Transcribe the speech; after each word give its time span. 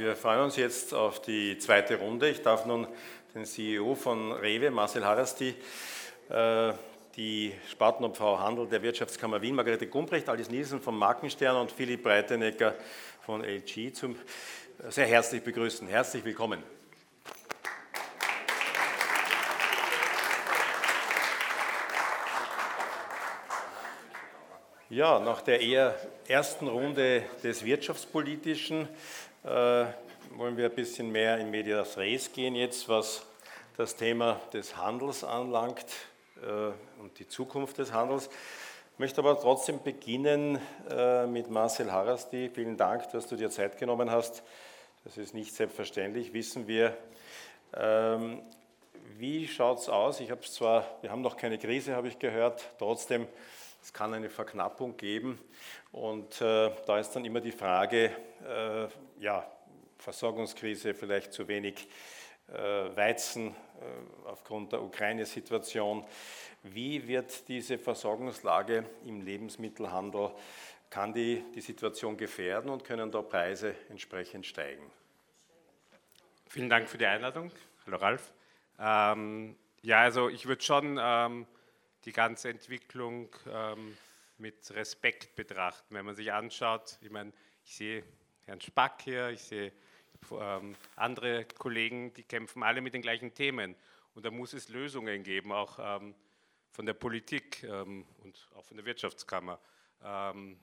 wir 0.00 0.16
freuen 0.16 0.40
uns 0.40 0.56
jetzt 0.56 0.94
auf 0.94 1.20
die 1.20 1.58
zweite 1.58 1.96
Runde. 1.96 2.30
Ich 2.30 2.40
darf 2.40 2.64
nun 2.64 2.86
den 3.34 3.44
CEO 3.44 3.94
von 3.94 4.32
Rewe, 4.32 4.70
Marcel 4.70 5.04
Harasti, 5.04 5.54
äh, 6.30 6.72
die 7.16 7.52
Spartenobfrau 7.70 8.38
Handel 8.38 8.66
der 8.66 8.82
Wirtschaftskammer 8.82 9.42
Wien, 9.42 9.54
Margarete 9.54 9.86
Gumbrecht, 9.86 10.26
Alice 10.30 10.48
Nielsen 10.48 10.80
vom 10.80 10.98
Markenstern 10.98 11.54
und 11.56 11.70
Philipp 11.70 12.02
Breitenecker 12.02 12.74
von 13.26 13.44
LG 13.44 13.92
zum 13.92 14.16
sehr 14.88 15.06
herzlich 15.06 15.42
begrüßen. 15.42 15.86
Herzlich 15.86 16.24
willkommen. 16.24 16.62
Ja, 24.88 25.20
nach 25.20 25.42
der 25.42 25.60
eher 25.60 25.94
ersten 26.26 26.68
Runde 26.68 27.22
des 27.44 27.64
Wirtschaftspolitischen 27.64 28.88
äh, 29.44 29.86
wollen 30.36 30.56
wir 30.56 30.66
ein 30.66 30.74
bisschen 30.74 31.10
mehr 31.10 31.38
in 31.38 31.50
Medias 31.50 31.96
Res 31.96 32.30
gehen 32.32 32.54
jetzt, 32.54 32.88
was 32.88 33.22
das 33.76 33.96
Thema 33.96 34.40
des 34.52 34.76
Handels 34.76 35.24
anlangt 35.24 35.86
äh, 36.42 37.00
und 37.00 37.18
die 37.18 37.26
Zukunft 37.26 37.78
des 37.78 37.92
Handels. 37.92 38.28
Ich 38.92 38.98
möchte 38.98 39.22
aber 39.22 39.40
trotzdem 39.40 39.82
beginnen 39.82 40.60
äh, 40.90 41.26
mit 41.26 41.50
Marcel 41.50 41.90
Harasti. 41.90 42.50
Vielen 42.54 42.76
Dank, 42.76 43.10
dass 43.12 43.26
du 43.28 43.36
dir 43.36 43.48
Zeit 43.48 43.78
genommen 43.78 44.10
hast. 44.10 44.42
Das 45.04 45.16
ist 45.16 45.32
nicht 45.32 45.54
selbstverständlich, 45.54 46.34
wissen 46.34 46.68
wir. 46.68 46.94
Ähm, 47.74 48.42
wie 49.16 49.48
schaut 49.48 49.78
es 49.78 49.88
aus? 49.88 50.20
Ich 50.20 50.30
habe 50.30 50.42
zwar, 50.42 50.84
wir 51.00 51.10
haben 51.10 51.22
noch 51.22 51.38
keine 51.38 51.56
Krise, 51.56 51.96
habe 51.96 52.08
ich 52.08 52.18
gehört, 52.18 52.62
trotzdem 52.78 53.26
es 53.82 53.92
kann 53.92 54.14
eine 54.14 54.28
Verknappung 54.28 54.96
geben 54.96 55.38
und 55.92 56.40
äh, 56.40 56.70
da 56.86 56.98
ist 56.98 57.10
dann 57.12 57.24
immer 57.24 57.40
die 57.40 57.52
Frage, 57.52 58.10
äh, 58.46 58.88
ja, 59.22 59.50
Versorgungskrise, 59.98 60.94
vielleicht 60.94 61.32
zu 61.32 61.46
wenig 61.48 61.88
äh, 62.48 62.96
Weizen 62.96 63.48
äh, 63.48 64.28
aufgrund 64.28 64.72
der 64.72 64.82
Ukraine-Situation. 64.82 66.04
Wie 66.62 67.06
wird 67.06 67.48
diese 67.48 67.78
Versorgungslage 67.78 68.84
im 69.04 69.22
Lebensmittelhandel, 69.22 70.30
kann 70.90 71.12
die 71.12 71.44
die 71.54 71.60
Situation 71.60 72.16
gefährden 72.16 72.70
und 72.70 72.84
können 72.84 73.10
da 73.10 73.22
Preise 73.22 73.74
entsprechend 73.88 74.46
steigen? 74.46 74.90
Vielen 76.48 76.68
Dank 76.68 76.88
für 76.88 76.98
die 76.98 77.06
Einladung. 77.06 77.52
Hallo 77.86 77.96
Ralf. 77.98 78.32
Ähm, 78.78 79.56
ja, 79.82 80.00
also 80.00 80.28
ich 80.28 80.46
würde 80.46 80.62
schon 80.62 80.98
ähm, 81.00 81.46
die 82.04 82.12
ganze 82.12 82.48
Entwicklung 82.48 83.34
ähm, 83.46 83.96
mit 84.38 84.70
Respekt 84.70 85.36
betrachten. 85.36 85.94
Wenn 85.94 86.06
man 86.06 86.14
sich 86.14 86.32
anschaut, 86.32 86.98
ich 87.02 87.10
meine, 87.10 87.32
ich 87.64 87.76
sehe 87.76 88.04
Herrn 88.46 88.60
Spack 88.60 89.02
hier, 89.02 89.28
ich 89.28 89.42
sehe 89.42 89.72
ähm, 90.32 90.74
andere 90.96 91.44
Kollegen, 91.44 92.12
die 92.14 92.24
kämpfen 92.24 92.62
alle 92.62 92.80
mit 92.80 92.94
den 92.94 93.02
gleichen 93.02 93.34
Themen. 93.34 93.76
Und 94.14 94.24
da 94.24 94.30
muss 94.30 94.52
es 94.54 94.68
Lösungen 94.68 95.22
geben, 95.22 95.52
auch 95.52 95.78
ähm, 95.78 96.14
von 96.72 96.86
der 96.86 96.94
Politik 96.94 97.62
ähm, 97.64 98.06
und 98.18 98.48
auch 98.54 98.64
von 98.64 98.76
der 98.76 98.86
Wirtschaftskammer. 98.86 99.60
Ähm, 100.02 100.58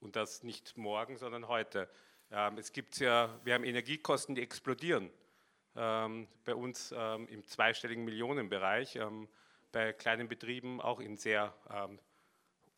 und 0.00 0.16
das 0.16 0.42
nicht 0.42 0.76
morgen, 0.76 1.16
sondern 1.16 1.48
heute. 1.48 1.88
Ähm, 2.30 2.58
es 2.58 2.72
gibt 2.72 2.98
ja, 2.98 3.40
wir 3.44 3.54
haben 3.54 3.64
Energiekosten, 3.64 4.34
die 4.34 4.42
explodieren. 4.42 5.10
bei 5.74 6.54
uns 6.54 6.92
im 6.92 7.44
zweistelligen 7.48 8.04
Millionenbereich 8.04 8.96
bei 9.74 9.92
kleinen 9.92 10.28
Betrieben 10.28 10.80
auch 10.80 11.00
in 11.00 11.16
sehr 11.16 11.52
ähm, 11.68 11.98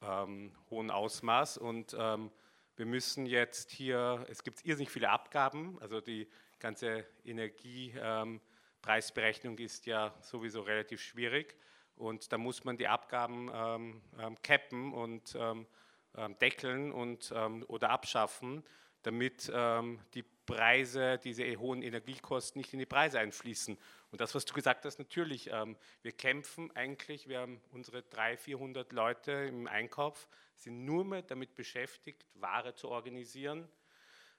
ähm, 0.01 0.51
hohem 0.71 0.91
Ausmaß. 0.91 1.59
Und 1.59 1.95
ähm, 1.99 2.31
wir 2.77 2.87
müssen 2.87 3.27
jetzt 3.27 3.71
hier, 3.71 4.25
es 4.31 4.43
gibt 4.43 4.65
irrsinnig 4.65 4.91
viele 4.91 5.11
Abgaben, 5.11 5.79
also 5.83 6.01
die 6.01 6.27
ganze 6.59 7.05
Energiepreisberechnung 7.25 9.59
ist 9.59 9.85
ja 9.85 10.15
sowieso 10.23 10.63
relativ 10.63 11.03
schwierig. 11.03 11.55
Und 11.97 12.33
da 12.33 12.39
muss 12.39 12.65
man 12.65 12.79
die 12.79 12.89
Abgaben 12.89 13.51
ähm, 13.53 14.01
ähm, 14.19 14.39
cappen 14.43 14.95
und 14.95 15.37
ähm, 15.39 15.67
deckeln 16.41 16.93
und, 16.93 17.31
oder 17.69 17.91
abschaffen, 17.91 18.65
damit 19.03 19.49
die 19.49 20.25
Preise, 20.47 21.19
diese 21.23 21.45
hohen 21.59 21.83
Energiekosten 21.83 22.59
nicht 22.59 22.73
in 22.73 22.79
die 22.79 22.87
Preise 22.87 23.19
einfließen. 23.19 23.77
Und 24.17 24.23
das, 24.23 24.35
was 24.35 24.47
du 24.47 24.55
gesagt 24.55 24.87
hast, 24.87 24.99
natürlich, 24.99 25.51
ähm, 25.53 25.77
wir 26.01 26.13
kämpfen 26.13 26.75
eigentlich, 26.75 27.29
wir 27.29 27.41
haben 27.41 27.61
unsere 27.71 28.01
300, 28.01 28.41
400 28.41 28.93
Leute 28.93 29.31
im 29.31 29.67
Einkauf, 29.67 30.27
sind 30.55 30.87
nur 30.87 31.05
mehr 31.05 31.21
damit 31.21 31.55
beschäftigt, 31.55 32.25
Ware 32.33 32.75
zu 32.75 32.89
organisieren, 32.89 33.69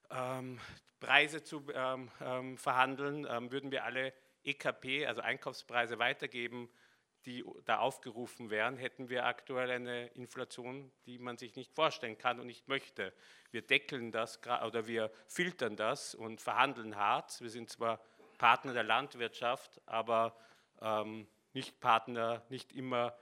ähm, 0.09 0.59
Preise 0.99 1.43
zu 1.43 1.63
ähm, 1.75 2.09
ähm 2.21 2.57
verhandeln. 2.57 3.27
Ähm, 3.29 3.51
würden 3.51 3.69
wir 3.69 3.83
alle 3.83 4.15
EKP, 4.43 5.05
also 5.05 5.21
Einkaufspreise, 5.21 5.99
weitergeben, 5.99 6.71
die 7.27 7.45
da 7.65 7.77
aufgerufen 7.77 8.49
wären, 8.49 8.77
hätten 8.77 9.09
wir 9.09 9.27
aktuell 9.27 9.69
eine 9.69 10.07
Inflation, 10.07 10.91
die 11.05 11.19
man 11.19 11.37
sich 11.37 11.55
nicht 11.55 11.71
vorstellen 11.75 12.17
kann 12.17 12.39
und 12.39 12.47
nicht 12.47 12.67
möchte. 12.67 13.13
Wir 13.51 13.61
deckeln 13.61 14.11
das 14.11 14.39
oder 14.65 14.87
wir 14.87 15.11
filtern 15.27 15.75
das 15.75 16.15
und 16.15 16.41
verhandeln 16.41 16.95
hart. 16.95 17.39
Wir 17.41 17.51
sind 17.51 17.69
zwar 17.69 18.01
Partner 18.37 18.73
der 18.73 18.83
Landwirtschaft, 18.83 19.81
aber 19.85 20.35
ähm, 20.81 21.27
nicht 21.53 21.79
Partner, 21.79 22.43
nicht 22.49 22.73
immer 22.73 23.13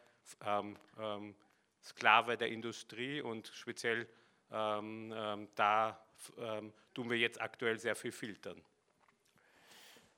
ähm, 0.45 0.77
ähm, 0.99 1.35
Sklave 1.83 2.37
der 2.37 2.49
Industrie 2.49 3.21
und 3.21 3.47
speziell 3.47 4.07
ähm, 4.51 5.13
ähm, 5.15 5.47
da 5.55 5.99
ähm, 6.37 6.73
tun 6.93 7.09
wir 7.09 7.17
jetzt 7.17 7.41
aktuell 7.41 7.77
sehr 7.79 7.95
viel 7.95 8.11
filtern. 8.11 8.61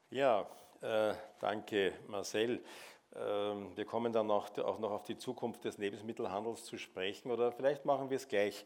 Ja, 0.09 0.47
äh, 0.81 1.13
danke 1.39 1.93
Marcel. 2.07 2.63
Wir 3.09 3.85
kommen 3.85 4.11
dann 4.11 4.29
auch 4.29 4.79
noch 4.79 4.91
auf 4.91 5.05
die 5.05 5.17
Zukunft 5.17 5.63
des 5.63 5.79
Lebensmittelhandels 5.79 6.65
zu 6.65 6.77
sprechen 6.77 7.31
oder 7.31 7.51
vielleicht 7.51 7.83
machen 7.85 8.11
wir 8.11 8.17
es 8.17 8.27
gleich. 8.27 8.63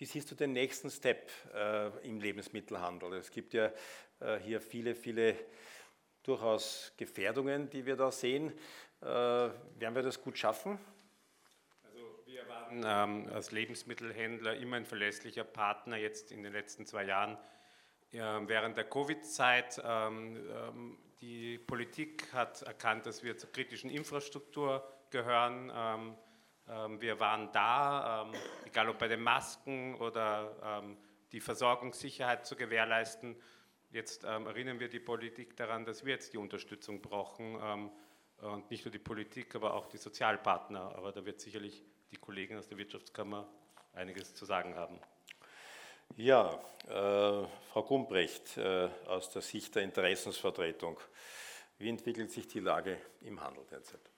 Wie 0.00 0.06
siehst 0.06 0.30
du 0.30 0.34
den 0.34 0.54
nächsten 0.54 0.88
Step 0.88 1.30
äh, 1.52 1.88
im 2.08 2.22
Lebensmittelhandel? 2.22 3.12
Es 3.12 3.30
gibt 3.30 3.52
ja 3.52 3.70
äh, 4.20 4.38
hier 4.38 4.58
viele, 4.62 4.94
viele 4.94 5.36
durchaus 6.22 6.94
Gefährdungen, 6.96 7.68
die 7.68 7.84
wir 7.84 7.96
da 7.96 8.10
sehen. 8.10 8.50
Äh, 9.02 9.04
werden 9.04 9.94
wir 9.94 10.00
das 10.00 10.22
gut 10.22 10.38
schaffen? 10.38 10.78
Also 11.84 11.98
wir 12.24 12.48
waren 12.48 13.26
ähm, 13.26 13.30
als 13.30 13.52
Lebensmittelhändler 13.52 14.56
immer 14.56 14.76
ein 14.76 14.86
verlässlicher 14.86 15.44
Partner 15.44 15.98
jetzt 15.98 16.32
in 16.32 16.44
den 16.44 16.54
letzten 16.54 16.86
zwei 16.86 17.04
Jahren. 17.04 17.36
Ja, 18.10 18.48
während 18.48 18.78
der 18.78 18.88
Covid-Zeit, 18.88 19.82
ähm, 19.84 20.48
ähm, 20.50 20.98
die 21.20 21.58
Politik 21.58 22.32
hat 22.32 22.62
erkannt, 22.62 23.04
dass 23.04 23.22
wir 23.22 23.36
zur 23.36 23.52
kritischen 23.52 23.90
Infrastruktur 23.90 24.82
gehören. 25.10 26.16
Ähm, 26.70 26.92
ähm, 26.92 27.00
wir 27.00 27.20
waren 27.20 27.50
da, 27.52 28.22
ähm, 28.22 28.34
egal 28.64 28.88
ob 28.88 28.98
bei 28.98 29.08
den 29.08 29.22
Masken 29.22 29.94
oder 29.96 30.84
die 31.32 31.40
Versorgungssicherheit 31.40 32.46
zu 32.46 32.56
gewährleisten. 32.56 33.36
Jetzt 33.92 34.24
ähm, 34.24 34.46
erinnern 34.46 34.80
wir 34.80 34.88
die 34.88 35.00
Politik 35.00 35.56
daran, 35.56 35.84
dass 35.84 36.04
wir 36.04 36.14
jetzt 36.14 36.32
die 36.32 36.38
Unterstützung 36.38 37.00
brauchen 37.02 37.58
ähm, 37.62 37.90
und 38.38 38.70
nicht 38.70 38.84
nur 38.84 38.92
die 38.92 38.98
Politik, 38.98 39.54
aber 39.54 39.74
auch 39.74 39.86
die 39.86 39.96
Sozialpartner. 39.96 40.94
Aber 40.96 41.12
da 41.12 41.24
wird 41.24 41.40
sicherlich 41.40 41.82
die 42.10 42.16
Kollegen 42.16 42.56
aus 42.56 42.68
der 42.68 42.78
Wirtschaftskammer 42.78 43.48
einiges 43.92 44.34
zu 44.34 44.44
sagen 44.44 44.74
haben. 44.74 45.00
Ja, 46.16 46.60
äh, 46.88 47.46
Frau 47.72 47.82
Gumbrecht, 47.84 48.56
äh, 48.56 48.88
aus 49.06 49.30
der 49.30 49.42
Sicht 49.42 49.74
der 49.76 49.82
Interessensvertretung, 49.82 50.98
wie 51.78 51.88
entwickelt 51.88 52.30
sich 52.32 52.48
die 52.48 52.60
Lage 52.60 53.00
im 53.20 53.40
Handel 53.40 53.64
derzeit? 53.70 54.10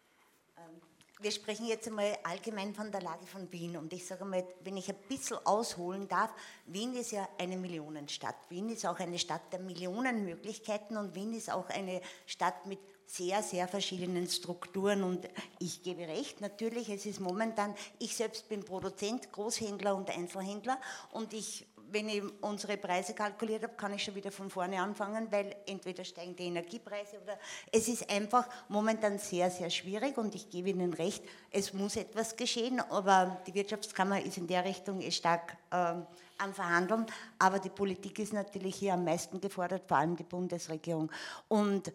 Wir 1.20 1.30
sprechen 1.30 1.66
jetzt 1.66 1.86
einmal 1.86 2.16
allgemein 2.24 2.74
von 2.74 2.90
der 2.90 3.00
Lage 3.00 3.26
von 3.26 3.50
Wien. 3.52 3.76
Und 3.76 3.92
ich 3.92 4.06
sage 4.06 4.24
mal, 4.24 4.44
wenn 4.64 4.76
ich 4.76 4.88
ein 4.88 4.96
bisschen 5.08 5.38
ausholen 5.44 6.08
darf, 6.08 6.32
Wien 6.66 6.94
ist 6.94 7.12
ja 7.12 7.28
eine 7.38 7.56
Millionenstadt. 7.56 8.36
Wien 8.48 8.68
ist 8.70 8.86
auch 8.86 8.98
eine 8.98 9.18
Stadt 9.18 9.52
der 9.52 9.60
Millionenmöglichkeiten 9.60 10.96
und 10.96 11.14
Wien 11.14 11.32
ist 11.34 11.50
auch 11.50 11.68
eine 11.68 12.00
Stadt 12.26 12.66
mit 12.66 12.80
sehr, 13.06 13.42
sehr 13.42 13.68
verschiedenen 13.68 14.26
Strukturen. 14.26 15.02
Und 15.02 15.28
ich 15.58 15.82
gebe 15.82 16.08
recht, 16.08 16.40
natürlich, 16.40 16.88
es 16.88 17.06
ist 17.06 17.20
momentan, 17.20 17.74
ich 17.98 18.16
selbst 18.16 18.48
bin 18.48 18.64
Produzent, 18.64 19.30
Großhändler 19.32 19.94
und 19.94 20.10
Einzelhändler 20.10 20.80
und 21.12 21.32
ich 21.34 21.66
wenn 21.92 22.08
ich 22.08 22.22
unsere 22.40 22.76
Preise 22.76 23.14
kalkuliert 23.14 23.62
habe, 23.62 23.74
kann 23.74 23.94
ich 23.94 24.02
schon 24.02 24.14
wieder 24.14 24.32
von 24.32 24.50
vorne 24.50 24.80
anfangen, 24.80 25.30
weil 25.30 25.54
entweder 25.66 26.04
steigen 26.04 26.34
die 26.34 26.44
Energiepreise 26.44 27.20
oder 27.22 27.38
es 27.70 27.88
ist 27.88 28.10
einfach 28.10 28.48
momentan 28.68 29.18
sehr, 29.18 29.50
sehr 29.50 29.70
schwierig 29.70 30.16
und 30.16 30.34
ich 30.34 30.48
gebe 30.50 30.70
Ihnen 30.70 30.94
recht, 30.94 31.22
es 31.50 31.72
muss 31.72 31.96
etwas 31.96 32.36
geschehen, 32.36 32.80
aber 32.80 33.40
die 33.46 33.54
Wirtschaftskammer 33.54 34.22
ist 34.22 34.38
in 34.38 34.46
der 34.46 34.64
Richtung 34.64 35.00
stark 35.10 35.56
äh, 35.70 35.94
am 36.38 36.54
Verhandeln, 36.54 37.06
aber 37.38 37.58
die 37.58 37.70
Politik 37.70 38.18
ist 38.18 38.32
natürlich 38.32 38.76
hier 38.76 38.94
am 38.94 39.04
meisten 39.04 39.40
gefordert, 39.40 39.82
vor 39.86 39.98
allem 39.98 40.16
die 40.16 40.24
Bundesregierung. 40.24 41.10
Und 41.48 41.92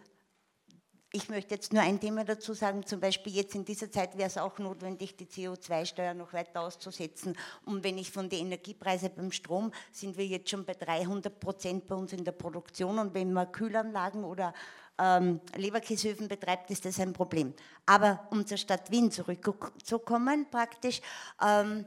ich 1.12 1.30
möchte 1.30 1.56
jetzt 1.56 1.71
nur 1.71 1.81
ein 1.81 2.00
Thema 2.00 2.25
dazu 2.25 2.54
sagen, 2.54 2.86
zum 2.86 3.00
Beispiel 3.00 3.33
jetzt 3.33 3.56
in 3.56 3.63
dieser 3.63 3.89
Zeit 3.89 4.18
wäre 4.18 4.27
es 4.27 4.38
auch 4.38 4.59
notwendig, 4.59 5.15
die 5.15 5.25
CO2-Steuer 5.25 6.13
noch 6.13 6.33
weiter 6.33 6.62
auszusetzen. 6.62 7.38
Und 7.65 7.83
wenn 7.83 7.98
ich 7.98 8.12
von 8.12 8.27
den 8.30 8.48
Energiepreisen 8.48 9.12
beim 9.15 9.31
Strom, 9.31 9.71
sind 9.92 10.18
wir 10.18 10.25
jetzt 10.25 10.50
schon 10.50 10.65
bei 10.65 10.74
300 10.74 11.39
Prozent 11.39 11.88
bei 11.88 11.95
uns 11.95 12.12
in 12.12 12.25
der 12.25 12.33
Produktion. 12.33 13.00
Und 13.00 13.13
wenn 13.13 13.31
man 13.31 13.51
Kühlanlagen 13.51 14.25
oder 14.25 14.54
ähm, 14.98 15.39
Leberkäsehöfen 15.56 16.27
betreibt, 16.27 16.69
ist 16.71 16.83
das 16.83 17.00
ein 17.00 17.13
Problem. 17.13 17.54
Aber 17.86 18.27
um 18.31 18.45
zur 18.45 18.57
Stadt 18.57 18.92
Wien 18.92 19.09
zurückzukommen, 19.09 20.48
praktisch, 20.51 21.01
ähm, 21.42 21.86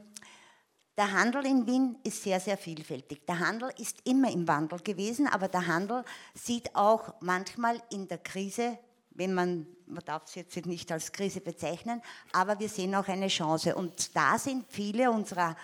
der 0.97 1.11
Handel 1.11 1.45
in 1.45 1.65
Wien 1.67 1.97
ist 2.03 2.23
sehr, 2.23 2.39
sehr 2.39 2.57
vielfältig. 2.57 3.25
Der 3.25 3.39
Handel 3.39 3.71
ist 3.77 3.99
immer 4.03 4.31
im 4.31 4.47
Wandel 4.47 4.79
gewesen, 4.79 5.27
aber 5.27 5.47
der 5.47 5.67
Handel 5.67 6.03
sieht 6.33 6.75
auch 6.75 7.13
manchmal 7.21 7.81
in 7.91 8.07
der 8.07 8.17
Krise 8.17 8.77
wenn 9.21 9.35
man, 9.35 9.67
man 9.85 10.03
darf 10.03 10.23
es 10.25 10.33
jetzt 10.33 10.65
nicht 10.65 10.91
als 10.91 11.11
Krise 11.11 11.41
bezeichnen, 11.41 12.01
aber 12.31 12.59
wir 12.59 12.67
sehen 12.67 12.95
auch 12.95 13.07
eine 13.07 13.27
Chance. 13.27 13.75
Und 13.75 14.15
da 14.15 14.39
sind 14.39 14.65
viele 14.67 15.11
unserer 15.11 15.55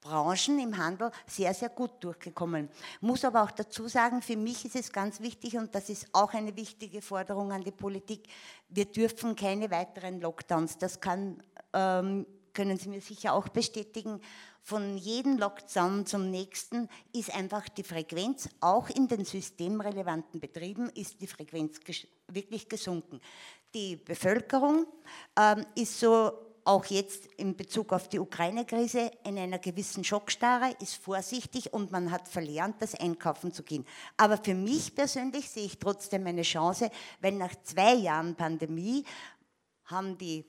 Branchen 0.00 0.60
im 0.60 0.76
Handel 0.78 1.10
sehr, 1.26 1.52
sehr 1.52 1.70
gut 1.70 1.90
durchgekommen. 1.98 2.68
Muss 3.00 3.24
aber 3.24 3.42
auch 3.42 3.50
dazu 3.50 3.88
sagen, 3.88 4.22
für 4.22 4.36
mich 4.36 4.64
ist 4.64 4.76
es 4.76 4.92
ganz 4.92 5.20
wichtig 5.20 5.56
und 5.56 5.74
das 5.74 5.88
ist 5.88 6.06
auch 6.12 6.32
eine 6.32 6.54
wichtige 6.54 7.02
Forderung 7.02 7.50
an 7.50 7.64
die 7.64 7.72
Politik, 7.72 8.28
wir 8.68 8.84
dürfen 8.84 9.34
keine 9.34 9.68
weiteren 9.72 10.20
Lockdowns. 10.20 10.78
Das 10.78 11.00
kann, 11.00 11.42
ähm, 11.72 12.24
können 12.54 12.78
Sie 12.78 12.88
mir 12.88 13.00
sicher 13.00 13.32
auch 13.34 13.48
bestätigen 13.48 14.20
von 14.62 14.96
jedem 14.96 15.38
Lockdown 15.38 16.06
zum 16.06 16.30
nächsten 16.30 16.88
ist 17.12 17.34
einfach 17.34 17.68
die 17.68 17.82
Frequenz, 17.82 18.48
auch 18.60 18.88
in 18.90 19.08
den 19.08 19.24
systemrelevanten 19.24 20.38
Betrieben, 20.38 20.88
ist 20.90 21.20
die 21.20 21.26
Frequenz 21.26 21.80
wirklich 22.28 22.68
gesunken. 22.68 23.20
Die 23.74 23.96
Bevölkerung 23.96 24.86
ähm, 25.36 25.66
ist 25.74 25.98
so 25.98 26.30
auch 26.64 26.84
jetzt 26.86 27.26
in 27.36 27.56
Bezug 27.56 27.92
auf 27.92 28.08
die 28.08 28.20
Ukraine-Krise 28.20 29.10
in 29.24 29.36
einer 29.36 29.58
gewissen 29.58 30.04
Schockstarre, 30.04 30.76
ist 30.80 30.94
vorsichtig 30.94 31.72
und 31.72 31.90
man 31.90 32.12
hat 32.12 32.28
verlernt, 32.28 32.76
das 32.80 32.94
Einkaufen 32.94 33.52
zu 33.52 33.64
gehen. 33.64 33.84
Aber 34.16 34.36
für 34.36 34.54
mich 34.54 34.94
persönlich 34.94 35.50
sehe 35.50 35.64
ich 35.64 35.80
trotzdem 35.80 36.24
eine 36.26 36.42
Chance, 36.42 36.90
weil 37.20 37.32
nach 37.32 37.54
zwei 37.64 37.94
Jahren 37.94 38.36
Pandemie 38.36 39.04
haben 39.86 40.16
die 40.18 40.44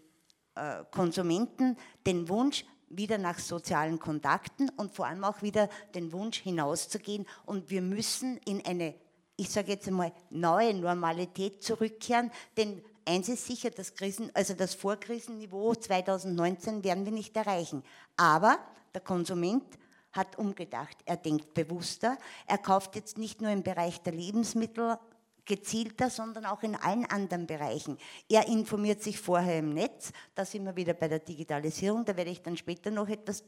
äh, 0.56 0.84
Konsumenten 0.92 1.78
den 2.06 2.30
Wunsch, 2.30 2.64
wieder 2.98 3.18
nach 3.18 3.40
sozialen 3.40 4.00
Kontakten 4.00 4.70
und 4.78 4.94
vor 4.94 5.08
allem 5.08 5.24
auch 5.24 5.42
wieder 5.42 5.70
den 5.96 6.12
Wunsch 6.12 6.40
hinauszugehen. 6.40 7.26
Und 7.46 7.70
wir 7.70 7.82
müssen 7.82 8.38
in 8.46 8.66
eine, 8.66 8.96
ich 9.36 9.50
sage 9.50 9.72
jetzt 9.72 9.88
einmal, 9.88 10.12
neue 10.30 10.74
Normalität 10.74 11.64
zurückkehren, 11.64 12.32
denn 12.58 12.84
eins 13.06 13.30
ist 13.30 13.46
sicher, 13.46 13.70
das, 13.70 13.96
Krisen, 13.96 14.32
also 14.34 14.54
das 14.54 14.74
Vorkrisenniveau 14.74 15.76
2019 15.76 16.84
werden 16.84 17.06
wir 17.06 17.12
nicht 17.12 17.36
erreichen. 17.36 17.84
Aber 18.18 18.60
der 18.94 19.02
Konsument 19.02 19.66
hat 20.12 20.38
umgedacht. 20.38 20.98
Er 21.06 21.18
denkt 21.18 21.54
bewusster. 21.54 22.18
Er 22.46 22.60
kauft 22.60 22.96
jetzt 22.96 23.18
nicht 23.18 23.42
nur 23.42 23.52
im 23.52 23.64
Bereich 23.64 24.02
der 24.02 24.14
Lebensmittel 24.14 24.98
gezielter, 25.46 26.10
sondern 26.10 26.46
auch 26.46 26.64
in 26.64 26.76
allen 26.76 27.06
anderen 27.06 27.48
Bereichen. 27.48 27.98
Er 28.30 28.48
informiert 28.48 29.02
sich 29.02 29.20
vorher 29.20 29.60
im 29.60 29.74
Netz, 29.74 30.12
da 30.36 30.46
sind 30.46 30.66
wir 30.66 30.76
wieder 30.76 30.94
bei 30.94 31.08
der 31.08 31.20
Digitalisierung, 31.20 32.06
da 32.06 32.16
werde 32.16 32.32
ich 32.32 32.42
dann 32.42 32.58
später 32.58 32.92
noch 32.92 33.10
etwas 33.10 33.44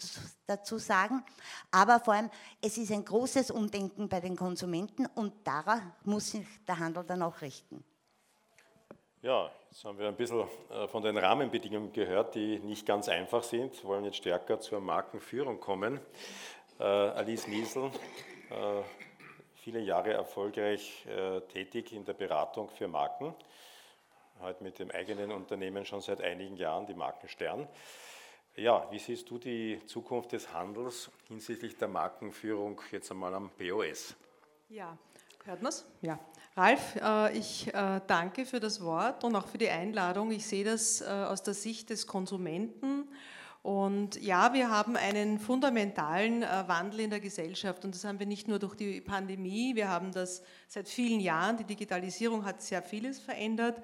dazu 0.46 0.78
sagen. 0.78 1.24
Aber 1.72 2.00
vor 2.00 2.14
allem, 2.14 2.30
es 2.62 2.78
ist 2.78 2.92
ein 2.92 3.06
großes 3.06 3.52
Umdenken 3.52 4.10
bei 4.10 4.20
den 4.20 4.36
Konsumenten 4.36 5.06
und 5.16 5.34
darauf 5.46 5.82
muss 6.04 6.32
sich 6.32 6.46
der 6.68 6.80
Handel 6.80 7.04
dann 7.04 7.22
auch 7.22 7.42
richten. 7.42 7.84
Ja, 9.26 9.50
jetzt 9.72 9.84
haben 9.84 9.98
wir 9.98 10.08
ein 10.08 10.16
bisschen 10.16 10.44
äh, 10.70 10.88
von 10.88 11.02
den 11.02 11.18
Rahmenbedingungen 11.18 11.92
gehört, 11.92 12.36
die 12.36 12.60
nicht 12.60 12.86
ganz 12.86 13.10
einfach 13.10 13.42
sind. 13.42 13.82
Wir 13.82 13.90
wollen 13.90 14.06
jetzt 14.06 14.18
stärker 14.18 14.60
zur 14.60 14.80
Markenführung 14.80 15.60
kommen. 15.60 16.00
Äh, 16.80 16.84
Alice 16.84 17.48
Niesel, 17.48 17.90
äh, 18.52 18.84
viele 19.66 19.80
Jahre 19.80 20.14
erfolgreich 20.14 21.08
äh, 21.08 21.42
tätig 21.42 21.92
in 21.92 22.06
der 22.06 22.14
Beratung 22.14 22.70
für 22.70 22.88
Marken. 22.88 23.34
Heute 24.40 24.64
mit 24.64 24.78
dem 24.78 24.92
eigenen 24.92 25.32
Unternehmen 25.32 25.84
schon 25.86 26.02
seit 26.02 26.22
einigen 26.22 26.56
Jahren, 26.56 26.86
die 26.86 26.94
Markenstern. 26.94 27.68
Ja, 28.56 28.86
wie 28.92 29.00
siehst 29.00 29.28
du 29.28 29.40
die 29.40 29.82
Zukunft 29.88 30.34
des 30.34 30.54
Handels 30.54 31.10
hinsichtlich 31.28 31.76
der 31.78 31.88
Markenführung 31.88 32.80
jetzt 32.92 33.10
einmal 33.10 33.34
am 33.34 33.50
POS? 33.58 34.14
Ja, 34.70 34.96
hört 35.46 35.64
man 35.64 35.72
es? 35.72 35.84
Ja. 36.02 36.20
Ralf, 36.56 36.96
äh, 36.98 37.36
ich 37.36 37.74
äh, 37.74 38.02
danke 38.06 38.46
für 38.46 38.60
das 38.60 38.84
Wort 38.84 39.24
und 39.24 39.36
auch 39.36 39.48
für 39.48 39.58
die 39.58 39.70
Einladung. 39.70 40.30
Ich 40.30 40.46
sehe 40.46 40.64
das 40.64 41.02
äh, 41.02 41.06
aus 41.06 41.42
der 41.42 41.56
Sicht 41.56 41.90
des 41.90 42.06
Konsumenten 42.06 43.08
und 43.66 44.22
ja, 44.22 44.54
wir 44.54 44.70
haben 44.70 44.96
einen 44.96 45.40
fundamentalen 45.40 46.44
äh, 46.44 46.68
Wandel 46.68 47.00
in 47.00 47.10
der 47.10 47.20
Gesellschaft 47.20 47.84
und 47.84 47.96
das 47.96 48.04
haben 48.04 48.20
wir 48.20 48.28
nicht 48.28 48.48
nur 48.48 48.60
durch 48.60 48.76
die 48.76 49.02
Pandemie, 49.02 49.76
wir 49.76 49.90
haben 49.90 50.12
das 50.12 50.44
seit 50.68 50.88
vielen 50.88 51.20
Jahren. 51.20 51.58
Die 51.58 51.64
Digitalisierung 51.64 52.46
hat 52.46 52.62
sehr 52.62 52.84
vieles 52.84 53.18
verändert. 53.20 53.82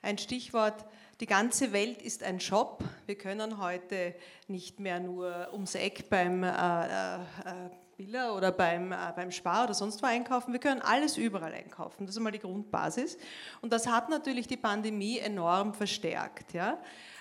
Ein 0.00 0.16
Stichwort, 0.16 0.86
die 1.20 1.26
ganze 1.26 1.74
Welt 1.74 2.00
ist 2.00 2.22
ein 2.22 2.40
Shop. 2.40 2.82
Wir 3.04 3.18
können 3.18 3.58
heute 3.58 4.14
nicht 4.46 4.80
mehr 4.80 4.98
nur 4.98 5.48
ums 5.52 5.74
Eck 5.74 6.08
beim 6.08 6.42
äh, 6.42 7.16
äh, 7.16 7.18
Billa 7.98 8.32
oder 8.32 8.50
beim, 8.50 8.92
äh, 8.92 8.96
beim 9.14 9.30
Spar 9.30 9.64
oder 9.64 9.74
sonst 9.74 10.02
wo 10.02 10.06
einkaufen. 10.06 10.54
Wir 10.54 10.60
können 10.60 10.80
alles 10.80 11.18
überall 11.18 11.52
einkaufen. 11.52 12.06
Das 12.06 12.14
ist 12.14 12.16
einmal 12.16 12.32
die 12.32 12.38
Grundbasis. 12.38 13.18
Und 13.60 13.74
das 13.74 13.88
hat 13.88 14.08
natürlich 14.08 14.46
die 14.46 14.56
Pandemie 14.56 15.18
enorm 15.18 15.74
verstärkt. 15.74 16.54
Ja? 16.54 16.78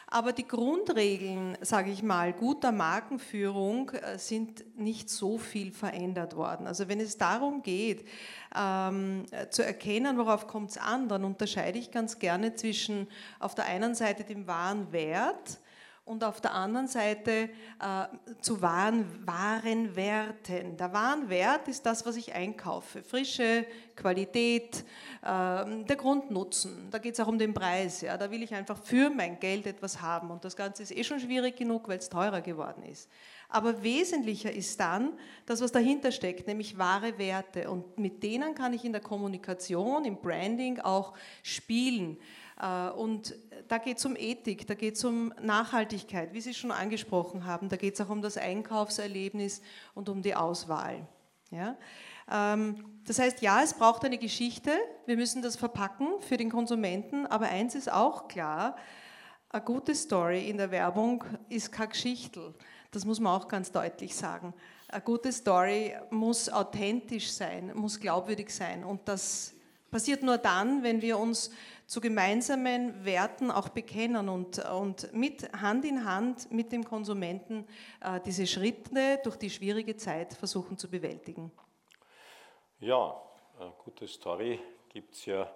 Aber 0.09 0.31
die 0.31 0.47
Grundregeln, 0.47 1.57
sage 1.59 1.91
ich 1.91 2.01
mal, 2.01 2.31
guter 2.31 2.71
Markenführung 2.71 3.89
äh, 3.89 4.17
sind 4.17 4.63
nicht 4.77 5.09
so 5.09 5.37
viel 5.37 5.73
verändert 5.73 6.37
worden. 6.37 6.65
Also 6.65 6.87
wenn 6.87 7.01
es 7.01 7.17
darum 7.17 7.61
geht, 7.61 8.07
ähm, 8.55 9.25
zu 9.49 9.65
erkennen, 9.65 10.17
worauf 10.17 10.47
kommt 10.47 10.71
es 10.71 10.77
an, 10.77 11.09
dann 11.09 11.25
unterscheide 11.25 11.77
ich 11.77 11.91
ganz 11.91 12.19
gerne 12.19 12.55
zwischen 12.55 13.07
auf 13.39 13.53
der 13.53 13.65
einen 13.65 13.95
Seite 13.95 14.23
dem 14.23 14.47
wahren 14.47 14.93
Wert, 14.93 15.59
und 16.07 16.23
auf 16.23 16.39
der 16.39 16.53
anderen 16.53 16.87
Seite 16.87 17.49
äh, 17.79 18.05
zu 18.39 18.61
wahren, 18.61 19.05
wahren 19.25 19.95
Werten. 19.95 20.77
Der 20.77 20.93
Warenwert 20.93 21.67
ist 21.67 21.85
das, 21.85 22.05
was 22.05 22.15
ich 22.15 22.33
einkaufe. 22.33 23.03
Frische, 23.03 23.65
Qualität, 23.95 24.85
äh, 25.21 25.25
der 25.25 25.95
Grundnutzen. 25.97 26.87
Da 26.91 26.99
geht 26.99 27.13
es 27.13 27.19
auch 27.19 27.27
um 27.27 27.37
den 27.37 27.53
Preis. 27.53 28.01
Ja. 28.01 28.17
Da 28.17 28.31
will 28.31 28.41
ich 28.41 28.55
einfach 28.55 28.81
für 28.81 29.09
mein 29.09 29.37
Geld 29.39 29.67
etwas 29.67 30.01
haben. 30.01 30.31
Und 30.31 30.45
das 30.45 30.55
Ganze 30.55 30.83
ist 30.83 30.95
eh 30.95 31.03
schon 31.03 31.19
schwierig 31.19 31.57
genug, 31.57 31.89
weil 31.89 31.97
es 31.97 32.09
teurer 32.09 32.41
geworden 32.41 32.83
ist. 32.83 33.09
Aber 33.49 33.83
wesentlicher 33.83 34.51
ist 34.51 34.79
dann 34.79 35.13
das, 35.45 35.61
was 35.61 35.71
dahinter 35.71 36.11
steckt, 36.11 36.47
nämlich 36.47 36.77
wahre 36.77 37.17
Werte. 37.17 37.69
Und 37.69 37.97
mit 37.97 38.23
denen 38.23 38.55
kann 38.55 38.73
ich 38.73 38.85
in 38.85 38.91
der 38.93 39.01
Kommunikation, 39.01 40.05
im 40.05 40.17
Branding 40.17 40.79
auch 40.79 41.13
spielen. 41.43 42.17
Äh, 42.61 42.89
und 42.89 43.35
da 43.67 43.77
geht 43.77 43.97
es 43.97 44.05
um 44.05 44.15
Ethik, 44.15 44.67
da 44.67 44.73
geht 44.73 44.95
es 44.95 45.03
um 45.03 45.33
Nachhaltigkeit, 45.41 46.33
wie 46.33 46.41
Sie 46.41 46.53
schon 46.53 46.71
angesprochen 46.71 47.45
haben. 47.45 47.69
Da 47.69 47.75
geht 47.75 47.95
es 47.95 48.01
auch 48.01 48.09
um 48.09 48.21
das 48.21 48.37
Einkaufserlebnis 48.37 49.61
und 49.93 50.09
um 50.09 50.21
die 50.21 50.35
Auswahl. 50.35 51.07
Ja? 51.51 51.77
Ähm, 52.31 52.83
das 53.05 53.19
heißt, 53.19 53.41
ja, 53.41 53.61
es 53.63 53.73
braucht 53.73 54.03
eine 54.03 54.17
Geschichte, 54.17 54.71
wir 55.05 55.15
müssen 55.15 55.41
das 55.41 55.55
verpacken 55.55 56.07
für 56.19 56.37
den 56.37 56.49
Konsumenten, 56.49 57.25
aber 57.25 57.47
eins 57.47 57.75
ist 57.75 57.91
auch 57.91 58.27
klar, 58.27 58.75
eine 59.49 59.63
gute 59.63 59.95
Story 59.95 60.49
in 60.49 60.57
der 60.57 60.71
Werbung 60.71 61.23
ist 61.47 61.71
keine 61.71 61.89
Geschichte. 61.89 62.53
Das 62.91 63.05
muss 63.05 63.21
man 63.21 63.33
auch 63.33 63.47
ganz 63.47 63.71
deutlich 63.71 64.13
sagen. 64.13 64.53
Eine 64.89 65.01
gute 65.01 65.31
Story 65.31 65.95
muss 66.09 66.49
authentisch 66.49 67.31
sein, 67.31 67.71
muss 67.73 67.99
glaubwürdig 67.99 68.53
sein 68.53 68.83
und 68.83 69.07
das 69.07 69.53
passiert 69.89 70.21
nur 70.21 70.37
dann, 70.37 70.83
wenn 70.83 71.01
wir 71.01 71.17
uns 71.17 71.49
zu 71.87 72.01
gemeinsamen 72.01 73.05
Werten 73.05 73.49
auch 73.49 73.69
bekennen 73.69 74.27
und, 74.27 74.59
und 74.59 75.11
mit 75.13 75.51
Hand 75.53 75.85
in 75.85 76.03
Hand 76.03 76.51
mit 76.51 76.73
dem 76.73 76.83
Konsumenten 76.83 77.65
äh, 78.01 78.19
diese 78.25 78.45
Schritte 78.45 79.19
durch 79.23 79.37
die 79.37 79.49
schwierige 79.49 79.95
Zeit 79.95 80.33
versuchen 80.33 80.77
zu 80.77 80.89
bewältigen. 80.89 81.51
Ja, 82.79 83.19
eine 83.57 83.71
gute 83.83 84.07
Story 84.07 84.59
gibt 84.89 85.15
es 85.15 85.25
ja 85.25 85.49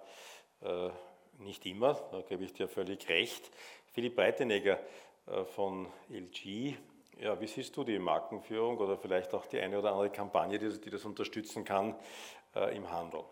äh, 0.62 0.90
nicht 1.38 1.66
immer, 1.66 1.94
da 2.10 2.22
gebe 2.22 2.44
ich 2.44 2.52
dir 2.54 2.66
völlig 2.66 3.08
recht. 3.08 3.50
Philipp 3.92 4.16
Breitenegger 4.16 4.80
äh, 5.26 5.44
von 5.44 5.86
LG, 6.08 6.74
ja, 7.20 7.38
wie 7.40 7.46
siehst 7.46 7.76
du 7.76 7.84
die 7.84 7.98
Markenführung 7.98 8.78
oder 8.78 8.96
vielleicht 8.96 9.34
auch 9.34 9.44
die 9.46 9.60
eine 9.60 9.78
oder 9.78 9.92
andere 9.92 10.10
Kampagne, 10.10 10.58
die, 10.58 10.80
die 10.80 10.90
das 10.90 11.04
unterstützen 11.04 11.64
kann 11.64 11.94
äh, 12.54 12.74
im 12.74 12.90
Handel? 12.90 13.22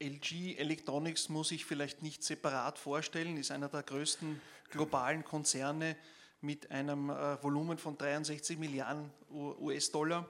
LG 0.00 0.56
Electronics 0.58 1.28
muss 1.28 1.52
ich 1.52 1.66
vielleicht 1.66 2.02
nicht 2.02 2.24
separat 2.24 2.78
vorstellen, 2.78 3.36
ist 3.36 3.50
einer 3.50 3.68
der 3.68 3.82
größten 3.82 4.40
globalen 4.70 5.24
Konzerne 5.24 5.96
mit 6.40 6.70
einem 6.70 7.10
äh, 7.10 7.42
Volumen 7.42 7.76
von 7.76 7.98
63 7.98 8.58
Milliarden 8.58 9.10
US-Dollar. 9.30 10.26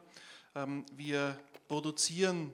Ähm, 0.57 0.85
wir 0.93 1.39
produzieren 1.69 2.53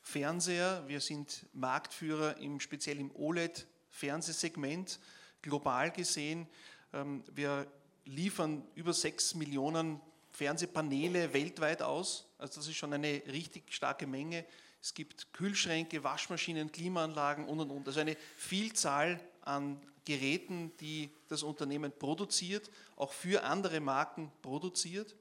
Fernseher, 0.00 0.84
wir 0.86 1.00
sind 1.00 1.44
Marktführer 1.54 2.36
im, 2.36 2.60
speziell 2.60 3.00
im 3.00 3.10
OLED-Fernsehsegment, 3.16 5.00
global 5.42 5.90
gesehen. 5.90 6.46
Ähm, 6.92 7.24
wir 7.32 7.66
liefern 8.04 8.64
über 8.76 8.92
6 8.92 9.34
Millionen 9.34 10.00
Fernsehpaneele 10.30 11.32
weltweit 11.34 11.82
aus. 11.82 12.26
Also 12.38 12.60
das 12.60 12.68
ist 12.68 12.76
schon 12.76 12.92
eine 12.92 13.22
richtig 13.26 13.72
starke 13.72 14.06
Menge. 14.06 14.44
Es 14.80 14.94
gibt 14.94 15.32
Kühlschränke, 15.32 16.04
Waschmaschinen, 16.04 16.70
Klimaanlagen 16.70 17.46
und 17.46 17.60
und 17.60 17.70
und. 17.70 17.86
Also 17.88 18.00
eine 18.00 18.16
Vielzahl 18.36 19.20
an 19.42 19.80
Geräten, 20.04 20.72
die 20.78 21.10
das 21.28 21.42
Unternehmen 21.42 21.92
produziert, 21.92 22.70
auch 22.96 23.12
für 23.12 23.44
andere 23.44 23.80
Marken 23.80 24.32
produziert. 24.40 25.16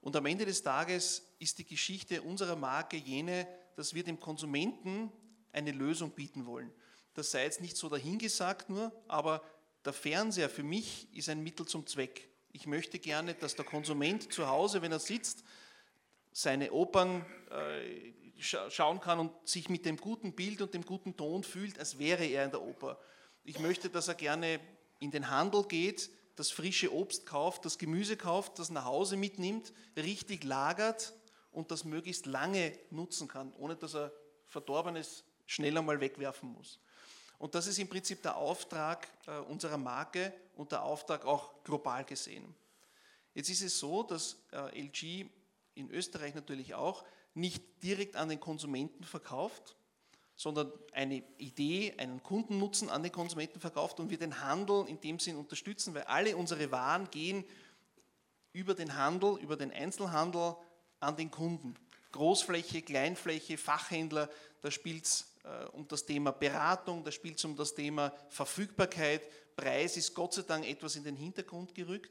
Und 0.00 0.16
am 0.16 0.26
Ende 0.26 0.46
des 0.46 0.62
Tages 0.62 1.22
ist 1.38 1.58
die 1.58 1.66
Geschichte 1.66 2.22
unserer 2.22 2.56
Marke 2.56 2.96
jene, 2.96 3.46
dass 3.76 3.94
wir 3.94 4.04
dem 4.04 4.18
Konsumenten 4.18 5.12
eine 5.52 5.72
Lösung 5.72 6.10
bieten 6.12 6.46
wollen. 6.46 6.72
Das 7.14 7.30
sei 7.30 7.44
jetzt 7.44 7.60
nicht 7.60 7.76
so 7.76 7.88
dahingesagt 7.88 8.70
nur, 8.70 8.92
aber 9.06 9.42
der 9.84 9.92
Fernseher 9.92 10.48
für 10.48 10.62
mich 10.62 11.08
ist 11.14 11.28
ein 11.28 11.42
Mittel 11.42 11.66
zum 11.66 11.86
Zweck. 11.86 12.28
Ich 12.52 12.66
möchte 12.66 12.98
gerne, 12.98 13.34
dass 13.34 13.54
der 13.54 13.64
Konsument 13.64 14.32
zu 14.32 14.46
Hause, 14.48 14.82
wenn 14.82 14.92
er 14.92 14.98
sitzt, 14.98 15.44
seine 16.32 16.72
Opern 16.72 17.26
äh, 17.50 18.12
schauen 18.42 19.00
kann 19.00 19.18
und 19.18 19.32
sich 19.48 19.68
mit 19.68 19.84
dem 19.84 19.96
guten 19.96 20.34
Bild 20.34 20.60
und 20.62 20.74
dem 20.74 20.84
guten 20.84 21.16
Ton 21.16 21.44
fühlt, 21.44 21.78
als 21.78 21.98
wäre 21.98 22.24
er 22.24 22.44
in 22.44 22.50
der 22.50 22.62
Oper. 22.62 22.98
Ich 23.44 23.58
möchte, 23.58 23.88
dass 23.90 24.08
er 24.08 24.14
gerne 24.14 24.60
in 25.00 25.10
den 25.10 25.30
Handel 25.30 25.64
geht, 25.64 26.10
das 26.36 26.50
frische 26.50 26.92
Obst 26.92 27.26
kauft, 27.26 27.64
das 27.64 27.78
Gemüse 27.78 28.16
kauft, 28.16 28.58
das 28.58 28.70
nach 28.70 28.84
Hause 28.84 29.16
mitnimmt, 29.16 29.72
richtig 29.96 30.44
lagert 30.44 31.12
und 31.50 31.70
das 31.70 31.84
möglichst 31.84 32.26
lange 32.26 32.78
nutzen 32.90 33.28
kann, 33.28 33.52
ohne 33.54 33.76
dass 33.76 33.94
er 33.94 34.12
Verdorbenes 34.46 35.24
schneller 35.46 35.82
mal 35.82 36.00
wegwerfen 36.00 36.50
muss. 36.50 36.78
Und 37.38 37.54
das 37.54 37.66
ist 37.66 37.78
im 37.78 37.88
Prinzip 37.88 38.22
der 38.22 38.36
Auftrag 38.36 39.08
äh, 39.26 39.38
unserer 39.38 39.76
Marke 39.76 40.32
und 40.54 40.70
der 40.70 40.82
Auftrag 40.82 41.24
auch 41.24 41.62
global 41.64 42.04
gesehen. 42.04 42.54
Jetzt 43.34 43.48
ist 43.48 43.62
es 43.62 43.78
so, 43.78 44.02
dass 44.02 44.36
äh, 44.52 44.80
LG 44.80 45.26
in 45.74 45.90
Österreich 45.90 46.34
natürlich 46.34 46.74
auch 46.74 47.04
nicht 47.34 47.62
direkt 47.82 48.16
an 48.16 48.28
den 48.28 48.40
Konsumenten 48.40 49.04
verkauft, 49.04 49.76
sondern 50.36 50.72
eine 50.92 51.22
Idee, 51.38 51.94
einen 51.98 52.22
Kundennutzen 52.22 52.90
an 52.90 53.02
den 53.02 53.12
Konsumenten 53.12 53.60
verkauft 53.60 54.00
und 54.00 54.10
wir 54.10 54.18
den 54.18 54.40
Handel 54.40 54.86
in 54.88 55.00
dem 55.00 55.18
Sinn 55.18 55.36
unterstützen, 55.36 55.94
weil 55.94 56.02
alle 56.04 56.36
unsere 56.36 56.70
Waren 56.70 57.10
gehen 57.10 57.44
über 58.52 58.74
den 58.74 58.96
Handel, 58.96 59.38
über 59.38 59.56
den 59.56 59.72
Einzelhandel 59.72 60.56
an 61.00 61.16
den 61.16 61.30
Kunden. 61.30 61.74
Großfläche, 62.12 62.82
Kleinfläche, 62.82 63.56
Fachhändler, 63.56 64.28
da 64.60 64.70
spielt 64.70 65.04
es 65.04 65.32
äh, 65.44 65.64
um 65.72 65.88
das 65.88 66.04
Thema 66.04 66.30
Beratung, 66.30 67.02
da 67.04 67.10
spielt 67.10 67.38
es 67.38 67.44
um 67.44 67.56
das 67.56 67.74
Thema 67.74 68.12
Verfügbarkeit, 68.28 69.22
Preis 69.56 69.96
ist 69.96 70.14
Gott 70.14 70.34
sei 70.34 70.42
Dank 70.42 70.66
etwas 70.66 70.96
in 70.96 71.04
den 71.04 71.16
Hintergrund 71.16 71.74
gerückt, 71.74 72.10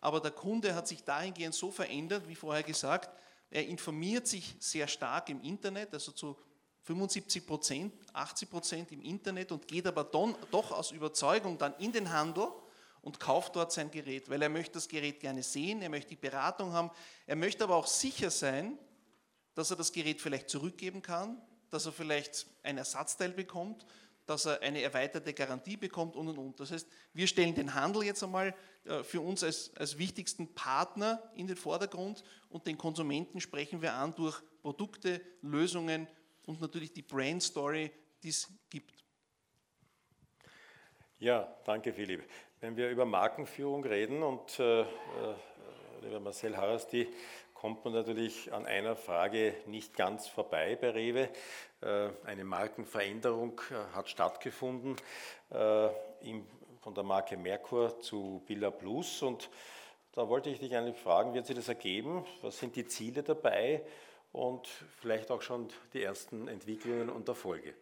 aber 0.00 0.20
der 0.20 0.30
Kunde 0.30 0.74
hat 0.74 0.88
sich 0.88 1.04
dahingehend 1.04 1.54
so 1.54 1.70
verändert, 1.70 2.28
wie 2.28 2.34
vorher 2.34 2.62
gesagt, 2.62 3.10
er 3.50 3.66
informiert 3.66 4.26
sich 4.26 4.56
sehr 4.58 4.88
stark 4.88 5.28
im 5.28 5.40
Internet, 5.42 5.94
also 5.94 6.12
zu 6.12 6.36
75 6.82 7.46
Prozent, 7.46 7.94
80 8.12 8.50
Prozent 8.50 8.92
im 8.92 9.02
Internet 9.02 9.50
und 9.50 9.66
geht 9.66 9.86
aber 9.86 10.04
dann, 10.04 10.36
doch 10.50 10.70
aus 10.70 10.92
Überzeugung 10.92 11.58
dann 11.58 11.74
in 11.78 11.92
den 11.92 12.12
Handel 12.12 12.48
und 13.02 13.18
kauft 13.20 13.56
dort 13.56 13.72
sein 13.72 13.90
Gerät, 13.90 14.28
weil 14.30 14.42
er 14.42 14.48
möchte 14.48 14.74
das 14.74 14.88
Gerät 14.88 15.20
gerne 15.20 15.42
sehen, 15.42 15.82
er 15.82 15.88
möchte 15.88 16.10
die 16.10 16.16
Beratung 16.16 16.72
haben, 16.72 16.90
er 17.26 17.36
möchte 17.36 17.64
aber 17.64 17.76
auch 17.76 17.86
sicher 17.86 18.30
sein, 18.30 18.78
dass 19.54 19.70
er 19.70 19.76
das 19.76 19.92
Gerät 19.92 20.20
vielleicht 20.20 20.48
zurückgeben 20.48 21.02
kann, 21.02 21.40
dass 21.70 21.86
er 21.86 21.92
vielleicht 21.92 22.46
ein 22.62 22.78
Ersatzteil 22.78 23.30
bekommt, 23.30 23.86
dass 24.26 24.44
er 24.44 24.60
eine 24.60 24.82
erweiterte 24.82 25.32
Garantie 25.32 25.76
bekommt 25.76 26.16
und 26.16 26.28
und 26.28 26.38
und. 26.38 26.60
Das 26.60 26.72
heißt, 26.72 26.88
wir 27.14 27.26
stellen 27.26 27.54
den 27.54 27.74
Handel 27.74 28.02
jetzt 28.02 28.22
einmal 28.22 28.54
äh, 28.84 29.02
für 29.02 29.20
uns 29.20 29.42
als, 29.42 29.74
als 29.76 29.98
wichtigsten 29.98 30.52
Partner 30.54 31.22
in 31.34 31.46
den 31.46 31.56
Vordergrund 31.56 32.24
und 32.48 32.66
den 32.66 32.76
Konsumenten 32.76 33.40
sprechen 33.40 33.80
wir 33.82 33.94
an 33.94 34.14
durch 34.14 34.40
Produkte, 34.62 35.20
Lösungen 35.42 36.08
und 36.44 36.60
natürlich 36.60 36.92
die 36.92 37.02
Brand 37.02 37.42
Story, 37.42 37.90
die 38.22 38.30
es 38.30 38.48
gibt. 38.68 39.04
Ja, 41.18 41.56
danke 41.64 41.92
Philipp. 41.92 42.24
Wenn 42.60 42.76
wir 42.76 42.90
über 42.90 43.04
Markenführung 43.04 43.84
reden 43.84 44.22
und 44.22 44.58
äh, 44.58 44.80
äh, 44.80 44.86
lieber 46.02 46.20
Marcel 46.20 46.56
Harasti, 46.56 47.06
kommt 47.66 47.84
man 47.84 47.94
natürlich 47.94 48.52
an 48.52 48.64
einer 48.64 48.94
Frage 48.94 49.52
nicht 49.66 49.96
ganz 49.96 50.28
vorbei 50.28 50.78
bei 50.80 50.90
Rewe. 50.90 51.28
Äh, 51.80 52.10
eine 52.24 52.44
Markenveränderung 52.44 53.60
äh, 53.72 53.92
hat 53.92 54.08
stattgefunden 54.08 54.94
äh, 55.50 55.88
von 56.80 56.94
der 56.94 57.02
Marke 57.02 57.36
Merkur 57.36 57.98
zu 57.98 58.40
Billa 58.46 58.70
Plus. 58.70 59.20
Und 59.20 59.50
da 60.12 60.28
wollte 60.28 60.48
ich 60.48 60.60
dich 60.60 60.76
eigentlich 60.76 60.96
fragen, 60.96 61.34
wird 61.34 61.46
sich 61.46 61.56
das 61.56 61.66
ergeben? 61.66 62.24
Was 62.40 62.56
sind 62.60 62.76
die 62.76 62.86
Ziele 62.86 63.24
dabei 63.24 63.82
und 64.30 64.68
vielleicht 65.00 65.32
auch 65.32 65.42
schon 65.42 65.68
die 65.92 66.04
ersten 66.04 66.46
Entwicklungen 66.46 67.10
und 67.10 67.26
Erfolge? 67.26 67.74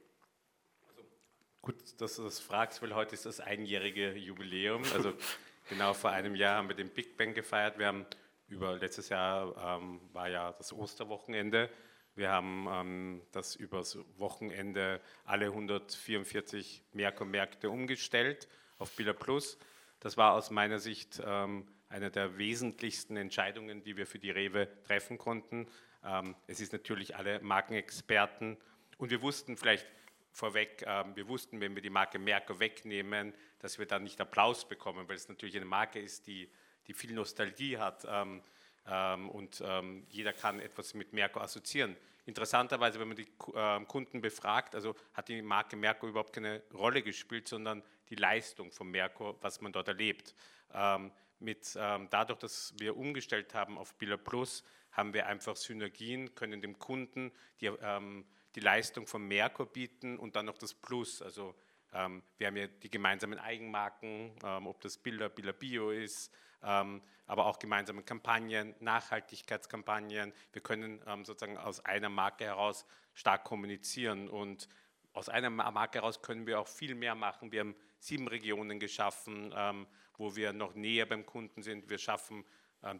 Gut, 1.60 1.76
dass 1.98 2.16
du 2.16 2.22
das 2.22 2.40
fragst, 2.40 2.80
weil 2.80 2.94
heute 2.94 3.12
ist 3.12 3.26
das 3.26 3.38
einjährige 3.38 4.14
Jubiläum. 4.14 4.82
Also 4.94 5.12
genau 5.68 5.92
vor 5.92 6.08
einem 6.08 6.34
Jahr 6.34 6.56
haben 6.56 6.68
wir 6.68 6.74
den 6.74 6.88
Big 6.88 7.18
Bang 7.18 7.34
gefeiert. 7.34 7.78
Wir 7.78 7.88
haben 7.88 8.06
über 8.54 8.76
letztes 8.76 9.08
Jahr 9.08 9.78
ähm, 9.80 10.00
war 10.12 10.28
ja 10.28 10.52
das 10.52 10.72
Osterwochenende. 10.72 11.68
Wir 12.14 12.30
haben 12.30 12.68
ähm, 12.70 13.22
das 13.32 13.56
übers 13.56 13.98
Wochenende 14.16 15.00
alle 15.24 15.46
144 15.46 16.84
Merkur-Märkte 16.92 17.68
umgestellt 17.68 18.48
auf 18.78 18.94
Billa 18.94 19.12
Plus. 19.12 19.58
Das 19.98 20.16
war 20.16 20.34
aus 20.34 20.50
meiner 20.50 20.78
Sicht 20.78 21.20
ähm, 21.24 21.66
eine 21.88 22.12
der 22.12 22.38
wesentlichsten 22.38 23.16
Entscheidungen, 23.16 23.82
die 23.82 23.96
wir 23.96 24.06
für 24.06 24.20
die 24.20 24.30
Rewe 24.30 24.68
treffen 24.84 25.18
konnten. 25.18 25.66
Ähm, 26.04 26.36
es 26.46 26.60
ist 26.60 26.72
natürlich 26.72 27.16
alle 27.16 27.40
Markenexperten 27.40 28.56
und 28.98 29.10
wir 29.10 29.20
wussten 29.20 29.56
vielleicht 29.56 29.86
vorweg, 30.30 30.84
ähm, 30.86 31.16
wir 31.16 31.26
wussten, 31.26 31.60
wenn 31.60 31.74
wir 31.74 31.82
die 31.82 31.90
Marke 31.90 32.20
Merkur 32.20 32.60
wegnehmen, 32.60 33.34
dass 33.58 33.80
wir 33.80 33.86
dann 33.86 34.04
nicht 34.04 34.20
Applaus 34.20 34.68
bekommen, 34.68 35.08
weil 35.08 35.16
es 35.16 35.28
natürlich 35.28 35.56
eine 35.56 35.64
Marke 35.64 35.98
ist, 35.98 36.28
die, 36.28 36.48
die 36.86 36.94
viel 36.94 37.12
Nostalgie 37.12 37.78
hat 37.78 38.06
ähm, 38.08 38.42
ähm, 38.86 39.30
und 39.30 39.62
ähm, 39.64 40.06
jeder 40.08 40.32
kann 40.32 40.60
etwas 40.60 40.94
mit 40.94 41.12
Merkur 41.12 41.42
assoziieren. 41.42 41.96
Interessanterweise, 42.26 42.98
wenn 43.00 43.08
man 43.08 43.16
die 43.16 43.28
äh, 43.54 43.84
Kunden 43.84 44.20
befragt, 44.20 44.74
also 44.74 44.94
hat 45.12 45.28
die 45.28 45.42
Marke 45.42 45.76
Merkur 45.76 46.08
überhaupt 46.08 46.32
keine 46.32 46.62
Rolle 46.72 47.02
gespielt, 47.02 47.48
sondern 47.48 47.82
die 48.08 48.14
Leistung 48.14 48.72
von 48.72 48.90
Merkur, 48.90 49.36
was 49.42 49.60
man 49.60 49.72
dort 49.72 49.88
erlebt. 49.88 50.34
Ähm, 50.72 51.10
mit, 51.38 51.76
ähm, 51.78 52.08
dadurch, 52.10 52.38
dass 52.38 52.74
wir 52.78 52.96
umgestellt 52.96 53.54
haben 53.54 53.76
auf 53.76 53.94
Biller 53.94 54.16
Plus, 54.16 54.64
haben 54.92 55.12
wir 55.12 55.26
einfach 55.26 55.56
Synergien, 55.56 56.34
können 56.34 56.60
dem 56.60 56.78
Kunden 56.78 57.32
die, 57.60 57.66
ähm, 57.66 58.24
die 58.54 58.60
Leistung 58.60 59.06
von 59.06 59.26
Merkur 59.26 59.66
bieten 59.66 60.18
und 60.18 60.36
dann 60.36 60.46
noch 60.46 60.58
das 60.58 60.72
Plus. 60.72 61.20
Also 61.20 61.54
ähm, 61.94 62.22
wir 62.38 62.48
haben 62.48 62.56
ja 62.56 62.66
die 62.66 62.90
gemeinsamen 62.90 63.38
Eigenmarken, 63.38 64.32
ähm, 64.44 64.66
ob 64.66 64.80
das 64.80 64.98
Biller, 64.98 65.28
Biller 65.28 65.52
Bio 65.52 65.90
ist, 65.90 66.32
ähm, 66.62 67.00
aber 67.26 67.46
auch 67.46 67.58
gemeinsame 67.58 68.02
Kampagnen, 68.02 68.74
Nachhaltigkeitskampagnen. 68.80 70.32
Wir 70.52 70.62
können 70.62 71.00
ähm, 71.06 71.24
sozusagen 71.24 71.56
aus 71.56 71.84
einer 71.84 72.08
Marke 72.08 72.44
heraus 72.44 72.84
stark 73.14 73.44
kommunizieren 73.44 74.28
und 74.28 74.68
aus 75.12 75.28
einer 75.28 75.50
Marke 75.50 75.98
heraus 76.00 76.20
können 76.22 76.46
wir 76.46 76.58
auch 76.58 76.66
viel 76.66 76.96
mehr 76.96 77.14
machen. 77.14 77.52
Wir 77.52 77.60
haben 77.60 77.76
sieben 78.00 78.26
Regionen 78.26 78.80
geschaffen, 78.80 79.54
ähm, 79.56 79.86
wo 80.18 80.34
wir 80.34 80.52
noch 80.52 80.74
näher 80.74 81.06
beim 81.06 81.24
Kunden 81.24 81.62
sind. 81.62 81.88
Wir 81.88 81.98
schaffen 81.98 82.44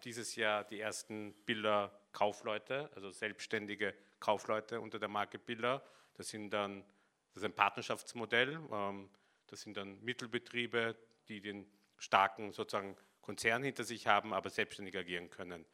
dieses 0.02 0.34
Jahr 0.34 0.64
die 0.64 0.80
ersten 0.80 1.34
Biller 1.44 1.92
Kaufleute, 2.12 2.88
also 2.94 3.10
selbstständige 3.10 3.92
Kaufleute 4.18 4.80
unter 4.80 4.98
der 4.98 5.10
Marke 5.10 5.38
Biller. 5.38 5.84
Das 6.14 6.28
sind 6.28 6.50
dann 6.50 6.84
das 7.34 7.42
ist 7.42 7.44
ein 7.44 7.54
Partnerschaftsmodell. 7.54 8.60
Das 9.48 9.60
sind 9.60 9.76
dann 9.76 10.00
Mittelbetriebe, 10.02 10.96
die 11.28 11.40
den 11.40 11.66
starken 11.98 12.52
sozusagen 12.52 12.96
Konzern 13.22 13.64
hinter 13.64 13.82
sich 13.82 14.06
haben, 14.06 14.32
aber 14.32 14.50
selbstständig 14.50 14.96
agieren 14.96 15.30
können. 15.30 15.64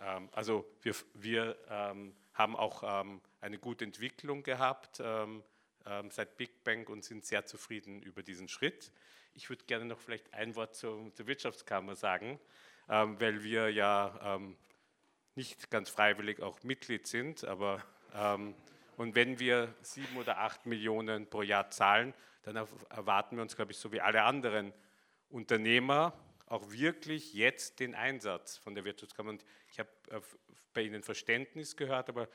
Ähm, 0.00 0.28
also 0.32 0.68
wir, 0.82 0.94
wir 1.14 1.56
ähm, 1.68 2.16
haben 2.34 2.56
auch 2.56 2.82
ähm, 2.84 3.20
eine 3.40 3.58
gute 3.58 3.84
Entwicklung 3.84 4.42
gehabt 4.42 5.02
seit 6.10 6.36
Big 6.36 6.64
Bang 6.64 6.86
und 6.88 7.02
sind 7.02 7.24
sehr 7.24 7.46
zufrieden 7.46 8.02
über 8.02 8.22
diesen 8.22 8.46
Schritt. 8.46 8.92
Ich 9.32 9.48
würde 9.48 9.64
gerne 9.64 9.86
noch 9.86 9.98
vielleicht 9.98 10.34
ein 10.34 10.54
Wort 10.54 10.74
zur, 10.74 11.10
Wirtschaftskammer 11.16 11.96
sagen, 11.96 12.38
weil 12.88 13.42
wir 13.42 13.70
ja 13.70 14.38
nicht 15.34 15.70
ganz 15.70 15.88
freiwillig 15.88 16.42
auch 16.42 16.62
Mitglied 16.62 17.06
sind, 17.06 17.42
aber 17.44 17.82
und 18.98 19.14
wenn 19.14 19.38
wir 19.38 19.74
sieben 19.80 20.16
oder 20.16 20.38
acht 20.38 20.66
Millionen 20.66 21.30
pro 21.30 21.42
Jahr 21.42 21.70
zahlen, 21.70 22.12
dann 22.42 22.56
erwarten 22.56 23.36
wir 23.36 23.42
uns, 23.42 23.54
glaube 23.54 23.70
ich, 23.70 23.78
so 23.78 23.92
wie 23.92 24.00
alle 24.00 24.24
anderen 24.24 24.74
Unternehmer 25.28 26.18
auch 26.46 26.72
wirklich 26.72 27.32
jetzt 27.32 27.78
den 27.78 27.94
Einsatz 27.94 28.56
von 28.56 28.74
der 28.74 28.84
Wirtschaftskammer. 28.84 29.30
Und 29.30 29.44
ich 29.70 29.78
habe 29.78 29.88
äh, 30.10 30.20
bei 30.72 30.82
Ihnen 30.82 31.04
Verständnis 31.04 31.76
gehört, 31.76 32.08
aber 32.08 32.28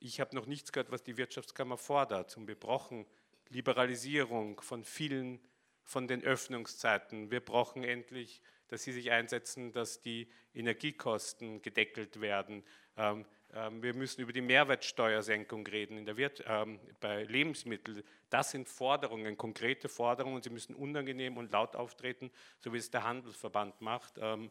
ich 0.00 0.18
habe 0.18 0.34
noch 0.34 0.46
nichts 0.46 0.72
gehört, 0.72 0.90
was 0.90 1.02
die 1.02 1.18
Wirtschaftskammer 1.18 1.76
fordert. 1.76 2.34
Und 2.38 2.48
wir 2.48 2.58
brauchen 2.58 3.04
Liberalisierung 3.50 4.60
von 4.62 4.84
vielen 4.84 5.38
von 5.82 6.08
den 6.08 6.24
Öffnungszeiten. 6.24 7.30
Wir 7.30 7.40
brauchen 7.40 7.84
endlich, 7.84 8.40
dass 8.68 8.82
Sie 8.82 8.92
sich 8.92 9.10
einsetzen, 9.10 9.70
dass 9.72 10.00
die 10.00 10.28
Energiekosten 10.54 11.60
gedeckelt 11.60 12.20
werden. 12.20 12.64
Ähm, 12.96 13.26
wir 13.50 13.94
müssen 13.94 14.20
über 14.20 14.32
die 14.32 14.40
Mehrwertsteuersenkung 14.40 15.66
reden 15.66 15.96
in 15.96 16.04
der 16.04 16.16
Wirt, 16.16 16.44
ähm, 16.46 16.78
bei 17.00 17.22
Lebensmitteln. 17.24 18.02
Das 18.28 18.50
sind 18.50 18.68
Forderungen, 18.68 19.36
konkrete 19.36 19.88
Forderungen. 19.88 20.42
Sie 20.42 20.50
müssen 20.50 20.74
unangenehm 20.74 21.36
und 21.36 21.52
laut 21.52 21.76
auftreten, 21.76 22.30
so 22.58 22.72
wie 22.72 22.78
es 22.78 22.90
der 22.90 23.04
Handelsverband 23.04 23.80
macht. 23.80 24.14
Ähm, 24.18 24.50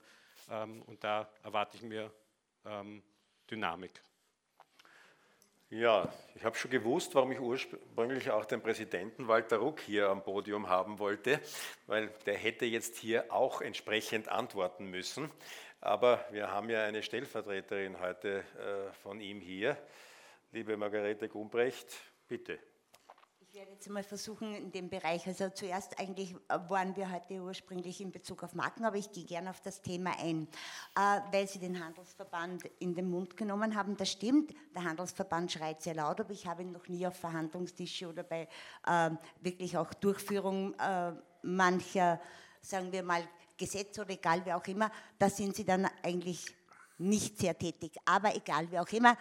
ähm, 0.49 0.81
und 0.83 1.03
da 1.03 1.29
erwarte 1.43 1.77
ich 1.77 1.83
mir 1.83 2.11
ähm, 2.65 3.03
Dynamik. 3.49 4.01
Ja, 5.71 6.13
ich 6.35 6.45
habe 6.45 6.55
schon 6.55 6.69
gewusst, 6.69 7.15
warum 7.15 7.31
ich 7.31 7.39
ursprünglich 7.39 8.29
auch 8.29 8.45
den 8.45 8.61
Präsidenten 8.61 9.27
Walter 9.27 9.57
Ruck 9.57 9.81
hier 9.81 10.09
am 10.09 10.23
Podium 10.23 10.69
haben 10.69 10.99
wollte, 10.99 11.41
weil 11.87 12.13
der 12.27 12.37
hätte 12.37 12.65
jetzt 12.65 12.97
hier 12.97 13.33
auch 13.33 13.61
entsprechend 13.61 14.29
antworten 14.29 14.89
müssen. 14.89 15.29
Aber 15.85 16.25
wir 16.31 16.49
haben 16.49 16.67
ja 16.71 16.83
eine 16.83 17.03
Stellvertreterin 17.03 17.99
heute 17.99 18.39
äh, 18.39 18.91
von 19.03 19.21
ihm 19.21 19.39
hier. 19.39 19.77
Liebe 20.51 20.75
Margarete 20.75 21.29
Gumbrecht, 21.29 21.93
bitte. 22.27 22.57
Ich 23.39 23.53
werde 23.53 23.71
jetzt 23.71 23.87
mal 23.87 24.01
versuchen 24.01 24.55
in 24.55 24.71
dem 24.71 24.89
Bereich, 24.89 25.27
also 25.27 25.47
zuerst 25.49 25.99
eigentlich 25.99 26.35
waren 26.47 26.95
wir 26.95 27.11
heute 27.11 27.35
ursprünglich 27.35 28.01
in 28.01 28.11
Bezug 28.11 28.43
auf 28.43 28.55
Marken, 28.55 28.83
aber 28.83 28.97
ich 28.97 29.11
gehe 29.11 29.25
gerne 29.25 29.51
auf 29.51 29.61
das 29.61 29.79
Thema 29.79 30.19
ein, 30.19 30.47
äh, 30.95 31.19
weil 31.31 31.47
Sie 31.47 31.59
den 31.59 31.79
Handelsverband 31.79 32.65
in 32.79 32.95
den 32.95 33.07
Mund 33.07 33.37
genommen 33.37 33.75
haben. 33.75 33.95
Das 33.95 34.11
stimmt, 34.11 34.55
der 34.75 34.85
Handelsverband 34.85 35.51
schreit 35.51 35.83
sehr 35.83 35.93
laut, 35.93 36.19
aber 36.19 36.31
ich 36.31 36.47
habe 36.47 36.63
ihn 36.63 36.71
noch 36.71 36.87
nie 36.87 37.05
auf 37.05 37.15
Verhandlungstische 37.15 38.09
oder 38.09 38.23
bei 38.23 38.47
äh, 38.87 39.11
wirklich 39.39 39.77
auch 39.77 39.93
Durchführung 39.93 40.73
äh, 40.79 41.11
mancher, 41.43 42.19
sagen 42.59 42.91
wir 42.91 43.03
mal, 43.03 43.23
Gesetze 43.57 44.01
oder 44.01 44.11
egal 44.11 44.45
wie 44.45 44.53
auch 44.53 44.65
immer, 44.67 44.91
da 45.17 45.29
sind 45.29 45.55
Sie 45.55 45.65
dann 45.65 45.87
eigentlich 46.03 46.45
nicht 46.97 47.37
sehr 47.37 47.57
tätig. 47.57 47.97
Aber 48.05 48.35
egal 48.35 48.69
wie 48.71 48.79
auch 48.79 48.91
immer, 48.91 49.17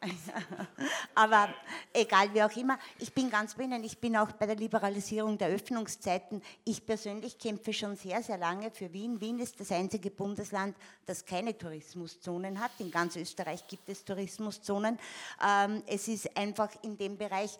Aber 1.14 1.48
egal 1.92 2.32
wie 2.34 2.42
auch 2.42 2.54
immer, 2.56 2.78
ich 2.98 3.12
bin 3.12 3.30
ganz 3.30 3.54
bei 3.54 3.64
Ihnen. 3.64 3.82
Ich 3.84 3.98
bin 3.98 4.16
auch 4.16 4.32
bei 4.32 4.46
der 4.46 4.56
Liberalisierung 4.56 5.38
der 5.38 5.48
Öffnungszeiten. 5.48 6.42
Ich 6.64 6.84
persönlich 6.84 7.38
kämpfe 7.38 7.72
schon 7.72 7.96
sehr, 7.96 8.22
sehr 8.22 8.38
lange 8.38 8.70
für 8.70 8.92
Wien. 8.92 9.20
Wien 9.20 9.38
ist 9.38 9.58
das 9.60 9.72
einzige 9.72 10.10
Bundesland, 10.10 10.76
das 11.06 11.24
keine 11.24 11.56
Tourismuszonen 11.56 12.60
hat. 12.60 12.72
In 12.78 12.90
ganz 12.90 13.16
Österreich 13.16 13.66
gibt 13.66 13.88
es 13.88 14.04
Tourismuszonen. 14.04 14.98
Ähm, 15.44 15.82
es 15.86 16.08
ist 16.08 16.36
einfach 16.36 16.70
in 16.82 16.96
dem 16.96 17.16
Bereich 17.16 17.58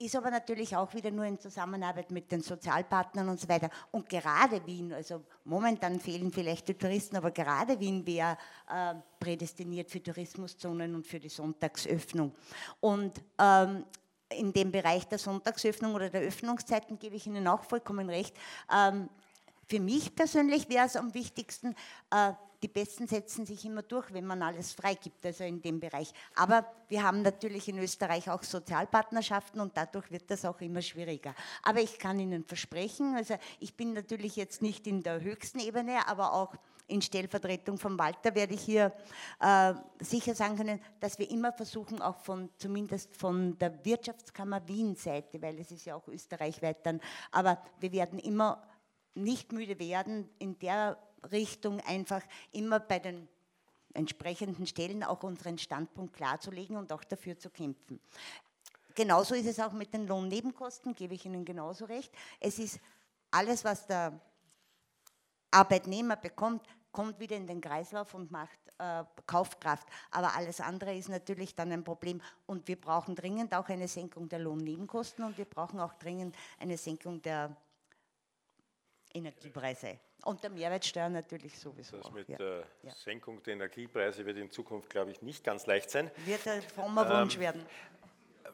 ist 0.00 0.16
aber 0.16 0.30
natürlich 0.30 0.74
auch 0.74 0.94
wieder 0.94 1.10
nur 1.10 1.26
in 1.26 1.38
Zusammenarbeit 1.38 2.10
mit 2.10 2.32
den 2.32 2.40
Sozialpartnern 2.40 3.28
und 3.28 3.38
so 3.38 3.46
weiter. 3.48 3.68
Und 3.90 4.08
gerade 4.08 4.64
Wien, 4.66 4.94
also 4.94 5.22
momentan 5.44 6.00
fehlen 6.00 6.32
vielleicht 6.32 6.68
die 6.68 6.74
Touristen, 6.74 7.16
aber 7.16 7.30
gerade 7.30 7.78
Wien 7.78 8.06
wäre 8.06 8.38
äh, 8.68 8.94
prädestiniert 9.18 9.90
für 9.90 10.02
Tourismuszonen 10.02 10.94
und 10.94 11.06
für 11.06 11.20
die 11.20 11.28
Sonntagsöffnung. 11.28 12.34
Und 12.80 13.20
ähm, 13.38 13.84
in 14.30 14.52
dem 14.52 14.72
Bereich 14.72 15.06
der 15.06 15.18
Sonntagsöffnung 15.18 15.94
oder 15.94 16.08
der 16.08 16.22
Öffnungszeiten 16.22 16.98
gebe 16.98 17.16
ich 17.16 17.26
Ihnen 17.26 17.46
auch 17.46 17.64
vollkommen 17.64 18.08
recht. 18.08 18.34
Ähm, 18.74 19.10
für 19.68 19.80
mich 19.80 20.14
persönlich 20.14 20.68
wäre 20.70 20.86
es 20.86 20.96
am 20.96 21.12
wichtigsten, 21.12 21.74
äh, 22.10 22.32
die 22.62 22.68
Besten 22.68 23.06
setzen 23.06 23.46
sich 23.46 23.64
immer 23.64 23.82
durch, 23.82 24.12
wenn 24.12 24.26
man 24.26 24.42
alles 24.42 24.72
freigibt, 24.72 25.24
also 25.24 25.44
in 25.44 25.62
dem 25.62 25.80
Bereich. 25.80 26.12
Aber 26.34 26.66
wir 26.88 27.02
haben 27.02 27.22
natürlich 27.22 27.68
in 27.68 27.78
Österreich 27.78 28.30
auch 28.30 28.42
Sozialpartnerschaften 28.42 29.60
und 29.60 29.76
dadurch 29.76 30.10
wird 30.10 30.30
das 30.30 30.44
auch 30.44 30.60
immer 30.60 30.82
schwieriger. 30.82 31.34
Aber 31.62 31.80
ich 31.80 31.98
kann 31.98 32.18
Ihnen 32.20 32.44
versprechen, 32.44 33.14
also 33.16 33.36
ich 33.60 33.74
bin 33.74 33.92
natürlich 33.94 34.36
jetzt 34.36 34.62
nicht 34.62 34.86
in 34.86 35.02
der 35.02 35.20
höchsten 35.20 35.60
Ebene, 35.60 36.06
aber 36.06 36.32
auch 36.32 36.54
in 36.90 37.00
Stellvertretung 37.00 37.78
von 37.78 37.98
Walter 37.98 38.34
werde 38.34 38.54
ich 38.54 38.62
hier 38.62 38.92
äh, 39.40 39.74
sicher 40.00 40.34
sagen 40.34 40.56
können, 40.56 40.80
dass 40.98 41.18
wir 41.18 41.30
immer 41.30 41.52
versuchen, 41.52 42.02
auch 42.02 42.18
von 42.18 42.50
zumindest 42.58 43.16
von 43.16 43.56
der 43.58 43.84
Wirtschaftskammer 43.84 44.66
Wien-Seite, 44.66 45.40
weil 45.40 45.58
es 45.58 45.70
ist 45.70 45.84
ja 45.84 45.94
auch 45.94 46.08
österreichweit 46.08 46.84
dann, 46.84 47.00
aber 47.30 47.62
wir 47.78 47.92
werden 47.92 48.18
immer 48.18 48.62
nicht 49.14 49.52
müde 49.52 49.78
werden, 49.78 50.28
in 50.38 50.58
der 50.58 50.98
Richtung 51.30 51.80
einfach 51.80 52.22
immer 52.52 52.80
bei 52.80 52.98
den 52.98 53.28
entsprechenden 53.94 54.66
Stellen 54.66 55.02
auch 55.02 55.22
unseren 55.22 55.58
Standpunkt 55.58 56.14
klarzulegen 56.14 56.76
und 56.76 56.92
auch 56.92 57.04
dafür 57.04 57.38
zu 57.38 57.50
kämpfen. 57.50 58.00
Genauso 58.94 59.34
ist 59.34 59.46
es 59.46 59.60
auch 59.60 59.72
mit 59.72 59.92
den 59.92 60.06
Lohnnebenkosten, 60.06 60.94
gebe 60.94 61.14
ich 61.14 61.24
Ihnen 61.24 61.44
genauso 61.44 61.84
recht. 61.84 62.12
Es 62.38 62.58
ist 62.58 62.80
alles, 63.30 63.64
was 63.64 63.86
der 63.86 64.20
Arbeitnehmer 65.50 66.16
bekommt, 66.16 66.66
kommt 66.92 67.18
wieder 67.20 67.36
in 67.36 67.46
den 67.46 67.60
Kreislauf 67.60 68.14
und 68.14 68.30
macht 68.30 68.58
äh, 68.78 69.04
Kaufkraft. 69.26 69.86
Aber 70.10 70.34
alles 70.34 70.60
andere 70.60 70.94
ist 70.94 71.08
natürlich 71.08 71.54
dann 71.54 71.70
ein 71.72 71.84
Problem. 71.84 72.20
Und 72.46 72.66
wir 72.66 72.80
brauchen 72.80 73.14
dringend 73.14 73.54
auch 73.54 73.68
eine 73.68 73.88
Senkung 73.88 74.28
der 74.28 74.40
Lohnnebenkosten 74.40 75.24
und 75.24 75.38
wir 75.38 75.44
brauchen 75.44 75.78
auch 75.80 75.94
dringend 75.94 76.36
eine 76.58 76.76
Senkung 76.76 77.22
der 77.22 77.56
Energiepreise. 79.12 79.98
Und 80.24 80.42
der 80.42 80.50
Mehrwertsteuer 80.50 81.08
natürlich 81.08 81.58
sowieso. 81.58 81.96
Das 81.98 82.10
mit 82.12 82.28
der 82.28 82.64
ja. 82.82 82.92
Senkung 82.92 83.42
der 83.42 83.54
Energiepreise 83.54 84.24
wird 84.26 84.36
in 84.36 84.50
Zukunft, 84.50 84.90
glaube 84.90 85.10
ich, 85.10 85.22
nicht 85.22 85.44
ganz 85.44 85.66
leicht 85.66 85.90
sein. 85.90 86.10
Wird 86.24 86.46
ein 86.46 86.62
frommer 86.62 87.08
Wunsch 87.08 87.36
ähm, 87.36 87.40
werden. 87.40 87.66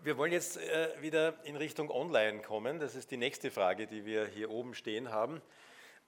Wir 0.03 0.17
wollen 0.17 0.33
jetzt 0.33 0.57
äh, 0.59 0.91
wieder 1.01 1.35
in 1.45 1.57
Richtung 1.57 1.91
Online 1.91 2.41
kommen. 2.41 2.79
Das 2.79 2.95
ist 2.95 3.11
die 3.11 3.17
nächste 3.17 3.51
Frage, 3.51 3.87
die 3.87 4.05
wir 4.05 4.27
hier 4.27 4.51
oben 4.51 4.75
stehen 4.75 5.11
haben. 5.11 5.43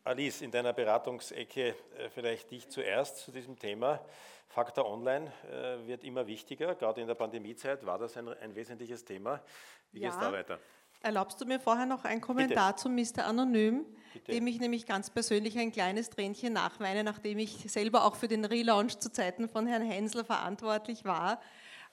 Alice, 0.05 0.41
in 0.41 0.51
deiner 0.51 0.73
Beratungsecke 0.73 1.69
äh, 1.97 2.09
vielleicht 2.11 2.51
dich 2.51 2.69
zuerst 2.69 3.19
zu 3.19 3.33
diesem 3.33 3.59
Thema. 3.59 4.01
Faktor 4.49 4.91
Online 4.91 5.31
äh, 5.51 5.87
wird 5.87 6.05
immer 6.05 6.27
wichtiger. 6.27 6.75
Gerade 6.75 7.01
in 7.01 7.07
der 7.07 7.15
Pandemiezeit 7.15 7.85
war 7.85 7.99
das 7.99 8.17
ein, 8.17 8.29
ein 8.29 8.55
wesentliches 8.55 9.05
Thema. 9.05 9.43
Wie 9.93 10.01
ja. 10.01 10.09
geht 10.09 10.19
es 10.19 10.21
da 10.21 10.33
weiter? 10.33 10.59
Erlaubst 11.01 11.41
du 11.41 11.47
mir 11.47 11.61
vorher 11.61 11.87
noch 11.87 12.05
einen 12.05 12.21
Kommentar 12.21 12.73
Bitte. 12.73 12.83
zu 12.83 12.89
Mr. 12.89 13.27
Anonym, 13.27 13.85
Bitte. 14.13 14.33
dem 14.33 14.47
ich 14.47 14.59
nämlich 14.59 14.85
ganz 14.87 15.11
persönlich 15.11 15.57
ein 15.59 15.71
kleines 15.71 16.11
Tränchen 16.11 16.53
nachweine, 16.53 17.05
nachdem 17.05 17.39
ich 17.39 17.71
selber 17.71 18.05
auch 18.05 18.17
für 18.17 18.27
den 18.27 18.45
Relaunch 18.45 18.99
zu 18.99 19.13
Zeiten 19.13 19.49
von 19.49 19.67
Herrn 19.67 19.83
Hensler 19.83 20.25
verantwortlich 20.25 21.05
war. 21.05 21.41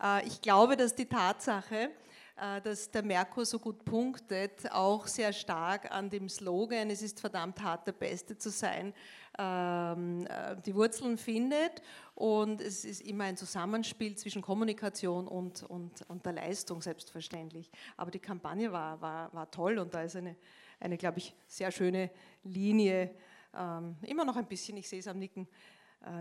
Äh, 0.02 0.26
ich 0.26 0.42
glaube, 0.42 0.76
dass 0.76 0.96
die 0.96 1.06
Tatsache, 1.06 1.92
dass 2.36 2.92
der 2.92 3.04
Merkur 3.04 3.46
so 3.46 3.60
gut 3.60 3.86
punktet, 3.86 4.70
auch 4.72 5.08
sehr 5.08 5.32
stark 5.32 5.90
an 5.92 6.10
dem 6.10 6.28
Slogan, 6.28 6.90
es 6.90 7.02
ist 7.02 7.22
verdammt 7.22 7.62
hart, 7.62 7.88
der 7.88 7.94
Beste 7.94 8.38
zu 8.38 8.50
sein, 8.50 8.94
ähm, 9.38 10.28
äh, 10.28 10.56
die 10.66 10.76
Wurzeln 10.76 11.18
findet. 11.18 11.82
Und 12.14 12.62
es 12.62 12.84
ist 12.84 13.02
immer 13.02 13.26
ein 13.26 13.38
Zusammenspiel 13.38 14.16
zwischen 14.16 14.42
Kommunikation 14.42 15.28
und, 15.28 15.64
und, 15.64 16.02
und 16.10 16.26
der 16.26 16.34
Leistung, 16.34 16.82
selbstverständlich. 16.82 17.72
Aber 17.96 18.12
die 18.12 18.20
Kampagne 18.20 18.72
war, 18.72 19.00
war, 19.02 19.34
war 19.34 19.50
toll 19.50 19.78
und 19.78 19.94
da 19.94 20.04
ist 20.04 20.16
eine, 20.16 20.36
eine 20.80 20.98
glaube 20.98 21.20
ich, 21.20 21.34
sehr 21.48 21.72
schöne 21.72 22.12
Linie. 22.44 23.16
Ähm, 23.54 23.96
immer 24.02 24.26
noch 24.26 24.36
ein 24.36 24.48
bisschen, 24.48 24.76
ich 24.78 24.90
sehe 24.90 25.00
es 25.00 25.08
am 25.08 25.20
Nicken, 25.20 25.44
äh, 25.44 25.48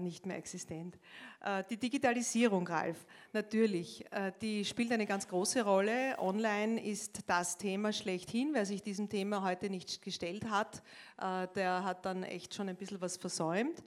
nicht 0.01 0.27
mehr 0.27 0.37
existent. 0.37 0.99
Äh, 1.45 1.65
die 1.69 1.77
Digitalisierung, 1.77 2.67
Ralf, 2.67 3.07
natürlich, 3.33 4.05
äh, 4.13 4.33
die 4.41 4.65
spielt 4.65 4.93
eine 4.93 5.07
ganz 5.07 5.29
große 5.29 5.63
Rolle. 5.63 6.19
Online 6.19 6.83
ist 6.83 7.21
das 7.27 7.59
Thema 7.59 7.93
schlechthin. 7.93 8.51
Wer 8.53 8.67
sich 8.67 8.83
diesem 8.83 9.09
Thema 9.09 9.43
heute 9.43 9.71
nicht 9.71 10.03
gestellt 10.03 10.51
hat, 10.51 10.83
der 11.55 11.85
hat 11.85 12.05
dann 12.05 12.25
echt 12.25 12.55
schon 12.55 12.69
ein 12.69 12.77
bisschen 12.77 13.01
was 13.01 13.17
versäumt. 13.17 13.83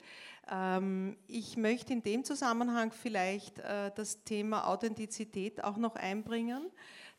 Ähm, 0.50 1.16
ich 1.26 1.56
möchte 1.56 1.92
in 1.92 2.02
dem 2.02 2.24
Zusammenhang 2.24 2.92
vielleicht 2.92 3.58
das 3.58 4.24
Thema 4.24 4.68
Authentizität 4.68 5.62
auch 5.62 5.76
noch 5.76 5.96
einbringen, 5.96 6.70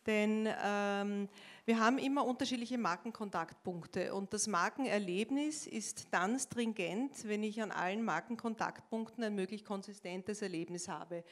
denn 0.05 0.49
ähm, 0.63 1.29
wir 1.69 1.79
haben 1.79 1.99
immer 1.99 2.25
unterschiedliche 2.25 2.79
Markenkontaktpunkte 2.79 4.15
und 4.15 4.33
das 4.33 4.47
Markenerlebnis 4.47 5.67
ist 5.67 6.07
dann 6.09 6.39
stringent, 6.39 7.27
wenn 7.27 7.43
ich 7.43 7.61
an 7.61 7.69
allen 7.69 8.03
Markenkontaktpunkten 8.03 9.23
ein 9.23 9.35
möglichst 9.35 9.67
konsistentes 9.67 10.41
Erlebnis 10.41 10.87
habe. 10.87 11.23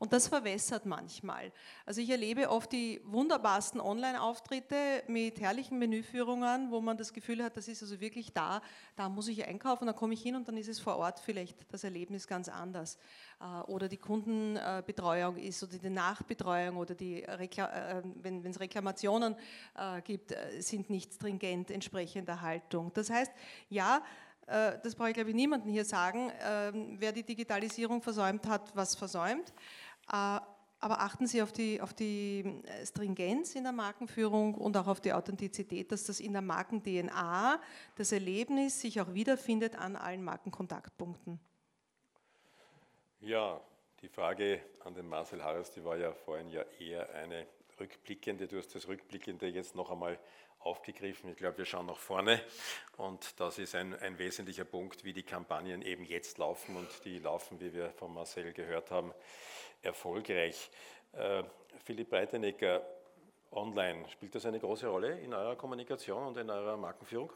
Und 0.00 0.12
das 0.12 0.26
verwässert 0.26 0.84
manchmal. 0.84 1.52
Also 1.86 2.00
ich 2.00 2.10
erlebe 2.10 2.50
oft 2.50 2.72
die 2.72 3.00
wunderbarsten 3.04 3.80
Online-Auftritte 3.80 5.04
mit 5.06 5.40
herrlichen 5.40 5.78
Menüführungen, 5.78 6.72
wo 6.72 6.80
man 6.80 6.96
das 6.96 7.12
Gefühl 7.12 7.42
hat, 7.44 7.56
das 7.56 7.68
ist 7.68 7.80
also 7.80 8.00
wirklich 8.00 8.32
da, 8.32 8.60
da 8.96 9.08
muss 9.08 9.28
ich 9.28 9.46
einkaufen, 9.46 9.86
dann 9.86 9.94
komme 9.94 10.14
ich 10.14 10.22
hin 10.22 10.34
und 10.34 10.48
dann 10.48 10.56
ist 10.56 10.68
es 10.68 10.80
vor 10.80 10.96
Ort 10.96 11.20
vielleicht 11.20 11.56
das 11.72 11.84
Erlebnis 11.84 12.26
ganz 12.26 12.48
anders. 12.48 12.98
Äh, 13.40 13.44
oder 13.70 13.88
die 13.88 13.96
Kundenbetreuung 13.96 15.36
ist 15.36 15.62
oder 15.62 15.78
die 15.78 15.90
Nachbetreuung 15.90 16.76
oder 16.76 16.94
die 16.94 17.22
äh, 17.22 18.02
wenn 18.16 18.44
es 18.44 18.58
Reklamationen 18.58 19.36
äh, 19.76 19.83
gibt, 20.04 20.34
sind 20.58 20.90
nicht 20.90 21.14
stringent 21.14 21.70
entsprechender 21.70 22.40
Haltung. 22.40 22.92
Das 22.94 23.10
heißt, 23.10 23.32
ja, 23.68 24.02
das 24.46 24.94
brauche 24.94 25.08
ich 25.08 25.14
glaube 25.14 25.30
ich 25.30 25.36
niemandem 25.36 25.70
hier 25.70 25.84
sagen, 25.84 26.30
ähm, 26.42 26.96
wer 26.98 27.12
die 27.12 27.22
Digitalisierung 27.22 28.02
versäumt 28.02 28.46
hat, 28.46 28.74
was 28.76 28.94
versäumt. 28.94 29.52
aber 30.06 31.00
achten 31.00 31.26
Sie 31.26 31.40
auf 31.40 31.50
die, 31.50 31.80
auf 31.80 31.94
die 31.94 32.60
äh, 32.66 32.84
Stringenz 32.84 33.54
in 33.54 33.62
der 33.64 33.72
Markenführung 33.72 34.54
und 34.54 34.76
auch 34.76 34.86
auf 34.86 35.00
die 35.00 35.14
Authentizität, 35.14 35.90
dass 35.90 36.04
das 36.04 36.20
in 36.20 36.34
der 36.34 36.42
Marken-DNA, 36.42 37.58
das 37.96 38.12
Erlebnis 38.12 38.82
sich 38.82 39.00
auch 39.00 39.14
wiederfindet 39.14 39.76
an 39.76 39.96
allen 39.96 40.22
Markenkontaktpunkten. 40.22 41.40
Ja, 43.20 43.58
die 44.02 44.08
Frage 44.10 44.60
an 44.80 44.92
den 44.92 45.08
Marcel 45.08 45.42
Harris, 45.42 45.70
die 45.70 45.82
war 45.82 45.96
ja 45.96 46.12
vorhin 46.12 46.50
ja 46.50 46.62
eher 46.78 47.08
eine 47.14 47.46
rückblickende. 47.80 48.46
Du 48.46 48.58
hast 48.58 48.74
das 48.74 48.88
Rückblickende 48.88 49.46
jetzt 49.46 49.74
noch 49.74 49.90
einmal 49.90 50.18
aufgegriffen. 50.60 51.30
Ich 51.30 51.36
glaube, 51.36 51.58
wir 51.58 51.66
schauen 51.66 51.86
nach 51.86 51.98
vorne 51.98 52.40
und 52.96 53.38
das 53.38 53.58
ist 53.58 53.74
ein, 53.74 53.94
ein 54.00 54.18
wesentlicher 54.18 54.64
Punkt, 54.64 55.04
wie 55.04 55.12
die 55.12 55.22
Kampagnen 55.22 55.82
eben 55.82 56.04
jetzt 56.04 56.38
laufen 56.38 56.76
und 56.76 56.88
die 57.04 57.18
laufen, 57.18 57.60
wie 57.60 57.72
wir 57.72 57.90
von 57.90 58.14
Marcel 58.14 58.52
gehört 58.52 58.90
haben, 58.90 59.12
erfolgreich. 59.82 60.70
Äh, 61.12 61.44
Philipp 61.84 62.10
Breitenegger, 62.10 62.82
online, 63.52 64.08
spielt 64.08 64.34
das 64.34 64.46
eine 64.46 64.58
große 64.58 64.86
Rolle 64.86 65.20
in 65.20 65.34
eurer 65.34 65.56
Kommunikation 65.56 66.26
und 66.26 66.36
in 66.38 66.50
eurer 66.50 66.76
Markenführung? 66.76 67.32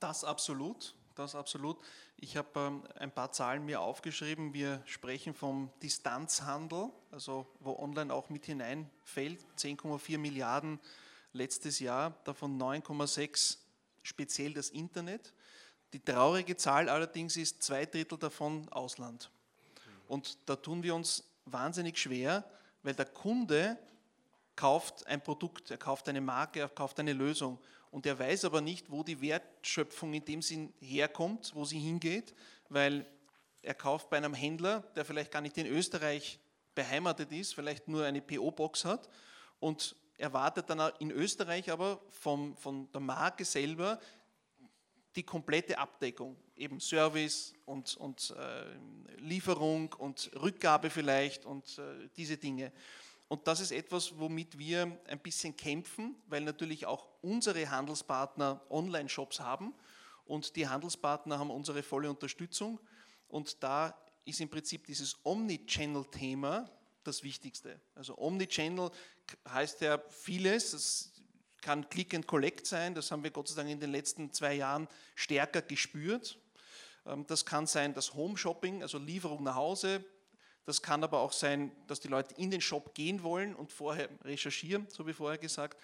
Das 0.00 0.24
absolut, 0.24 0.94
das 1.14 1.34
absolut. 1.34 1.78
Ich 2.16 2.36
habe 2.36 2.48
ähm, 2.56 2.82
ein 2.96 3.10
paar 3.10 3.32
Zahlen 3.32 3.64
mir 3.64 3.80
aufgeschrieben. 3.80 4.54
Wir 4.54 4.82
sprechen 4.86 5.34
vom 5.34 5.70
Distanzhandel, 5.82 6.90
also 7.10 7.46
wo 7.60 7.78
online 7.78 8.12
auch 8.12 8.30
mit 8.30 8.46
hineinfällt, 8.46 9.44
10,4 9.58 10.18
Milliarden 10.18 10.80
letztes 11.32 11.78
Jahr, 11.80 12.14
davon 12.24 12.60
9,6 12.60 13.58
speziell 14.02 14.54
das 14.54 14.70
Internet. 14.70 15.32
Die 15.92 16.00
traurige 16.00 16.56
Zahl 16.56 16.88
allerdings 16.88 17.36
ist 17.36 17.62
zwei 17.62 17.86
Drittel 17.86 18.18
davon 18.18 18.68
Ausland. 18.70 19.30
Und 20.08 20.38
da 20.46 20.56
tun 20.56 20.82
wir 20.82 20.94
uns 20.94 21.24
wahnsinnig 21.46 21.98
schwer, 21.98 22.44
weil 22.82 22.94
der 22.94 23.06
Kunde 23.06 23.78
kauft 24.56 25.06
ein 25.06 25.22
Produkt, 25.22 25.70
er 25.70 25.78
kauft 25.78 26.08
eine 26.08 26.20
Marke, 26.20 26.60
er 26.60 26.68
kauft 26.68 27.00
eine 27.00 27.12
Lösung 27.12 27.58
und 27.94 28.06
er 28.06 28.18
weiß 28.18 28.44
aber 28.44 28.60
nicht, 28.60 28.90
wo 28.90 29.04
die 29.04 29.20
Wertschöpfung 29.20 30.14
in 30.14 30.24
dem 30.24 30.42
Sinn 30.42 30.72
herkommt, 30.80 31.52
wo 31.54 31.64
sie 31.64 31.78
hingeht, 31.78 32.34
weil 32.68 33.06
er 33.62 33.74
kauft 33.74 34.10
bei 34.10 34.16
einem 34.16 34.34
Händler, 34.34 34.80
der 34.96 35.04
vielleicht 35.04 35.30
gar 35.30 35.40
nicht 35.40 35.56
in 35.58 35.66
Österreich 35.68 36.40
beheimatet 36.74 37.30
ist, 37.30 37.54
vielleicht 37.54 37.86
nur 37.86 38.04
eine 38.04 38.20
PO-Box 38.20 38.84
hat 38.84 39.08
und 39.60 39.94
erwartet 40.18 40.68
dann 40.70 40.90
in 40.98 41.12
Österreich 41.12 41.70
aber 41.70 42.00
vom, 42.10 42.56
von 42.56 42.90
der 42.90 43.00
Marke 43.00 43.44
selber 43.44 44.00
die 45.14 45.22
komplette 45.22 45.78
Abdeckung, 45.78 46.36
eben 46.56 46.80
Service 46.80 47.54
und, 47.64 47.96
und 47.98 48.34
äh, 48.36 49.20
Lieferung 49.20 49.92
und 49.92 50.32
Rückgabe 50.42 50.90
vielleicht 50.90 51.46
und 51.46 51.78
äh, 51.78 52.08
diese 52.16 52.38
Dinge. 52.38 52.72
Und 53.28 53.46
das 53.46 53.60
ist 53.60 53.72
etwas, 53.72 54.18
womit 54.18 54.58
wir 54.58 54.98
ein 55.06 55.18
bisschen 55.20 55.56
kämpfen, 55.56 56.14
weil 56.26 56.42
natürlich 56.42 56.86
auch 56.86 57.08
unsere 57.22 57.70
Handelspartner 57.70 58.60
Online-Shops 58.70 59.40
haben 59.40 59.74
und 60.24 60.56
die 60.56 60.68
Handelspartner 60.68 61.38
haben 61.38 61.50
unsere 61.50 61.82
volle 61.82 62.10
Unterstützung. 62.10 62.80
Und 63.28 63.62
da 63.62 63.96
ist 64.24 64.40
im 64.40 64.48
Prinzip 64.48 64.86
dieses 64.86 65.18
Omnichannel-Thema 65.24 66.70
das 67.02 67.22
Wichtigste. 67.22 67.80
Also 67.94 68.16
Omnichannel 68.18 68.90
heißt 69.48 69.80
ja 69.82 69.98
vieles. 70.08 70.72
Es 70.72 71.12
kann 71.60 71.88
Click 71.88 72.14
and 72.14 72.26
Collect 72.26 72.66
sein, 72.66 72.94
das 72.94 73.10
haben 73.10 73.22
wir 73.24 73.30
Gott 73.30 73.48
sei 73.48 73.56
Dank 73.56 73.70
in 73.70 73.80
den 73.80 73.90
letzten 73.90 74.30
zwei 74.32 74.54
Jahren 74.54 74.86
stärker 75.14 75.62
gespürt. 75.62 76.38
Ähm, 77.06 77.26
das 77.26 77.46
kann 77.46 77.66
sein 77.66 77.94
das 77.94 78.14
Home 78.14 78.36
Shopping, 78.36 78.82
also 78.82 78.98
Lieferung 78.98 79.42
nach 79.42 79.54
Hause. 79.54 80.04
Das 80.66 80.82
kann 80.82 81.04
aber 81.04 81.20
auch 81.20 81.32
sein, 81.32 81.72
dass 81.86 82.00
die 82.00 82.08
Leute 82.08 82.34
in 82.36 82.50
den 82.50 82.60
Shop 82.60 82.94
gehen 82.94 83.22
wollen 83.22 83.54
und 83.54 83.70
vorher 83.70 84.08
recherchieren, 84.22 84.86
so 84.88 85.06
wie 85.06 85.12
vorher 85.12 85.38
gesagt. 85.38 85.78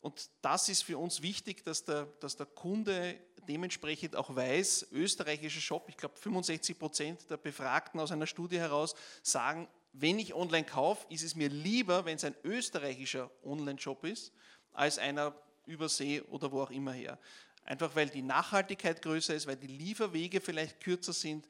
Und 0.00 0.28
das 0.42 0.68
ist 0.68 0.82
für 0.82 0.98
uns 0.98 1.22
wichtig, 1.22 1.64
dass 1.64 1.84
der, 1.84 2.06
dass 2.20 2.36
der 2.36 2.46
Kunde 2.46 3.18
dementsprechend 3.48 4.16
auch 4.16 4.34
weiß, 4.34 4.88
österreichischer 4.92 5.60
Shop, 5.60 5.88
ich 5.88 5.96
glaube 5.96 6.16
65 6.16 6.78
Prozent 6.78 7.30
der 7.30 7.36
Befragten 7.36 8.00
aus 8.00 8.12
einer 8.12 8.26
Studie 8.26 8.58
heraus 8.58 8.94
sagen, 9.22 9.68
wenn 9.94 10.18
ich 10.18 10.34
online 10.34 10.66
kaufe, 10.66 11.06
ist 11.08 11.22
es 11.22 11.34
mir 11.34 11.48
lieber, 11.48 12.04
wenn 12.04 12.16
es 12.16 12.24
ein 12.24 12.34
österreichischer 12.42 13.30
Online-Shop 13.44 14.04
ist, 14.04 14.32
als 14.72 14.98
einer 14.98 15.34
übersee 15.66 16.20
oder 16.22 16.50
wo 16.50 16.62
auch 16.62 16.70
immer 16.70 16.92
her. 16.92 17.18
Einfach 17.64 17.94
weil 17.94 18.10
die 18.10 18.22
Nachhaltigkeit 18.22 19.00
größer 19.00 19.34
ist, 19.34 19.46
weil 19.46 19.56
die 19.56 19.68
Lieferwege 19.68 20.40
vielleicht 20.40 20.80
kürzer 20.80 21.12
sind 21.12 21.46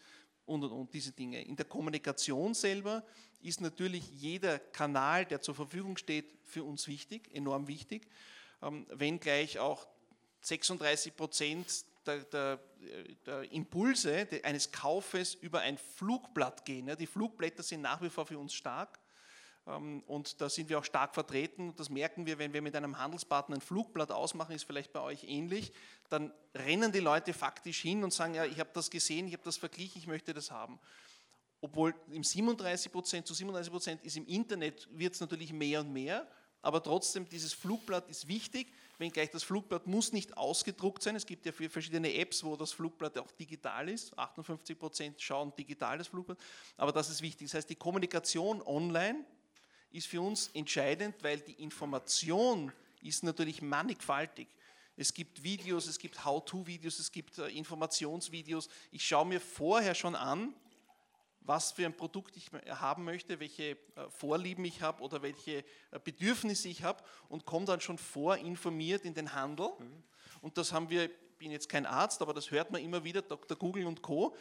und, 0.47 0.65
und, 0.65 0.73
und 0.73 0.95
diese 0.95 1.13
Dinge. 1.13 1.43
In 1.43 1.57
der 1.57 1.65
Kommunikation 1.65 2.55
selber 2.55 3.05
ist 3.41 3.61
natürlich 3.61 4.09
jeder 4.11 4.59
Kanal, 4.59 5.27
der 5.27 5.41
zur 5.41 5.55
Verfügung 5.55 5.97
steht, 5.97 6.35
für 6.45 6.65
uns 6.65 6.89
wichtig, 6.89 7.35
enorm 7.35 7.69
wichtig. 7.69 8.09
Ähm, 8.63 8.87
wenngleich 8.91 9.59
auch 9.59 9.87
36 10.41 11.17
Prozent 11.17 11.85
der, 12.07 12.19
der, 12.25 12.61
der, 13.25 13.53
Impulse 13.53 14.29
eines 14.43 14.71
Kaufes 14.71 15.35
über 15.35 15.61
ein 15.61 15.79
Flugblatt 15.79 16.65
gehen. 16.65 16.95
Die 16.99 17.07
Flugblätter 17.07 17.63
sind 17.63 17.81
nach 17.81 18.03
wie 18.03 18.11
vor 18.11 18.27
für 18.27 18.39
uns 18.39 18.55
stark 18.55 18.99
und 19.65 20.41
da 20.43 20.51
sind 20.51 20.69
wir 20.69 20.79
auch 20.79 20.85
stark 20.85 21.15
vertreten. 21.15 21.75
Das 21.77 21.89
merken 21.89 22.27
wir, 22.27 22.39
wenn 22.39 22.53
wir 22.53 22.61
mit 22.61 22.77
einem 22.77 22.99
Handelspartner 22.99 23.57
ein 23.57 23.63
Flugblatt 23.63 24.11
ausmachen, 24.11 24.55
ist 24.55 24.65
vielleicht 24.65 24.93
bei 24.93 25.01
euch 25.01 25.25
ähnlich. 25.25 25.73
Dann 26.11 26.33
rennen 26.55 26.93
die 26.93 27.01
Leute 27.01 27.33
faktisch 27.33 27.81
hin 27.81 28.05
und 28.05 28.13
sagen, 28.13 28.35
ja, 28.35 28.45
ich 28.45 28.61
habe 28.61 28.71
das 28.75 28.91
gesehen, 28.91 29.27
ich 29.27 29.33
habe 29.33 29.45
das 29.45 29.57
verglichen, 29.57 29.99
ich 29.99 30.07
möchte 30.07 30.35
das 30.35 30.51
haben. 30.51 30.79
Obwohl 31.63 31.95
im 32.11 32.23
37 32.23 32.93
Prozent 32.93 33.27
zu 33.27 33.33
37 33.33 33.73
Prozent 33.73 34.05
ist 34.05 34.19
im 34.19 34.27
Internet, 34.27 34.87
wird 34.93 35.15
es 35.15 35.21
natürlich 35.21 35.51
mehr 35.51 35.81
und 35.81 35.95
mehr, 35.95 36.29
aber 36.61 36.83
trotzdem, 36.83 37.27
dieses 37.27 37.55
Flugblatt 37.55 38.09
ist 38.09 38.29
wichtig, 38.29 38.73
wenngleich 38.99 39.31
das 39.31 39.43
Flugblatt 39.45 39.87
muss 39.87 40.13
nicht 40.13 40.37
ausgedruckt 40.37 41.03
sein. 41.03 41.15
Es 41.17 41.27
gibt 41.27 41.45
ja 41.45 41.53
verschiedene 41.53 42.13
Apps, 42.15 42.43
wo 42.43 42.57
das 42.57 42.73
Flugblatt 42.73 43.19
auch 43.19 43.31
digital 43.33 43.89
ist. 43.89 44.19
58 44.19 44.79
Prozent 44.79 45.21
schauen 45.21 45.55
digital 45.57 45.99
das 45.99 46.09
Flugblatt, 46.09 46.39
aber 46.77 46.93
das 46.93 47.09
ist 47.09 47.23
wichtig. 47.23 47.49
Das 47.49 47.55
heißt, 47.55 47.71
die 47.71 47.77
Kommunikation 47.77 48.63
online 48.63 49.25
ist 49.95 50.09
für 50.09 50.21
uns 50.21 50.51
entscheidend, 50.55 51.15
weil 51.23 51.41
die 51.41 51.63
Information 51.63 52.73
ist 53.01 53.23
natürlich 53.23 53.63
mannigfaltig. 53.63 54.49
Es 54.97 55.15
gibt 55.15 55.43
Videos, 55.43 55.87
es 55.87 55.99
gibt 55.99 56.25
How-to-Videos, 56.25 56.99
es 56.99 57.13
gibt 57.13 57.39
äh, 57.39 57.49
Informationsvideos. 57.49 58.69
Ich 58.91 59.07
schaue 59.07 59.27
mir 59.27 59.41
vorher 59.41 59.95
schon 59.95 60.17
an, 60.17 60.53
was 61.41 61.73
für 61.73 61.85
ein 61.85 61.97
Produkt 61.97 62.37
ich 62.37 62.51
haben 62.69 63.05
möchte, 63.05 63.39
welche 63.39 63.73
äh, 63.73 63.77
Vorlieben 64.09 64.65
ich 64.65 64.83
habe 64.83 65.01
oder 65.03 65.23
welche 65.23 65.59
äh, 65.59 65.99
Bedürfnisse 66.03 66.69
ich 66.69 66.83
habe 66.83 67.03
und 67.29 67.45
komme 67.45 67.67
dann 67.67 67.81
schon 67.81 67.99
vorinformiert 67.99 69.05
in 69.05 69.15
den 69.15 69.33
Handel. 69.33 69.69
Mhm. 69.79 70.03
Und 70.41 70.59
das 70.59 70.73
haben 70.73 70.91
wir, 70.91 71.05
ich 71.05 71.39
bin 71.39 71.53
jetzt 71.53 71.69
kein 71.69 71.87
Arzt, 71.87 72.21
aber 72.21 72.35
das 72.35 72.51
hört 72.51 72.71
man 72.73 72.83
immer 72.83 73.05
wieder, 73.05 73.23
Dr. 73.23 73.57
Google 73.57 73.87
und 73.87 74.03
Co. 74.03 74.35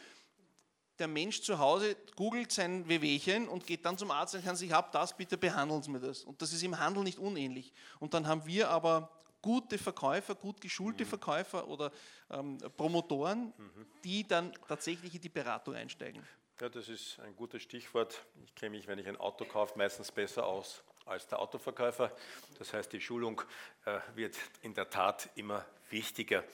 Der 0.98 1.08
Mensch 1.08 1.42
zu 1.42 1.58
Hause 1.58 1.96
googelt 2.16 2.52
sein 2.52 2.88
Wehwehchen 2.88 3.48
und 3.48 3.66
geht 3.66 3.84
dann 3.84 3.98
zum 3.98 4.10
Arzt 4.10 4.34
und 4.34 4.44
kann 4.44 4.56
sich, 4.56 4.68
ich 4.68 4.74
habe 4.74 4.88
das, 4.92 5.16
bitte 5.16 5.36
behandeln 5.36 5.82
Sie 5.82 5.90
mir 5.90 6.00
das. 6.00 6.22
Und 6.22 6.40
das 6.40 6.52
ist 6.52 6.62
im 6.62 6.78
Handel 6.78 7.02
nicht 7.02 7.18
unähnlich. 7.18 7.72
Und 7.98 8.14
dann 8.14 8.26
haben 8.28 8.46
wir 8.46 8.70
aber 8.70 9.10
gute 9.42 9.76
Verkäufer, 9.76 10.34
gut 10.34 10.60
geschulte 10.60 11.04
mhm. 11.04 11.08
Verkäufer 11.08 11.68
oder 11.68 11.90
ähm, 12.30 12.58
Promotoren, 12.76 13.52
mhm. 13.56 13.86
die 14.02 14.26
dann 14.26 14.52
tatsächlich 14.68 15.14
in 15.14 15.20
die 15.20 15.28
Beratung 15.28 15.74
einsteigen. 15.74 16.26
Ja, 16.60 16.68
das 16.68 16.88
ist 16.88 17.18
ein 17.20 17.34
gutes 17.34 17.62
Stichwort. 17.62 18.24
Ich 18.44 18.54
kenne 18.54 18.76
mich, 18.76 18.86
wenn 18.86 18.98
ich 18.98 19.08
ein 19.08 19.16
Auto 19.16 19.44
kaufe, 19.44 19.76
meistens 19.76 20.12
besser 20.12 20.46
aus 20.46 20.82
als 21.04 21.26
der 21.26 21.40
Autoverkäufer. 21.40 22.10
Das 22.58 22.72
heißt, 22.72 22.92
die 22.92 23.00
Schulung 23.00 23.42
äh, 23.84 23.98
wird 24.14 24.36
in 24.62 24.72
der 24.72 24.88
Tat 24.88 25.28
immer 25.34 25.64
wichtiger. 25.90 26.44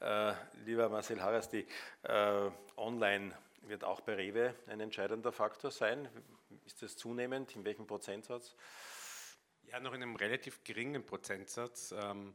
Äh, 0.00 0.34
lieber 0.64 0.88
Marcel 0.88 1.22
Harras, 1.22 1.48
die 1.48 1.66
äh, 2.02 2.50
Online 2.76 3.32
wird 3.68 3.84
auch 3.84 4.00
bei 4.00 4.14
Rewe 4.14 4.54
ein 4.66 4.80
entscheidender 4.80 5.32
Faktor 5.32 5.70
sein. 5.70 6.08
Ist 6.64 6.82
das 6.82 6.96
zunehmend? 6.96 7.54
In 7.56 7.64
welchem 7.64 7.86
Prozentsatz? 7.86 8.54
Ja, 9.62 9.80
noch 9.80 9.94
in 9.94 10.02
einem 10.02 10.16
relativ 10.16 10.62
geringen 10.64 11.04
Prozentsatz. 11.04 11.92
Ähm, 11.96 12.34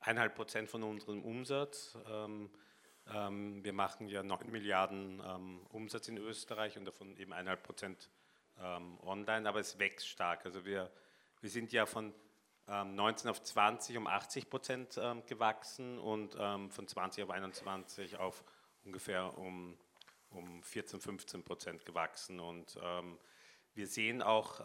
eineinhalb 0.00 0.34
Prozent 0.34 0.68
von 0.68 0.82
unserem 0.82 1.22
Umsatz. 1.22 1.98
Ähm, 2.08 2.50
ähm, 3.12 3.64
wir 3.64 3.72
machen 3.72 4.08
ja 4.08 4.22
9 4.22 4.50
Milliarden 4.50 5.20
Umsatz 5.70 6.08
in 6.08 6.18
Österreich 6.18 6.78
und 6.78 6.84
davon 6.84 7.16
eben 7.16 7.32
1,5 7.32 7.56
Prozent 7.56 8.10
online, 9.02 9.48
aber 9.48 9.60
es 9.60 9.78
wächst 9.78 10.06
stark. 10.06 10.44
Also 10.44 10.64
wir, 10.64 10.92
wir 11.40 11.50
sind 11.50 11.72
ja 11.72 11.86
von 11.86 12.14
19 12.66 13.30
auf 13.30 13.42
20 13.42 13.96
um 13.96 14.06
80 14.06 14.50
Prozent 14.50 15.00
gewachsen 15.26 15.98
und 15.98 16.34
von 16.34 16.86
20 16.86 17.24
auf 17.24 17.30
21 17.30 18.18
auf 18.18 18.44
ungefähr 18.84 19.36
um, 19.38 19.76
um 20.34 20.62
14, 20.62 21.00
15 21.00 21.42
Prozent 21.44 21.84
gewachsen. 21.84 22.40
Und 22.40 22.78
wir 23.74 23.86
sehen 23.86 24.22
auch, 24.22 24.60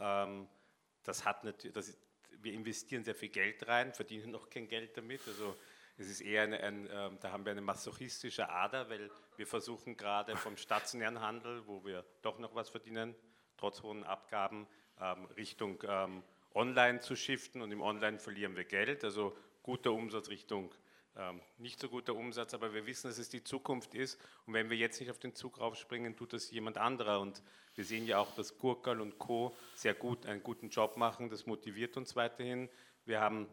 das 1.04 1.26
hat 1.26 1.44
das, 1.74 1.98
wir 2.42 2.54
investieren 2.54 3.04
sehr 3.04 3.16
viel 3.16 3.30
Geld 3.30 3.68
rein, 3.68 3.94
verdienen 3.94 4.32
noch 4.32 4.50
kein 4.50 4.68
Geld 4.68 4.98
damit. 4.98 5.22
Also 5.28 5.56
es 5.98 6.08
ist 6.10 6.22
eher 6.22 6.44
ein, 6.44 6.54
ein 6.54 6.88
äh, 6.88 7.10
da 7.20 7.32
haben 7.32 7.44
wir 7.46 7.52
eine 7.52 7.62
masochistische 7.62 8.50
Ader, 8.50 8.90
weil 8.90 9.10
wir 9.36 9.48
versuchen 9.48 9.98
gerade 9.98 10.36
vom 10.38 10.56
stationären 10.58 11.22
Handel, 11.22 11.66
wo 11.66 11.84
wir 11.84 12.06
doch 12.22 12.38
noch 12.38 12.54
was 12.54 12.70
verdienen, 12.70 13.16
trotz 13.58 13.82
hohen 13.82 14.04
Abgaben, 14.04 14.68
ähm, 15.02 15.26
Richtung 15.38 15.84
ähm, 15.88 16.24
Online 16.54 17.00
zu 17.00 17.16
shiften 17.16 17.62
und 17.62 17.72
im 17.72 17.82
Online 17.82 18.20
verlieren 18.20 18.56
wir 18.56 18.64
Geld. 18.64 19.04
Also 19.04 19.36
guter 19.64 19.92
Umsatz 19.92 20.30
Richtung 20.30 20.66
ähm, 20.66 20.78
nicht 21.58 21.80
so 21.80 21.90
guter 21.90 22.16
Umsatz, 22.16 22.54
aber 22.54 22.74
wir 22.74 22.86
wissen, 22.86 23.08
dass 23.08 23.18
es 23.18 23.30
die 23.30 23.44
Zukunft 23.44 23.96
ist. 23.96 24.20
Und 24.46 24.54
wenn 24.54 24.70
wir 24.70 24.78
jetzt 24.78 25.00
nicht 25.00 25.10
auf 25.10 25.18
den 25.18 25.34
Zug 25.34 25.60
raufspringen, 25.60 26.16
tut 26.16 26.34
das 26.34 26.52
jemand 26.52 26.78
anderer. 26.78 27.20
Und 27.20 27.42
wir 27.74 27.86
sehen 27.86 28.06
ja 28.06 28.20
auch, 28.20 28.36
dass 28.36 28.58
Gurkal 28.58 29.02
und 29.02 29.18
Co. 29.18 29.56
sehr 29.76 29.96
gut 29.96 30.28
einen 30.28 30.44
guten 30.44 30.70
Job 30.70 30.96
machen. 30.96 31.30
Das 31.30 31.48
motiviert 31.48 31.98
uns 31.98 32.16
weiterhin. 32.16 32.70
Wir 33.06 33.20
haben 33.20 33.48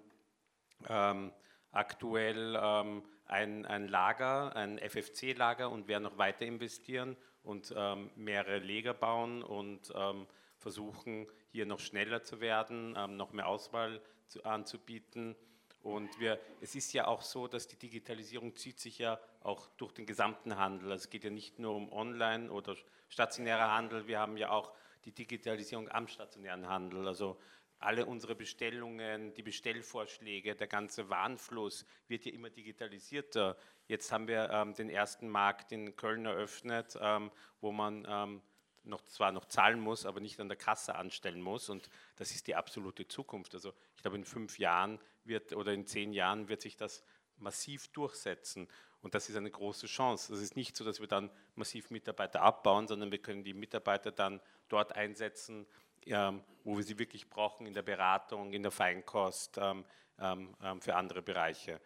ähm, 0.89 1.33
aktuell 1.73 2.59
ähm, 2.61 3.03
ein, 3.27 3.67
ein, 3.67 3.89
Lager, 3.89 4.55
ein 4.57 4.79
FFC-Lager 4.79 5.71
und 5.71 5.89
werden 5.89 6.03
noch 6.03 6.19
weiter 6.19 6.45
investieren 6.45 7.17
und 7.43 7.73
ähm, 7.77 8.11
mehrere 8.17 8.59
Lager 8.59 8.95
bauen 8.95 9.43
und 9.43 9.93
ähm, 9.95 10.27
versuchen, 10.59 11.27
hier 11.51 11.67
noch 11.67 11.81
schneller 11.81 12.23
zu 12.23 12.41
werden, 12.41 12.95
ähm, 12.97 13.17
noch 13.17 13.33
mehr 13.33 13.47
Auswahl 13.47 14.01
zu, 14.29 14.45
anzubieten. 14.45 15.37
Und 15.85 16.19
wir, 16.19 16.41
es 16.63 16.75
ist 16.75 16.95
ja 16.95 17.07
auch 17.07 17.21
so, 17.21 17.47
dass 17.47 17.69
die 17.69 17.77
Digitalisierung 17.77 18.57
zieht 18.57 18.81
sich 18.81 18.99
ja 18.99 19.21
auch 19.43 19.69
durch 19.77 19.93
den 19.93 20.07
gesamten 20.07 20.57
Handel. 20.57 20.91
Also 20.91 21.05
es 21.05 21.11
geht 21.11 21.25
ja 21.25 21.31
nicht 21.31 21.59
nur 21.59 21.75
um 21.75 21.93
Online- 21.93 22.51
oder 22.51 22.75
stationärer 23.11 23.71
Handel, 23.71 24.07
wir 24.07 24.19
haben 24.19 24.39
ja 24.39 24.49
auch 24.49 24.73
die 25.05 25.13
Digitalisierung 25.13 25.91
am 25.91 26.09
stationären 26.09 26.67
Handel. 26.67 27.07
Also 27.07 27.39
alle 27.81 28.07
unsere 28.07 28.35
Bestellungen, 28.35 29.35
die 29.35 29.43
Bestellvorschläge, 29.43 30.55
der 30.55 30.69
ganze 30.69 31.11
Warenfluss 31.11 31.85
wird 32.09 32.25
ja 32.25 32.33
immer 32.33 32.49
digitalisierter. 32.49 33.55
Jetzt 33.87 34.11
haben 34.11 34.27
wir 34.27 34.49
ähm, 34.51 34.73
den 34.73 34.89
ersten 34.89 35.29
Markt 35.29 35.71
in 35.71 35.95
Köln 35.97 36.25
eröffnet, 36.25 36.97
ähm, 36.99 37.31
wo 37.61 37.73
man 37.73 38.07
ähm, 38.09 38.41
noch, 38.85 39.03
zwar 39.03 39.33
noch 39.33 39.45
zahlen 39.45 39.81
muss, 39.81 40.07
aber 40.07 40.21
nicht 40.21 40.41
an 40.41 40.49
der 40.49 40.57
Kasse 40.57 40.95
anstellen 40.95 41.43
muss. 41.43 41.69
Und 41.69 41.91
das 42.17 42.31
ist 42.31 42.47
die 42.47 42.55
absolute 42.55 43.07
Zukunft. 43.07 43.55
Also 43.55 43.75
ich 43.97 44.01
glaube, 44.01 44.17
in 44.17 44.25
fünf 44.25 44.59
Jahren 44.59 44.99
wird 45.27 45.53
oder 45.53 45.73
in 45.73 45.87
zehn 45.87 46.13
Jahren 46.13 46.49
wird 46.49 46.63
sich 46.63 46.77
das 46.77 47.03
massiv 47.39 47.89
durchsetzen. 47.89 48.69
Und 49.03 49.15
das 49.15 49.29
ist 49.29 49.37
eine 49.37 49.51
große 49.51 49.87
Chance. 49.87 50.33
Es 50.33 50.41
ist 50.41 50.57
nicht 50.57 50.77
so, 50.77 50.85
dass 50.85 51.01
wir 51.01 51.07
dann 51.07 51.31
massiv 51.55 51.91
Mitarbeiter 51.91 52.41
abbauen, 52.41 52.89
sondern 52.89 53.11
wir 53.11 53.19
können 53.19 53.45
die 53.45 53.53
Mitarbeiter 53.53 54.11
dann 54.11 54.41
dort 54.69 54.93
einsetzen, 54.93 55.67
ähm, 56.07 56.43
wo 56.65 56.77
wir 56.77 56.85
sie 56.85 56.99
wirklich 56.99 57.29
brauchen, 57.29 57.67
in 57.67 57.75
der 57.75 57.83
Beratung, 57.83 58.53
in 58.53 58.63
der 58.63 58.73
Feinkost, 58.73 59.59
ähm, 59.59 59.85
ähm, 60.19 60.55
ähm 60.63 60.81
für 60.81 60.95
andere 60.97 61.23
Bereiche. 61.23 61.81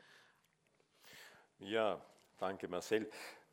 Ja, 1.58 2.00
danke 2.38 2.68
Marcel. 2.68 3.10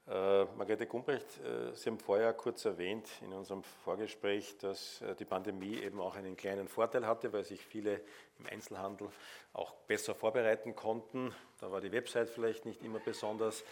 Äh, 0.07 0.45
Margrethe 0.55 0.85
Gumbrecht, 0.85 1.25
äh, 1.39 1.73
Sie 1.73 1.89
haben 1.89 1.97
vorher 1.97 2.31
kurz 2.33 2.63
erwähnt 2.65 3.09
in 3.21 3.33
unserem 3.33 3.63
Vorgespräch, 3.63 4.55
dass 4.59 5.01
äh, 5.01 5.15
die 5.15 5.25
Pandemie 5.25 5.79
eben 5.79 5.99
auch 5.99 6.15
einen 6.15 6.37
kleinen 6.37 6.67
Vorteil 6.67 7.07
hatte, 7.07 7.33
weil 7.33 7.43
sich 7.43 7.65
viele 7.65 8.01
im 8.37 8.45
Einzelhandel 8.51 9.09
auch 9.53 9.73
besser 9.87 10.13
vorbereiten 10.13 10.75
konnten. 10.75 11.33
Da 11.59 11.71
war 11.71 11.81
die 11.81 11.91
Website 11.91 12.29
vielleicht 12.29 12.65
nicht 12.65 12.83
immer 12.83 12.99
besonders, 12.99 13.63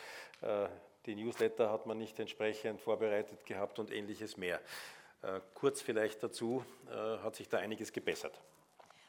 die 1.05 1.15
Newsletter 1.15 1.69
hat 1.69 1.85
man 1.85 1.97
nicht 1.97 2.17
entsprechend 2.19 2.79
vorbereitet 2.79 3.45
gehabt 3.45 3.79
und 3.79 3.91
ähnliches 3.91 4.37
mehr. 4.37 4.61
Kurz 5.53 5.81
vielleicht 5.81 6.23
dazu, 6.23 6.63
hat 7.21 7.35
sich 7.35 7.49
da 7.49 7.57
einiges 7.57 7.91
gebessert. 7.91 8.39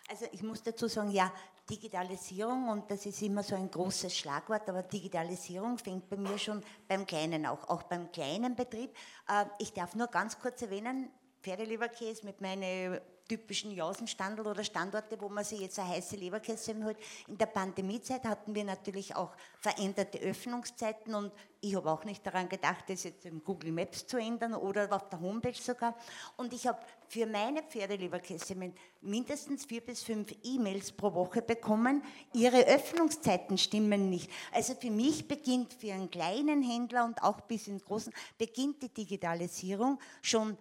Also 0.09 0.27
ich 0.33 0.43
muss 0.43 0.62
dazu 0.62 0.87
sagen, 0.87 1.11
ja, 1.11 1.33
Digitalisierung, 1.69 2.69
und 2.69 2.90
das 2.90 3.07
ist 3.07 3.23
immer 3.23 3.43
so 3.43 3.55
ein 3.55 3.71
großes 3.71 4.14
Schlagwort, 4.14 4.69
aber 4.69 4.83
Digitalisierung 4.83 5.79
fängt 5.79 6.11
bei 6.11 6.17
mir 6.17 6.38
schon 6.38 6.62
beim 6.87 7.07
Kleinen 7.07 7.47
auch, 7.47 7.69
auch 7.69 7.85
beim 7.85 8.12
kleinen 8.12 8.55
Betrieb. 8.55 8.95
Äh, 9.29 9.47
ich 9.59 9.73
darf 9.73 9.95
nur 9.95 10.09
ganz 10.09 10.38
kurz 10.38 10.61
erwähnen, 10.61 11.11
Pferdeleberkäse 11.43 12.25
mit 12.27 12.40
meinen 12.40 13.01
typischen 13.29 13.71
Jausenstandel 13.71 14.47
oder 14.47 14.65
Standorte, 14.65 15.21
wo 15.21 15.29
man 15.29 15.45
sich 15.45 15.61
jetzt 15.61 15.79
eine 15.79 15.91
heiße 15.91 16.17
Leberkäse 16.17 16.75
holt. 16.85 16.99
In 17.27 17.39
der 17.39 17.47
Pandemiezeit 17.47 18.25
hatten 18.25 18.55
wir 18.55 18.65
natürlich 18.65 19.17
auch 19.17 19.31
veränderte 19.59 20.19
Öffnungszeiten 20.19 21.15
und 21.15 21.33
ich 21.61 21.75
habe 21.75 21.91
auch 21.91 22.05
nicht 22.05 22.27
daran 22.27 22.51
gedacht, 22.51 22.85
das 22.89 23.05
jetzt 23.05 23.25
im 23.25 23.43
Google 23.43 23.73
Maps 23.73 24.07
zu 24.07 24.19
ändern 24.19 24.55
oder 24.55 24.93
auf 24.95 25.09
der 25.09 25.21
Homepage 25.21 25.55
sogar. 25.55 25.97
Und 26.37 26.53
ich 26.53 26.67
habe 26.67 26.79
für 27.09 27.25
meine 27.25 27.63
Pferdeleberkäse 27.63 28.55
mindestens 29.01 29.65
vier 29.65 29.81
bis 29.81 30.03
fünf 30.03 30.35
E-Mails 30.43 30.93
pro 30.93 31.15
Woche 31.15 31.41
bekommen. 31.41 32.03
Ihre 32.35 32.67
Öffnungszeiten 32.67 33.57
stimmen 33.57 34.11
nicht. 34.11 34.31
Also 34.53 34.75
für 34.75 34.91
mich 34.91 35.27
beginnt 35.27 35.73
für 35.73 35.95
einen 35.95 36.11
kleinen 36.11 36.63
Händler 36.63 37.07
und 37.07 37.23
auch 37.23 37.41
bis 37.41 37.67
ins 37.67 37.85
Großen, 37.85 38.13
beginnt 38.37 38.83
die 38.83 38.91
Digitalisierung 38.91 39.99
schon 40.21 40.59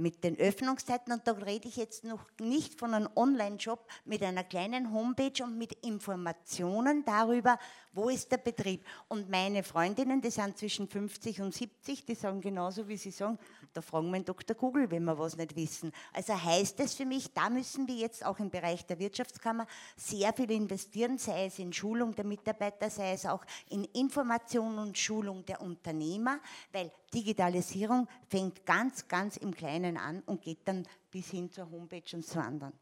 mit 0.00 0.24
den 0.24 0.38
Öffnungszeiten 0.38 1.12
und 1.12 1.26
da 1.26 1.32
rede 1.32 1.68
ich 1.68 1.76
jetzt 1.76 2.04
noch 2.04 2.24
nicht 2.40 2.78
von 2.78 2.94
einem 2.94 3.08
Online-Shop 3.14 3.86
mit 4.04 4.22
einer 4.22 4.44
kleinen 4.44 4.92
Homepage 4.92 5.44
und 5.44 5.58
mit 5.58 5.72
Informationen 5.84 7.04
darüber, 7.04 7.58
wo 7.92 8.08
ist 8.08 8.30
der 8.30 8.38
Betrieb. 8.38 8.84
Und 9.08 9.30
meine 9.30 9.62
Freundinnen, 9.62 10.20
die 10.20 10.30
sind 10.30 10.56
zwischen 10.56 10.88
50 10.88 11.40
und 11.40 11.54
70, 11.54 12.04
die 12.04 12.14
sagen 12.14 12.40
genauso, 12.40 12.86
wie 12.88 12.96
sie 12.96 13.10
sagen, 13.10 13.38
da 13.72 13.82
fragen 13.82 14.12
wir 14.12 14.20
Dr. 14.20 14.56
Google, 14.56 14.90
wenn 14.90 15.04
wir 15.04 15.18
was 15.18 15.36
nicht 15.36 15.54
wissen. 15.56 15.92
Also 16.12 16.40
heißt 16.40 16.80
es 16.80 16.94
für 16.94 17.06
mich, 17.06 17.32
da 17.32 17.50
müssen 17.50 17.86
wir 17.86 17.96
jetzt 17.96 18.24
auch 18.24 18.38
im 18.38 18.50
Bereich 18.50 18.86
der 18.86 18.98
Wirtschaftskammer 18.98 19.66
sehr 19.96 20.32
viel 20.32 20.50
investieren, 20.50 21.18
sei 21.18 21.46
es 21.46 21.58
in 21.58 21.72
Schulung 21.72 22.14
der 22.14 22.24
Mitarbeiter, 22.24 22.90
sei 22.90 23.12
es 23.12 23.26
auch 23.26 23.44
in 23.68 23.84
Information 23.84 24.78
und 24.78 24.98
Schulung 24.98 25.44
der 25.44 25.60
Unternehmer, 25.60 26.40
weil 26.72 26.90
Digitalisierung 27.12 28.08
fängt 28.28 28.64
ganz, 28.66 29.08
ganz 29.08 29.36
im 29.36 29.54
Kleinen 29.54 29.96
an 29.96 30.22
und 30.26 30.42
geht 30.42 30.60
dann 30.66 30.86
bis 31.10 31.30
hin 31.30 31.50
zur 31.50 31.70
Homepage 31.70 32.14
und 32.14 32.24
zu 32.24 32.40
anderen. 32.40 32.72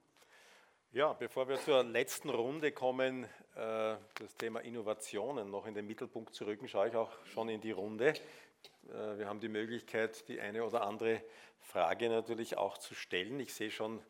Ja, 0.93 1.13
bevor 1.13 1.47
wir 1.49 1.61
zur 1.61 1.85
letzten 1.85 2.31
Runde 2.31 2.73
kommen, 2.73 3.25
äh, 3.25 3.29
das 3.57 4.35
Thema 4.39 4.61
Innovationen 4.61 5.51
noch 5.51 5.67
in 5.67 5.75
den 5.75 5.87
Mittelpunkt 5.87 6.35
zu 6.35 6.47
rücken, 6.47 6.67
schaue 6.67 6.89
ich 6.89 6.97
auch 6.97 7.11
schon 7.27 7.51
in 7.51 7.61
die 7.61 7.73
Runde. 7.73 8.09
Äh, 8.09 9.19
wir 9.19 9.29
haben 9.29 9.39
die 9.39 9.51
Möglichkeit, 9.51 10.27
die 10.29 10.41
eine 10.41 10.65
oder 10.65 10.87
andere 10.87 11.23
Frage 11.61 12.09
natürlich 12.09 12.57
auch 12.57 12.79
zu 12.79 12.95
stellen. 12.95 13.39
Ich 13.39 13.53
sehe 13.53 13.71
schon 13.71 14.01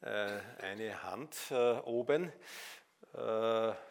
äh, 0.00 0.38
eine 0.62 1.02
Hand 1.02 1.52
oben. 1.84 2.32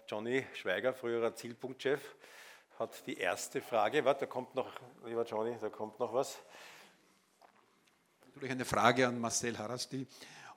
Johnny 0.08 0.44
Schweiger, 0.56 0.96
früherer 0.96 1.36
Zielpunktchef, 1.36 2.16
hat 2.82 3.06
die 3.06 3.18
erste 3.18 3.62
Frage. 3.62 4.04
Warte, 4.04 4.22
da 4.22 4.26
kommt 4.26 4.56
noch, 4.56 4.68
lieber 5.06 5.24
Johnny, 5.24 5.56
da 5.62 5.70
kommt 5.70 6.00
noch 6.00 6.14
was. 6.14 6.40
Natürlich 8.26 8.52
eine 8.52 8.66
Frage 8.66 9.08
an 9.08 9.20
Marcel 9.20 9.58
Harasti. 9.58 10.08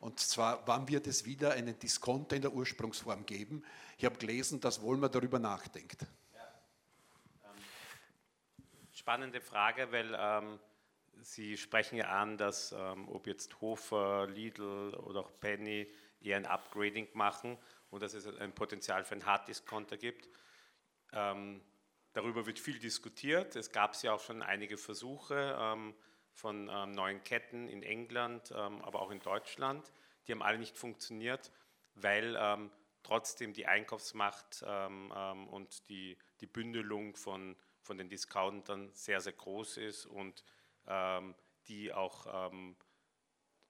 Und 0.01 0.19
zwar, 0.19 0.67
wann 0.67 0.89
wird 0.89 1.07
es 1.07 1.27
wieder 1.27 1.53
einen 1.53 1.79
Diskonter 1.79 2.37
in 2.37 2.43
der 2.43 2.53
Ursprungsform 2.53 3.27
geben? 3.27 3.63
Ich 3.99 4.05
habe 4.05 4.17
gelesen, 4.17 4.59
dass 4.61 4.81
Wollmer 4.81 5.11
darüber 5.11 5.39
nachdenkt. 5.39 6.07
Spannende 8.93 9.43
Frage, 9.43 9.93
weil 9.93 10.17
ähm, 10.19 10.59
Sie 11.21 11.59
sprechen 11.59 11.97
ja 11.97 12.07
an, 12.07 12.39
dass 12.39 12.73
ähm, 12.73 13.07
ob 13.09 13.27
jetzt 13.27 13.61
Hofer, 13.61 14.27
Lidl 14.29 14.95
oder 14.95 15.21
auch 15.21 15.31
Penny 15.41 15.93
eher 16.23 16.39
ein 16.39 16.47
Upgrading 16.47 17.09
machen 17.13 17.59
und 17.91 18.03
dass 18.03 18.15
es 18.15 18.27
ein 18.39 18.55
Potenzial 18.55 19.05
für 19.05 19.13
einen 19.13 19.27
Harddiscounter 19.27 19.99
gibt. 19.99 20.29
Ähm, 21.13 21.61
darüber 22.15 22.47
wird 22.47 22.59
viel 22.59 22.79
diskutiert. 22.79 23.55
Es 23.57 23.71
gab 23.71 24.03
ja 24.03 24.15
auch 24.15 24.21
schon 24.21 24.43
einige 24.43 24.79
Versuche 24.79 25.57
ähm, 25.61 25.95
von 26.33 26.71
ähm, 26.73 26.93
neuen 26.93 27.23
Ketten 27.23 27.69
in 27.69 27.83
England, 27.83 28.51
ähm, 28.57 28.81
aber 28.83 29.03
auch 29.03 29.11
in 29.11 29.21
Deutschland. 29.21 29.93
Die 30.27 30.33
haben 30.33 30.43
alle 30.43 30.59
nicht 30.59 30.79
funktioniert, 30.79 31.53
weil 31.97 32.71
trotzdem 33.03 33.53
die 33.53 33.67
Einkaufsmacht 33.67 34.63
und 34.63 35.89
die, 35.91 36.17
die 36.41 36.47
Bündelung 36.47 37.15
von 37.15 37.55
von 37.85 37.99
den 37.99 38.09
Discountern 38.09 38.91
sehr, 38.95 39.21
sehr 39.21 39.35
groß 39.35 39.77
ist 39.77 40.07
und 40.07 40.43
die 41.69 41.93
auch 41.93 42.51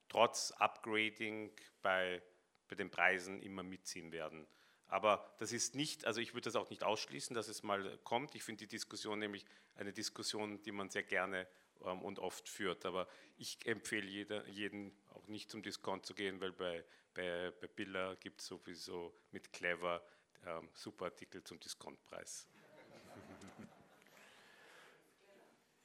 trotz 0.08 0.52
Upgrading 0.52 1.50
bei, 1.82 2.22
bei 2.68 2.76
den 2.76 2.90
Preisen 2.90 3.42
immer 3.42 3.64
mitziehen 3.64 4.12
werden. 4.12 4.46
Aber 4.88 5.34
das 5.38 5.52
ist 5.52 5.74
nicht, 5.74 6.04
also 6.06 6.20
ich 6.20 6.34
würde 6.34 6.44
das 6.44 6.56
auch 6.56 6.70
nicht 6.70 6.84
ausschließen, 6.84 7.34
dass 7.34 7.48
es 7.48 7.62
mal 7.62 7.98
kommt. 8.04 8.34
Ich 8.34 8.42
finde 8.42 8.60
die 8.60 8.68
Diskussion 8.68 9.18
nämlich 9.18 9.44
eine 9.74 9.92
Diskussion, 9.92 10.62
die 10.62 10.72
man 10.72 10.90
sehr 10.90 11.02
gerne 11.02 11.46
ähm, 11.84 12.02
und 12.02 12.18
oft 12.18 12.48
führt. 12.48 12.86
Aber 12.86 13.08
ich 13.36 13.58
empfehle 13.66 14.06
jeder, 14.06 14.46
jeden 14.48 14.96
auch 15.14 15.26
nicht 15.26 15.50
zum 15.50 15.62
Discount 15.62 16.06
zu 16.06 16.14
gehen, 16.14 16.40
weil 16.40 16.52
bei, 16.52 16.84
bei, 17.14 17.52
bei 17.60 17.66
Billa 17.66 18.14
gibt 18.14 18.40
es 18.40 18.46
sowieso 18.46 19.14
mit 19.30 19.52
Clever 19.52 20.02
ähm, 20.46 20.68
super 20.74 21.06
Artikel 21.06 21.42
zum 21.42 21.58
Discountpreis. 21.60 22.46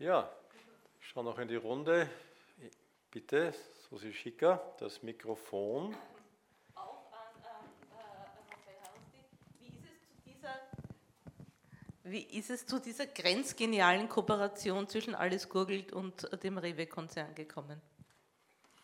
Ja, 0.02 0.34
ich 1.02 1.08
schaue 1.10 1.26
noch 1.26 1.38
in 1.40 1.50
die 1.50 1.58
Runde. 1.58 2.10
Bitte, 3.12 3.54
Susi 3.90 4.14
Schicker, 4.14 4.74
das 4.80 5.04
Mikrofon. 5.04 5.94
Auch 6.74 7.12
an 7.12 7.34
äh, 10.32 11.99
wie 12.12 12.24
ist 12.24 12.50
es 12.50 12.66
zu 12.66 12.80
dieser 12.80 13.08
grenzgenialen 13.08 14.10
Kooperation 14.10 14.88
zwischen 14.88 15.16
Alles 15.16 15.50
Gurgelt 15.50 15.92
und 15.92 16.44
dem 16.44 16.58
Rewe-Konzern 16.58 17.36
gekommen? 17.36 17.82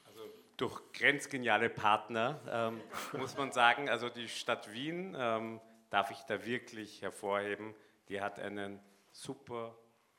Also 0.05 0.21
durch 0.57 0.81
grenzgeniale 0.93 1.69
Partner, 1.69 2.39
ähm, 2.49 2.81
muss 3.19 3.37
man 3.37 3.51
sagen. 3.51 3.89
Also 3.89 4.09
die 4.09 4.27
Stadt 4.27 4.71
Wien 4.71 5.15
ähm, 5.17 5.61
darf 5.89 6.11
ich 6.11 6.19
da 6.23 6.45
wirklich 6.45 7.01
hervorheben. 7.01 7.73
Die 8.09 8.21
hat 8.21 8.39
einen 8.39 8.79
super 9.11 9.75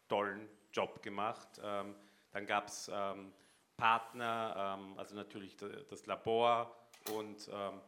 tollen 0.09 0.49
Job 0.73 1.03
gemacht. 1.03 1.49
Ähm, 1.63 1.95
dann 2.33 2.47
gab 2.47 2.69
es 2.69 2.91
ähm, 2.93 3.33
Partner, 3.77 4.79
ähm, 4.79 4.99
also 4.99 5.15
natürlich 5.15 5.57
das 5.57 6.07
Labor 6.07 6.75
und 7.15 7.49
ähm, 7.53 7.81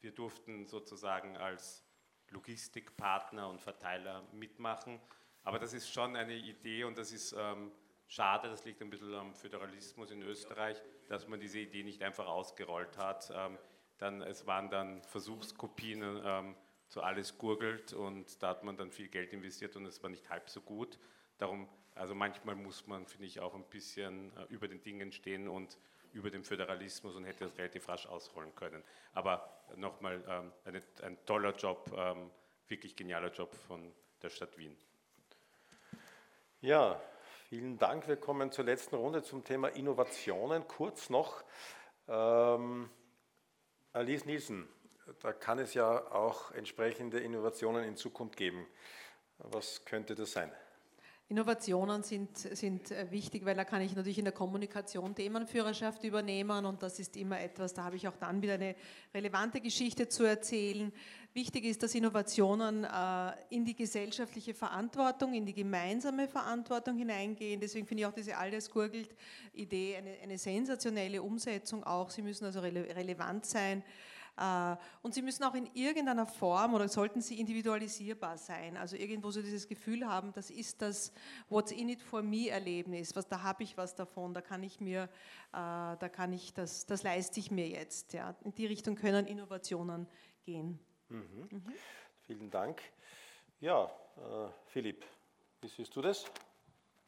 wir 0.00 0.12
durften 0.12 0.66
sozusagen 0.66 1.36
als 1.36 1.85
Logistikpartner 2.30 3.48
und 3.48 3.60
Verteiler 3.60 4.22
mitmachen. 4.32 5.00
Aber 5.42 5.58
das 5.58 5.72
ist 5.72 5.92
schon 5.92 6.16
eine 6.16 6.34
Idee 6.34 6.84
und 6.84 6.98
das 6.98 7.12
ist 7.12 7.34
ähm, 7.38 7.70
schade, 8.08 8.48
das 8.48 8.64
liegt 8.64 8.82
ein 8.82 8.90
bisschen 8.90 9.14
am 9.14 9.34
Föderalismus 9.34 10.10
in 10.10 10.22
Österreich, 10.22 10.80
dass 11.08 11.28
man 11.28 11.40
diese 11.40 11.60
Idee 11.60 11.84
nicht 11.84 12.02
einfach 12.02 12.26
ausgerollt 12.26 12.98
hat. 12.98 13.30
Ähm, 13.34 13.58
dann, 13.98 14.22
es 14.22 14.46
waren 14.46 14.70
dann 14.70 15.02
Versuchskopien, 15.02 16.02
ähm, 16.24 16.56
so 16.88 17.00
alles 17.00 17.38
gurgelt 17.38 17.92
und 17.92 18.42
da 18.42 18.48
hat 18.48 18.62
man 18.62 18.76
dann 18.76 18.90
viel 18.90 19.08
Geld 19.08 19.32
investiert 19.32 19.76
und 19.76 19.86
es 19.86 20.02
war 20.02 20.10
nicht 20.10 20.30
halb 20.30 20.48
so 20.48 20.60
gut. 20.60 20.98
Darum, 21.38 21.68
also 21.94 22.14
manchmal 22.14 22.54
muss 22.54 22.86
man, 22.86 23.06
finde 23.06 23.26
ich, 23.26 23.40
auch 23.40 23.54
ein 23.54 23.64
bisschen 23.68 24.36
äh, 24.36 24.44
über 24.48 24.68
den 24.68 24.82
Dingen 24.82 25.12
stehen 25.12 25.48
und 25.48 25.78
über 26.12 26.30
den 26.30 26.44
Föderalismus 26.44 27.14
und 27.16 27.24
hätte 27.24 27.44
das 27.44 27.58
relativ 27.58 27.88
rasch 27.88 28.06
ausrollen 28.06 28.54
können. 28.54 28.82
Aber 29.12 29.62
nochmal 29.76 30.22
ähm, 30.28 30.82
ein 31.02 31.18
toller 31.26 31.54
Job, 31.54 31.92
ähm, 31.96 32.30
wirklich 32.68 32.96
genialer 32.96 33.30
Job 33.30 33.54
von 33.54 33.92
der 34.22 34.30
Stadt 34.30 34.56
Wien. 34.58 34.76
Ja, 36.60 37.00
vielen 37.48 37.78
Dank. 37.78 38.08
Wir 38.08 38.16
kommen 38.16 38.50
zur 38.50 38.64
letzten 38.64 38.96
Runde 38.96 39.22
zum 39.22 39.44
Thema 39.44 39.68
Innovationen. 39.68 40.66
Kurz 40.66 41.10
noch, 41.10 41.44
ähm, 42.08 42.90
Alice 43.92 44.24
Nielsen, 44.24 44.68
da 45.20 45.32
kann 45.32 45.58
es 45.58 45.74
ja 45.74 46.10
auch 46.12 46.50
entsprechende 46.52 47.20
Innovationen 47.20 47.84
in 47.84 47.96
Zukunft 47.96 48.36
geben. 48.36 48.66
Was 49.38 49.84
könnte 49.84 50.14
das 50.14 50.32
sein? 50.32 50.52
Innovationen 51.28 52.04
sind, 52.04 52.38
sind 52.38 52.92
äh, 52.92 53.10
wichtig, 53.10 53.44
weil 53.44 53.56
da 53.56 53.64
kann 53.64 53.82
ich 53.82 53.96
natürlich 53.96 54.18
in 54.18 54.24
der 54.24 54.32
Kommunikation 54.32 55.12
Themenführerschaft 55.12 56.04
übernehmen 56.04 56.64
und 56.64 56.84
das 56.84 57.00
ist 57.00 57.16
immer 57.16 57.40
etwas, 57.40 57.74
da 57.74 57.82
habe 57.82 57.96
ich 57.96 58.06
auch 58.06 58.16
dann 58.16 58.40
wieder 58.42 58.54
eine 58.54 58.76
relevante 59.12 59.60
Geschichte 59.60 60.08
zu 60.08 60.22
erzählen. 60.22 60.92
Wichtig 61.34 61.64
ist, 61.64 61.82
dass 61.82 61.96
Innovationen 61.96 62.84
äh, 62.84 63.32
in 63.50 63.64
die 63.64 63.74
gesellschaftliche 63.74 64.54
Verantwortung, 64.54 65.34
in 65.34 65.46
die 65.46 65.52
gemeinsame 65.52 66.28
Verantwortung 66.28 66.96
hineingehen. 66.96 67.60
Deswegen 67.60 67.88
finde 67.88 68.02
ich 68.02 68.06
auch 68.06 68.14
diese 68.14 68.36
Alles 68.36 68.70
gurgelt 68.70 69.12
Idee 69.52 69.96
eine, 69.96 70.16
eine 70.22 70.38
sensationelle 70.38 71.20
Umsetzung 71.20 71.82
auch. 71.82 72.10
Sie 72.10 72.22
müssen 72.22 72.44
also 72.44 72.60
rele 72.60 72.94
relevant 72.94 73.46
sein. 73.46 73.82
Äh, 74.36 74.76
und 75.02 75.14
sie 75.14 75.22
müssen 75.22 75.44
auch 75.44 75.54
in 75.54 75.66
irgendeiner 75.74 76.26
Form 76.26 76.74
oder 76.74 76.88
sollten 76.88 77.20
sie 77.20 77.40
individualisierbar 77.40 78.36
sein. 78.36 78.76
Also 78.76 78.96
irgendwo 78.96 79.30
so 79.30 79.40
dieses 79.40 79.66
Gefühl 79.66 80.06
haben, 80.06 80.32
das 80.32 80.50
ist 80.50 80.82
das 80.82 81.12
What's 81.48 81.72
in 81.72 81.88
it 81.88 82.02
for 82.02 82.22
me 82.22 82.48
Erlebnis. 82.48 83.16
Was, 83.16 83.26
da 83.26 83.42
habe 83.42 83.62
ich 83.62 83.76
was 83.76 83.94
davon, 83.94 84.34
da 84.34 84.42
kann 84.42 84.62
ich 84.62 84.80
mir, 84.80 85.04
äh, 85.04 85.08
da 85.52 86.08
kann 86.12 86.32
ich 86.32 86.52
das, 86.52 86.86
das 86.86 87.02
leiste 87.02 87.40
ich 87.40 87.50
mir 87.50 87.68
jetzt. 87.68 88.12
Ja. 88.12 88.36
In 88.44 88.54
die 88.54 88.66
Richtung 88.66 88.94
können 88.94 89.26
Innovationen 89.26 90.06
gehen. 90.44 90.78
Mhm. 91.08 91.48
Mhm. 91.50 91.74
Vielen 92.26 92.50
Dank. 92.50 92.82
Ja, 93.60 93.84
äh, 94.16 94.48
Philipp, 94.66 95.04
wie 95.62 95.68
siehst 95.68 95.96
du 95.96 96.02
das? 96.02 96.26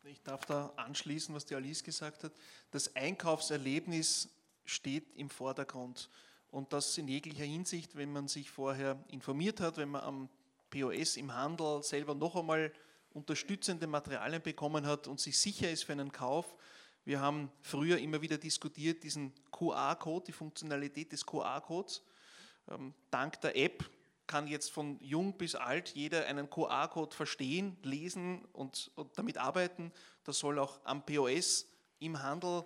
Ich 0.05 0.23
darf 0.23 0.47
da 0.47 0.73
anschließen, 0.77 1.35
was 1.35 1.45
die 1.45 1.55
Alice 1.55 1.83
gesagt 1.85 2.25
hat. 2.25 2.33
Das 2.71 2.95
Einkaufserlebnis 2.97 4.31
steht 4.65 5.13
im 5.17 5.29
Vordergrund. 5.29 6.09
Und 6.51 6.73
das 6.73 6.97
in 6.97 7.09
jeglicher 7.09 7.45
Hinsicht, 7.45 7.97
wenn 7.97 8.13
man 8.13 8.29
sich 8.29 8.51
vorher 8.51 9.03
informiert 9.09 9.61
hat, 9.61 9.77
wenn 9.77 9.91
man 9.91 10.03
am 10.03 10.29
POS 10.71 11.17
im 11.17 11.35
Handel 11.35 11.83
selber 11.83 12.15
noch 12.15 12.37
einmal 12.37 12.73
unterstützende 13.13 13.87
Materialien 13.87 14.43
bekommen 14.43 14.87
hat 14.87 15.07
und 15.07 15.21
sich 15.21 15.39
sicher 15.39 15.71
ist 15.71 15.85
für 15.85 15.93
einen 15.93 16.13
Kauf. 16.13 16.55
Wir 17.05 17.21
haben 17.21 17.51
früher 17.63 17.99
immer 17.99 18.21
wieder 18.21 18.39
diskutiert, 18.39 19.03
diesen 19.03 19.33
QR-Code, 19.51 20.27
die 20.27 20.33
Funktionalität 20.33 21.13
des 21.13 21.25
QR-Codes. 21.25 22.03
Ähm, 22.71 22.95
dank 23.11 23.41
der 23.41 23.57
App 23.57 23.89
kann 24.27 24.47
jetzt 24.47 24.71
von 24.71 25.01
jung 25.01 25.39
bis 25.39 25.55
alt 25.55 25.89
jeder 25.95 26.27
einen 26.27 26.51
QR-Code 26.51 27.17
verstehen, 27.17 27.79
lesen 27.83 28.45
und, 28.53 28.91
und 28.95 29.17
damit 29.17 29.39
arbeiten. 29.39 29.91
Das 30.25 30.39
soll 30.39 30.59
auch 30.59 30.81
am 30.85 31.05
POS 31.05 31.67
im 31.99 32.23
Handel 32.23 32.63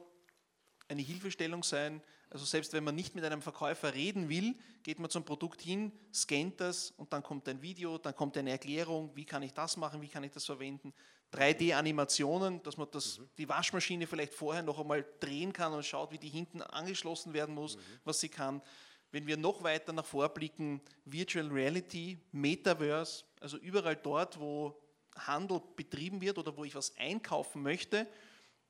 eine 0.88 1.03
Hilfestellung 1.03 1.62
sein, 1.62 2.03
also 2.33 2.47
selbst 2.47 2.73
wenn 2.73 2.83
man 2.83 2.95
nicht 2.95 3.14
mit 3.14 3.25
einem 3.25 3.42
Verkäufer 3.42 3.92
reden 3.92 4.31
will, 4.31 4.55
geht 4.83 4.99
man 4.99 5.11
zum 5.11 5.23
Produkt 5.23 5.61
hin, 5.61 5.92
scannt 6.14 6.61
das 6.61 6.92
und 6.97 7.12
dann 7.12 7.23
kommt 7.23 7.47
ein 7.47 7.61
Video, 7.61 7.99
dann 7.99 8.16
kommt 8.16 8.38
eine 8.38 8.51
Erklärung, 8.51 9.11
wie 9.14 9.27
kann 9.27 9.42
ich 9.42 9.53
das 9.53 9.77
machen, 9.77 10.01
wie 10.01 10.09
kann 10.09 10.25
ich 10.25 10.33
das 10.33 10.47
verwenden. 10.47 10.95
3D-Animationen, 11.35 12.62
dass 12.62 12.79
man 12.79 12.88
das, 12.90 13.18
mhm. 13.18 13.29
die 13.37 13.49
Waschmaschine 13.49 14.07
vielleicht 14.07 14.33
vorher 14.33 14.62
noch 14.62 14.81
einmal 14.81 15.05
drehen 15.21 15.53
kann 15.53 15.75
und 15.75 15.85
schaut, 15.85 16.11
wie 16.11 16.18
die 16.18 16.31
hinten 16.31 16.62
angeschlossen 16.62 17.35
werden 17.35 17.55
muss, 17.55 17.77
mhm. 17.77 17.81
was 18.05 18.21
sie 18.21 18.31
kann. 18.31 18.62
Wenn 19.11 19.27
wir 19.27 19.37
noch 19.37 19.62
weiter 19.62 19.92
nach 19.92 20.07
vorblicken, 20.07 20.81
Virtual 21.05 21.49
Reality, 21.49 22.18
Metaverse, 22.33 23.25
also 23.40 23.59
überall 23.59 23.97
dort, 23.97 24.40
wo 24.40 24.75
Handel 25.16 25.61
betrieben 25.77 26.23
wird 26.23 26.38
oder 26.38 26.57
wo 26.57 26.64
ich 26.64 26.75
was 26.75 26.97
einkaufen 26.97 27.62
möchte, 27.62 28.07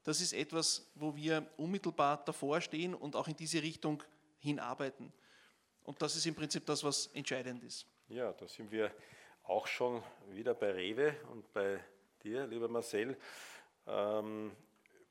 das 0.05 0.21
ist 0.21 0.33
etwas, 0.33 0.91
wo 0.95 1.15
wir 1.15 1.47
unmittelbar 1.57 2.25
davor 2.25 2.61
stehen 2.61 2.95
und 2.95 3.17
auch 3.17 3.29
in 3.29 3.37
diese 3.37 3.63
Richtung 3.63 4.03
hinarbeiten. 4.39 5.13
Und 5.85 6.01
das 6.03 6.17
ist 6.17 6.27
im 6.27 6.35
Prinzip 6.35 6.67
das, 6.67 6.83
was 6.85 7.07
entscheidend 7.09 7.63
ist. 7.63 7.87
Ja, 8.09 8.33
da 8.33 8.47
sind 8.47 8.71
wir 8.71 8.93
auch 9.45 9.67
schon 9.67 10.03
wieder 10.31 10.55
bei 10.55 10.73
Rewe 10.73 11.17
und 11.31 11.53
bei 11.53 11.83
dir, 12.23 12.47
lieber 12.47 12.69
Marcel. 12.69 13.17
Ähm, 13.87 14.53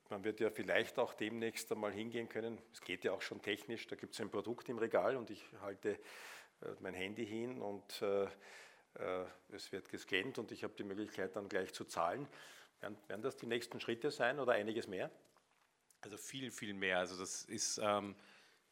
man 0.09 0.23
wird 0.23 0.39
ja 0.39 0.49
vielleicht 0.49 0.99
auch 0.99 1.13
demnächst 1.13 1.71
einmal 1.71 1.91
hingehen 1.91 2.27
können. 2.27 2.57
Es 2.73 2.81
geht 2.81 3.03
ja 3.03 3.13
auch 3.13 3.21
schon 3.21 3.41
technisch. 3.41 3.87
Da 3.87 3.95
gibt 3.95 4.13
es 4.13 4.21
ein 4.21 4.29
Produkt 4.29 4.67
im 4.69 4.77
Regal 4.77 5.15
und 5.15 5.29
ich 5.29 5.43
halte 5.61 5.91
äh, 5.91 5.97
mein 6.79 6.93
Handy 6.93 7.25
hin 7.25 7.61
und 7.61 8.01
äh, 8.01 8.23
äh, 8.23 9.25
es 9.49 9.71
wird 9.71 9.89
gescannt 9.89 10.37
und 10.37 10.51
ich 10.51 10.63
habe 10.63 10.73
die 10.77 10.83
Möglichkeit 10.83 11.35
dann 11.35 11.47
gleich 11.47 11.73
zu 11.73 11.85
zahlen. 11.85 12.27
Werden, 12.81 12.97
werden 13.07 13.21
das 13.21 13.37
die 13.37 13.45
nächsten 13.45 13.79
Schritte 13.79 14.11
sein 14.11 14.39
oder 14.39 14.53
einiges 14.53 14.87
mehr? 14.87 15.11
Also 16.01 16.17
viel, 16.17 16.51
viel 16.51 16.73
mehr. 16.73 16.97
Also 16.97 17.17
das 17.17 17.45
ist, 17.45 17.79
ähm, 17.81 18.15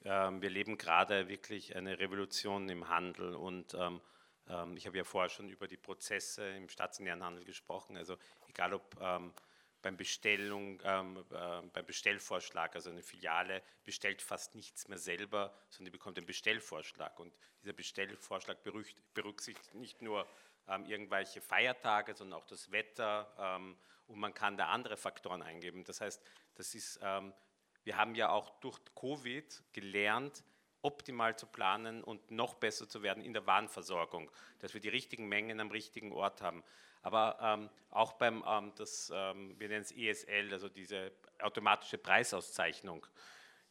ähm, 0.04 0.42
wir 0.42 0.50
leben 0.50 0.78
gerade 0.78 1.28
wirklich 1.28 1.76
eine 1.76 2.00
Revolution 2.00 2.68
im 2.70 2.90
Handel 2.90 3.36
und 3.36 3.74
ähm, 3.76 4.02
ähm 4.48 4.76
ich 4.78 4.88
habe 4.88 4.98
ja 4.98 5.04
vorher 5.04 5.30
schon 5.30 5.50
über 5.50 5.68
die 5.68 5.78
Prozesse 5.78 6.50
im 6.50 6.70
stationären 6.70 7.24
Handel 7.24 7.46
gesprochen. 7.46 7.98
Also 7.98 8.18
egal 8.48 8.74
ob 8.74 9.00
ähm, 9.00 9.32
beim 9.82 9.96
Bestellung, 9.96 10.82
ähm, 10.84 11.24
äh, 11.32 11.62
beim 11.62 11.86
Bestellvorschlag, 11.86 12.76
also 12.76 12.90
eine 12.90 13.04
Filiale 13.04 13.62
bestellt 13.84 14.22
fast 14.22 14.56
nichts 14.56 14.88
mehr 14.88 14.98
selber, 14.98 15.54
sondern 15.70 15.86
die 15.86 15.98
bekommt 15.98 16.18
einen 16.18 16.26
Bestellvorschlag 16.26 17.20
und 17.20 17.34
dieser 17.62 17.74
Bestellvorschlag 17.74 18.58
berücksichtigt 19.14 19.76
nicht 19.76 20.02
nur 20.02 20.28
irgendwelche 20.86 21.42
Feiertage, 21.42 22.14
sondern 22.14 22.40
auch 22.40 22.46
das 22.46 22.72
Wetter 22.72 23.68
und 24.10 24.20
man 24.20 24.34
kann 24.34 24.58
da 24.58 24.68
andere 24.70 24.98
Faktoren 24.98 25.42
eingeben. 25.42 25.84
Das 25.84 26.02
heißt, 26.02 26.22
das 26.56 26.74
ist, 26.74 27.00
ähm, 27.04 27.32
wir 27.84 27.96
haben 27.96 28.16
ja 28.16 28.30
auch 28.30 28.50
durch 28.60 28.80
Covid 28.96 29.64
gelernt, 29.72 30.44
optimal 30.82 31.38
zu 31.38 31.46
planen 31.46 32.04
und 32.04 32.32
noch 32.32 32.56
besser 32.56 32.90
zu 32.90 33.04
werden 33.04 33.24
in 33.24 33.34
der 33.34 33.46
Warenversorgung, 33.46 34.32
dass 34.60 34.74
wir 34.74 34.82
die 34.82 34.90
richtigen 34.90 35.28
Mengen 35.28 35.60
am 35.60 35.70
richtigen 35.70 36.12
Ort 36.12 36.42
haben. 36.42 36.64
Aber 37.02 37.38
ähm, 37.42 37.70
auch 37.92 38.14
beim, 38.14 38.44
ähm, 38.48 38.74
das, 38.76 39.12
ähm, 39.14 39.60
wir 39.60 39.68
nennen 39.68 39.82
es 39.82 39.92
ESL, 39.92 40.52
also 40.52 40.70
diese 40.70 41.12
automatische 41.40 41.98
Preisauszeichnung. 41.98 43.06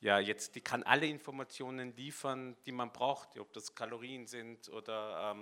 Ja, 0.01 0.21
jetzt, 0.21 0.55
die 0.55 0.61
kann 0.61 0.85
alle 0.85 1.07
Informationen 1.07 1.97
liefern, 1.97 2.57
die 2.65 2.73
man 2.73 2.93
braucht, 2.93 3.37
ob 3.39 3.53
das 3.53 3.75
Kalorien 3.75 4.27
sind 4.27 4.69
oder 4.69 5.35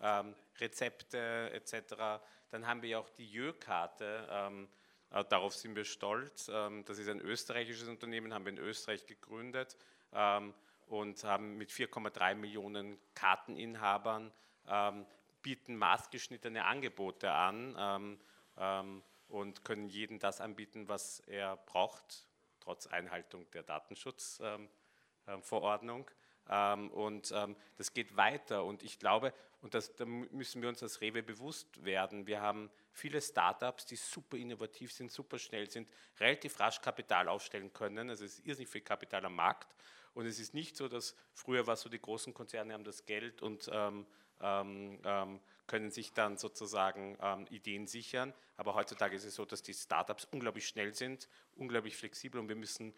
ähm, 0.00 0.34
Rezepte 0.58 1.50
etc. 1.52 2.22
Dann 2.50 2.66
haben 2.66 2.82
wir 2.82 2.90
ja 2.90 2.98
auch 2.98 3.08
die 3.10 3.30
Jö-Karte. 3.30 4.26
Ähm, 4.30 4.68
äh, 5.10 5.24
darauf 5.24 5.54
sind 5.54 5.76
wir 5.76 5.84
stolz. 5.84 6.50
Ähm, 6.52 6.84
das 6.84 6.98
ist 6.98 7.08
ein 7.08 7.20
österreichisches 7.20 7.86
Unternehmen, 7.88 8.34
haben 8.34 8.44
wir 8.44 8.52
in 8.52 8.58
Österreich 8.58 9.06
gegründet 9.06 9.76
ähm, 10.12 10.52
und 10.86 11.22
haben 11.24 11.56
mit 11.58 11.70
4,3 11.70 12.34
Millionen 12.34 12.98
Karteninhabern 13.14 14.32
ähm, 14.68 15.06
bieten 15.42 15.76
maßgeschnittene 15.76 16.64
Angebote 16.64 17.32
an 17.32 18.18
ähm, 18.58 19.02
und 19.28 19.64
können 19.64 19.88
jedem 19.88 20.18
das 20.18 20.40
anbieten, 20.40 20.88
was 20.88 21.20
er 21.20 21.56
braucht, 21.56 22.26
trotz 22.60 22.88
Einhaltung 22.88 23.48
der 23.52 23.62
Datenschutzverordnung. 23.62 26.10
Ähm, 26.50 26.90
und 26.90 27.32
ähm, 27.34 27.56
das 27.76 27.94
geht 27.94 28.16
weiter. 28.16 28.64
Und 28.64 28.82
ich 28.82 28.98
glaube, 28.98 29.32
und 29.62 29.74
das, 29.74 29.94
da 29.94 30.04
müssen 30.04 30.62
wir 30.62 30.68
uns 30.68 30.82
als 30.82 31.00
Rewe 31.00 31.22
bewusst 31.22 31.84
werden, 31.84 32.26
wir 32.26 32.40
haben 32.40 32.70
viele 32.92 33.20
Startups, 33.20 33.86
die 33.86 33.96
super 33.96 34.36
innovativ 34.36 34.92
sind, 34.92 35.12
super 35.12 35.38
schnell 35.38 35.70
sind, 35.70 35.88
relativ 36.18 36.58
rasch 36.58 36.80
Kapital 36.80 37.28
aufstellen 37.28 37.72
können. 37.72 38.10
Also 38.10 38.24
es 38.24 38.38
ist 38.38 38.46
irrsinnig 38.46 38.70
viel 38.70 38.80
Kapital 38.80 39.24
am 39.24 39.36
Markt. 39.36 39.74
Und 40.12 40.26
es 40.26 40.40
ist 40.40 40.54
nicht 40.54 40.76
so, 40.76 40.88
dass 40.88 41.14
früher 41.34 41.66
war 41.66 41.76
so, 41.76 41.88
die 41.88 42.00
großen 42.00 42.34
Konzerne 42.34 42.74
haben 42.74 42.84
das 42.84 43.06
Geld 43.06 43.42
und 43.42 43.70
ähm, 43.72 44.06
ähm, 44.40 44.98
ähm 45.04 45.40
können 45.70 45.92
sich 45.92 46.12
dann 46.12 46.36
sozusagen 46.36 47.16
ähm, 47.22 47.46
Ideen 47.48 47.86
sichern. 47.86 48.34
Aber 48.56 48.74
heutzutage 48.74 49.14
ist 49.14 49.24
es 49.24 49.36
so, 49.36 49.44
dass 49.44 49.62
die 49.62 49.72
Startups 49.72 50.26
unglaublich 50.32 50.66
schnell 50.66 50.92
sind, 50.96 51.28
unglaublich 51.54 51.96
flexibel 51.96 52.40
und 52.40 52.48
wir 52.48 52.56
müssen 52.56 52.92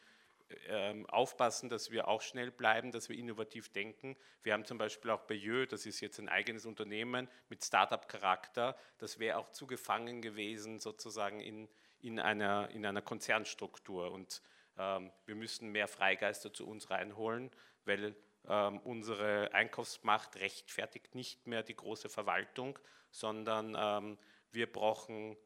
aufpassen, 1.09 1.69
dass 1.69 1.91
wir 1.91 2.09
auch 2.09 2.23
schnell 2.23 2.51
bleiben, 2.51 2.91
dass 2.93 3.09
wir 3.09 3.17
innovativ 3.17 3.71
denken. 3.71 4.17
Wir 4.43 4.53
haben 4.53 4.65
zum 4.65 4.79
Beispiel 4.79 5.11
auch 5.11 5.23
Bayeux, 5.23 5.69
das 5.69 5.87
ist 5.87 6.01
jetzt 6.01 6.19
ein 6.19 6.29
eigenes 6.29 6.67
Unternehmen 6.67 7.29
mit 7.49 7.65
Startup-Charakter. 7.65 8.77
Das 8.99 9.19
wäre 9.19 9.39
auch 9.39 9.51
zu 9.51 9.67
gefangen 9.67 10.23
gewesen 10.23 10.81
sozusagen 10.81 11.41
in, 11.41 11.69
in, 12.01 12.19
einer, 12.19 12.69
in 12.71 12.85
einer 12.85 13.03
Konzernstruktur. 13.03 14.11
Und 14.11 14.43
ähm, 14.79 15.13
wir 15.27 15.35
müssen 15.35 15.71
mehr 15.71 15.89
Freigeister 15.89 16.53
zu 16.53 16.67
uns 16.67 16.91
reinholen, 16.91 17.51
weil 17.85 18.15
ähm, 18.49 18.81
unsere 18.81 19.53
Einkaufsmacht 19.55 20.37
rechtfertigt 20.37 21.15
nicht 21.15 21.47
mehr 21.47 21.63
die 21.63 21.77
große 21.77 22.09
Verwaltung, 22.09 22.79
sondern 23.11 23.77
ähm, 23.79 24.19
wir 24.51 24.71
brauchen 24.71 25.37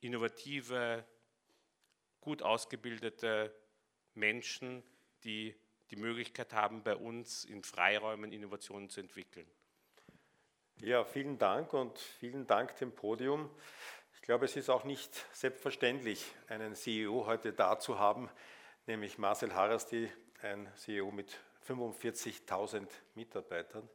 innovative, 0.00 1.04
gut 2.20 2.42
ausgebildete 2.42 3.54
Menschen, 4.18 4.82
die 5.24 5.54
die 5.90 5.96
Möglichkeit 5.96 6.52
haben, 6.52 6.82
bei 6.82 6.96
uns 6.96 7.44
in 7.44 7.62
Freiräumen 7.62 8.32
Innovationen 8.32 8.90
zu 8.90 9.00
entwickeln. 9.00 9.46
Ja, 10.80 11.04
vielen 11.04 11.38
Dank 11.38 11.72
und 11.72 11.98
vielen 11.98 12.46
Dank 12.46 12.76
dem 12.76 12.92
Podium. 12.92 13.50
Ich 14.14 14.22
glaube, 14.22 14.44
es 14.44 14.56
ist 14.56 14.68
auch 14.68 14.84
nicht 14.84 15.26
selbstverständlich, 15.32 16.24
einen 16.48 16.74
CEO 16.74 17.26
heute 17.26 17.52
da 17.52 17.78
zu 17.78 17.98
haben, 17.98 18.28
nämlich 18.86 19.18
Marcel 19.18 19.54
Harasti, 19.54 20.10
ein 20.42 20.70
CEO 20.76 21.10
mit 21.10 21.36
45.000 21.66 22.86
Mitarbeitern. 23.14 23.88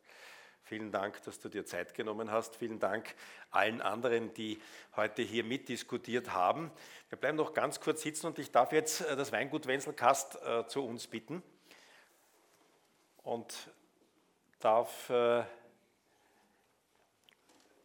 Vielen 0.65 0.91
Dank, 0.91 1.21
dass 1.23 1.39
du 1.39 1.49
dir 1.49 1.65
Zeit 1.65 1.93
genommen 1.93 2.31
hast. 2.31 2.55
Vielen 2.55 2.79
Dank 2.79 3.15
allen 3.51 3.81
anderen, 3.81 4.33
die 4.33 4.61
heute 4.95 5.21
hier 5.21 5.43
mitdiskutiert 5.43 6.31
haben. 6.31 6.71
Wir 7.09 7.17
bleiben 7.17 7.37
noch 7.37 7.53
ganz 7.53 7.81
kurz 7.81 8.01
sitzen 8.01 8.27
und 8.27 8.39
ich 8.39 8.51
darf 8.51 8.71
jetzt 8.71 9.01
äh, 9.01 9.15
das 9.17 9.33
Weingut 9.33 9.67
Wenzelkast 9.67 10.41
äh, 10.41 10.65
zu 10.67 10.85
uns 10.85 11.07
bitten 11.07 11.43
und 13.23 13.69
darf 14.59 15.09
äh, 15.09 15.43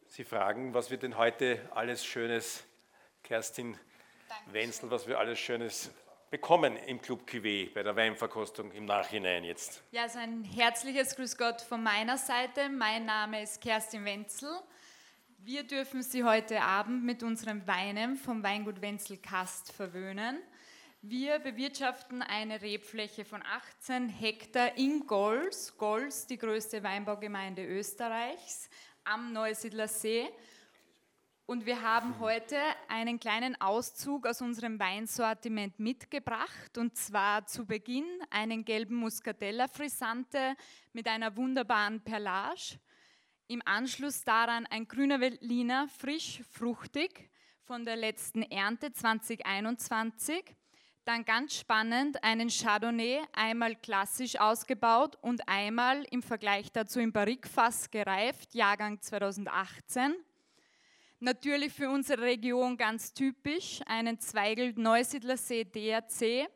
Sie 0.06 0.24
fragen, 0.24 0.72
was 0.72 0.90
wir 0.90 0.96
denn 0.96 1.18
heute 1.18 1.60
alles 1.74 2.04
Schönes, 2.04 2.64
Kerstin 3.22 3.78
Dankeschön. 4.28 4.52
Wenzel, 4.54 4.90
was 4.90 5.06
wir 5.06 5.18
alles 5.18 5.38
Schönes 5.38 5.90
bekommen 6.30 6.76
im 6.86 7.00
Club 7.00 7.28
Cuvée 7.28 7.72
bei 7.72 7.82
der 7.82 7.96
Weinverkostung 7.96 8.70
im 8.72 8.84
Nachhinein 8.84 9.44
jetzt? 9.44 9.82
Ja, 9.92 10.02
also 10.02 10.18
ein 10.18 10.44
herzliches 10.44 11.16
Grüß 11.16 11.36
Gott 11.36 11.60
von 11.60 11.82
meiner 11.82 12.18
Seite. 12.18 12.68
Mein 12.68 13.06
Name 13.06 13.42
ist 13.42 13.60
Kerstin 13.60 14.04
Wenzel. 14.04 14.50
Wir 15.38 15.62
dürfen 15.62 16.02
Sie 16.02 16.24
heute 16.24 16.60
Abend 16.60 17.04
mit 17.04 17.22
unseren 17.22 17.66
Weinen 17.66 18.16
vom 18.16 18.42
Weingut 18.42 18.82
Wenzel 18.82 19.16
Kast 19.16 19.72
verwöhnen. 19.72 20.38
Wir 21.00 21.38
bewirtschaften 21.38 22.22
eine 22.22 22.60
Rebfläche 22.60 23.24
von 23.24 23.42
18 23.42 24.08
Hektar 24.08 24.76
in 24.76 25.06
Gols, 25.06 25.78
Gols, 25.78 26.26
die 26.26 26.36
größte 26.36 26.82
Weinbaugemeinde 26.82 27.64
Österreichs, 27.64 28.68
am 29.04 29.32
Neusiedler 29.32 29.88
See. 29.88 30.28
Und 31.48 31.64
wir 31.64 31.80
haben 31.80 32.18
heute 32.18 32.58
einen 32.88 33.18
kleinen 33.18 33.58
Auszug 33.58 34.26
aus 34.26 34.42
unserem 34.42 34.78
Weinsortiment 34.78 35.78
mitgebracht. 35.78 36.76
Und 36.76 36.94
zwar 36.94 37.46
zu 37.46 37.64
Beginn 37.64 38.04
einen 38.28 38.66
gelben 38.66 38.96
Muscatella 38.96 39.66
Frisante 39.66 40.54
mit 40.92 41.08
einer 41.08 41.34
wunderbaren 41.38 42.02
Perlage. 42.02 42.78
Im 43.46 43.62
Anschluss 43.64 44.24
daran 44.24 44.66
ein 44.66 44.86
grüner 44.88 45.22
Veltliner, 45.22 45.88
frisch, 45.88 46.42
fruchtig, 46.50 47.30
von 47.62 47.86
der 47.86 47.96
letzten 47.96 48.42
Ernte 48.42 48.92
2021. 48.92 50.54
Dann 51.06 51.24
ganz 51.24 51.54
spannend 51.54 52.22
einen 52.22 52.50
Chardonnay, 52.50 53.22
einmal 53.32 53.74
klassisch 53.74 54.38
ausgebaut 54.38 55.16
und 55.22 55.48
einmal 55.48 56.04
im 56.10 56.22
Vergleich 56.22 56.70
dazu 56.72 57.00
im 57.00 57.12
Barrikfass 57.12 57.90
gereift, 57.90 58.54
Jahrgang 58.54 59.00
2018. 59.00 60.14
Natürlich 61.20 61.72
für 61.72 61.90
unsere 61.90 62.22
Region 62.22 62.76
ganz 62.76 63.12
typisch, 63.12 63.80
einen 63.86 64.20
Zweigel 64.20 64.72
Neusiedlersee 64.76 65.64
DRC. 65.64 66.48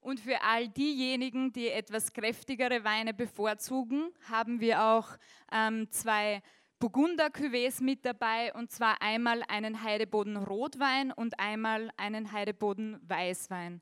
Und 0.00 0.20
für 0.20 0.42
all 0.42 0.68
diejenigen, 0.68 1.54
die 1.54 1.70
etwas 1.70 2.12
kräftigere 2.12 2.84
Weine 2.84 3.14
bevorzugen, 3.14 4.12
haben 4.28 4.60
wir 4.60 4.82
auch 4.82 5.08
ähm, 5.50 5.90
zwei 5.90 6.42
Burgunder 6.78 7.28
Cuvées 7.28 7.82
mit 7.82 8.04
dabei 8.04 8.52
und 8.52 8.70
zwar 8.70 9.00
einmal 9.00 9.42
einen 9.48 9.82
Heideboden 9.82 10.36
Rotwein 10.36 11.10
und 11.10 11.40
einmal 11.40 11.90
einen 11.96 12.30
Heideboden 12.30 13.00
Weißwein. 13.08 13.80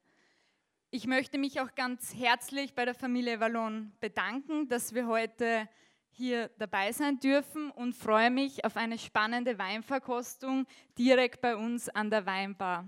Ich 0.92 1.08
möchte 1.08 1.36
mich 1.36 1.60
auch 1.60 1.74
ganz 1.74 2.14
herzlich 2.14 2.74
bei 2.74 2.84
der 2.84 2.94
Familie 2.94 3.40
Wallon 3.40 3.90
bedanken, 3.98 4.68
dass 4.68 4.94
wir 4.94 5.08
heute 5.08 5.68
hier 6.12 6.50
dabei 6.58 6.92
sein 6.92 7.18
dürfen 7.18 7.70
und 7.70 7.94
freue 7.94 8.30
mich 8.30 8.64
auf 8.64 8.76
eine 8.76 8.98
spannende 8.98 9.58
Weinverkostung 9.58 10.66
direkt 10.98 11.40
bei 11.40 11.56
uns 11.56 11.88
an 11.88 12.10
der 12.10 12.26
Weinbar. 12.26 12.84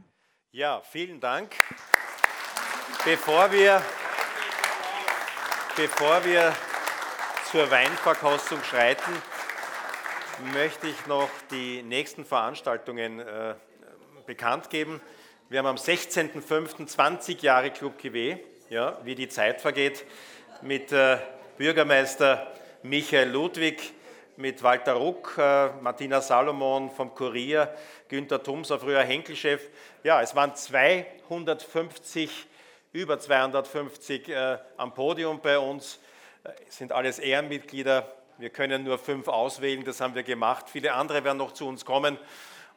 Ja, 0.52 0.80
vielen 0.82 1.20
Dank. 1.20 1.54
Bevor 3.04 3.50
wir, 3.50 3.82
bevor 5.76 6.24
wir 6.24 6.54
zur 7.50 7.70
Weinverkostung 7.70 8.62
schreiten, 8.62 9.12
möchte 10.52 10.88
ich 10.88 11.06
noch 11.06 11.30
die 11.50 11.82
nächsten 11.82 12.24
Veranstaltungen 12.24 13.20
äh, 13.20 13.54
bekannt 14.26 14.70
geben. 14.70 15.00
Wir 15.48 15.60
haben 15.60 15.66
am 15.66 15.76
16.05. 15.76 16.86
20 16.86 17.42
Jahre 17.42 17.70
Club 17.70 18.00
Kivé, 18.00 18.40
ja, 18.70 18.98
wie 19.04 19.14
die 19.14 19.28
Zeit 19.28 19.60
vergeht, 19.60 20.04
mit 20.62 20.92
äh, 20.92 21.18
Bürgermeister 21.58 22.54
Michael 22.84 23.30
Ludwig, 23.30 23.94
mit 24.36 24.62
Walter 24.62 24.92
Ruck, 24.92 25.38
äh, 25.38 25.70
Martina 25.80 26.20
Salomon 26.20 26.90
vom 26.90 27.14
Kurier, 27.14 27.74
Günter 28.08 28.42
Thumser, 28.42 28.78
früher 28.78 29.02
Henkelchef. 29.02 29.70
Ja, 30.02 30.20
es 30.20 30.34
waren 30.34 30.54
250, 30.54 32.46
über 32.92 33.18
250 33.18 34.28
äh, 34.28 34.58
am 34.76 34.92
Podium 34.92 35.40
bei 35.40 35.58
uns, 35.58 35.98
äh, 36.42 36.50
sind 36.68 36.92
alles 36.92 37.18
Ehrenmitglieder. 37.18 38.06
Wir 38.36 38.50
können 38.50 38.84
nur 38.84 38.98
fünf 38.98 39.28
auswählen, 39.28 39.82
das 39.82 40.02
haben 40.02 40.14
wir 40.14 40.22
gemacht. 40.22 40.66
Viele 40.68 40.92
andere 40.92 41.24
werden 41.24 41.38
noch 41.38 41.52
zu 41.52 41.66
uns 41.66 41.86
kommen 41.86 42.18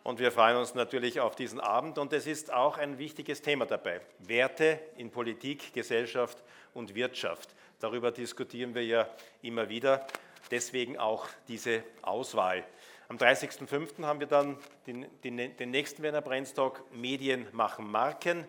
und 0.03 0.19
wir 0.19 0.31
freuen 0.31 0.55
uns 0.55 0.73
natürlich 0.73 1.19
auf 1.19 1.35
diesen 1.35 1.59
Abend. 1.59 1.97
Und 1.97 2.13
es 2.13 2.27
ist 2.27 2.53
auch 2.53 2.77
ein 2.77 2.97
wichtiges 2.97 3.41
Thema 3.41 3.65
dabei. 3.65 3.99
Werte 4.19 4.79
in 4.95 5.11
Politik, 5.11 5.73
Gesellschaft 5.73 6.37
und 6.73 6.95
Wirtschaft. 6.95 7.49
Darüber 7.79 8.11
diskutieren 8.11 8.73
wir 8.73 8.83
ja 8.83 9.07
immer 9.43 9.69
wieder. 9.69 10.07
Deswegen 10.49 10.97
auch 10.97 11.27
diese 11.47 11.83
Auswahl. 12.01 12.63
Am 13.07 13.17
30.05. 13.17 14.03
haben 14.03 14.19
wir 14.19 14.27
dann 14.27 14.57
den, 14.87 15.05
den, 15.23 15.55
den 15.55 15.71
nächsten 15.71 16.01
Werner 16.01 16.21
Brennstock 16.21 16.83
Medien 16.91 17.47
machen 17.51 17.89
Marken 17.89 18.45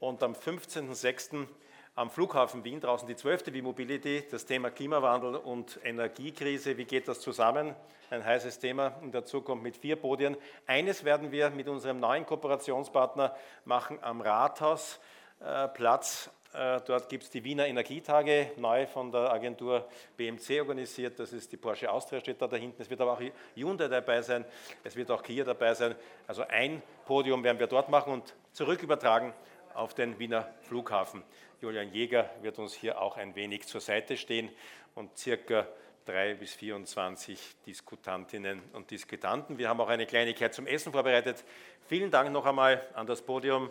und 0.00 0.22
am 0.22 0.32
15.06. 0.32 1.46
am 1.94 2.10
Flughafen 2.10 2.64
Wien 2.64 2.80
draußen 2.80 3.06
die 3.06 3.14
12. 3.14 3.44
V-Mobility, 3.44 4.24
das 4.30 4.46
Thema 4.46 4.70
Klimawandel 4.70 5.36
und 5.36 5.78
Energiekrise. 5.84 6.78
Wie 6.78 6.86
geht 6.86 7.08
das 7.08 7.20
zusammen? 7.20 7.76
Ein 8.08 8.24
heißes 8.24 8.58
Thema 8.58 8.98
in 9.02 9.12
der 9.12 9.26
Zukunft 9.26 9.62
mit 9.62 9.76
vier 9.76 9.96
Podien. 9.96 10.38
Eines 10.66 11.04
werden 11.04 11.30
wir 11.30 11.50
mit 11.50 11.68
unserem 11.68 12.00
neuen 12.00 12.24
Kooperationspartner 12.24 13.36
machen 13.66 13.98
am 14.00 14.22
Rathausplatz 14.22 16.26
äh, 16.26 16.30
dort 16.52 17.08
gibt 17.08 17.24
es 17.24 17.30
die 17.30 17.42
Wiener 17.44 17.66
Energietage, 17.66 18.52
neu 18.56 18.86
von 18.86 19.10
der 19.10 19.32
Agentur 19.32 19.88
BMC 20.16 20.60
organisiert. 20.60 21.18
Das 21.18 21.32
ist 21.32 21.50
die 21.50 21.56
Porsche 21.56 21.90
Austria, 21.90 22.20
steht 22.20 22.40
da, 22.42 22.46
da 22.46 22.56
hinten. 22.56 22.80
Es 22.80 22.90
wird 22.90 23.00
aber 23.00 23.12
auch 23.12 23.22
Hyundai 23.54 23.88
dabei 23.88 24.22
sein, 24.22 24.44
es 24.84 24.94
wird 24.94 25.10
auch 25.10 25.22
Kia 25.22 25.44
dabei 25.44 25.74
sein. 25.74 25.94
Also 26.26 26.44
ein 26.48 26.82
Podium 27.06 27.42
werden 27.42 27.58
wir 27.58 27.66
dort 27.66 27.88
machen 27.88 28.12
und 28.12 28.34
zurück 28.52 28.82
übertragen 28.82 29.32
auf 29.74 29.94
den 29.94 30.18
Wiener 30.18 30.48
Flughafen. 30.62 31.22
Julian 31.60 31.92
Jäger 31.92 32.28
wird 32.42 32.58
uns 32.58 32.74
hier 32.74 33.00
auch 33.00 33.16
ein 33.16 33.34
wenig 33.34 33.66
zur 33.66 33.80
Seite 33.80 34.16
stehen 34.16 34.50
und 34.94 35.16
circa 35.16 35.66
drei 36.04 36.34
bis 36.34 36.54
24 36.54 37.38
Diskutantinnen 37.66 38.60
und 38.72 38.90
Diskutanten. 38.90 39.58
Wir 39.58 39.68
haben 39.68 39.80
auch 39.80 39.88
eine 39.88 40.06
Kleinigkeit 40.06 40.52
zum 40.52 40.66
Essen 40.66 40.92
vorbereitet. 40.92 41.44
Vielen 41.86 42.10
Dank 42.10 42.32
noch 42.32 42.44
einmal 42.44 42.86
an 42.94 43.06
das 43.06 43.22
Podium. 43.22 43.70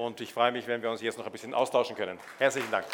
Und 0.00 0.18
ich 0.22 0.32
freue 0.32 0.50
mich, 0.50 0.66
wenn 0.66 0.80
wir 0.80 0.90
uns 0.90 1.02
jetzt 1.02 1.18
noch 1.18 1.26
ein 1.26 1.32
bisschen 1.32 1.52
austauschen 1.52 1.94
können. 1.94 2.18
Herzlichen 2.38 2.70
Dank. 2.70 2.86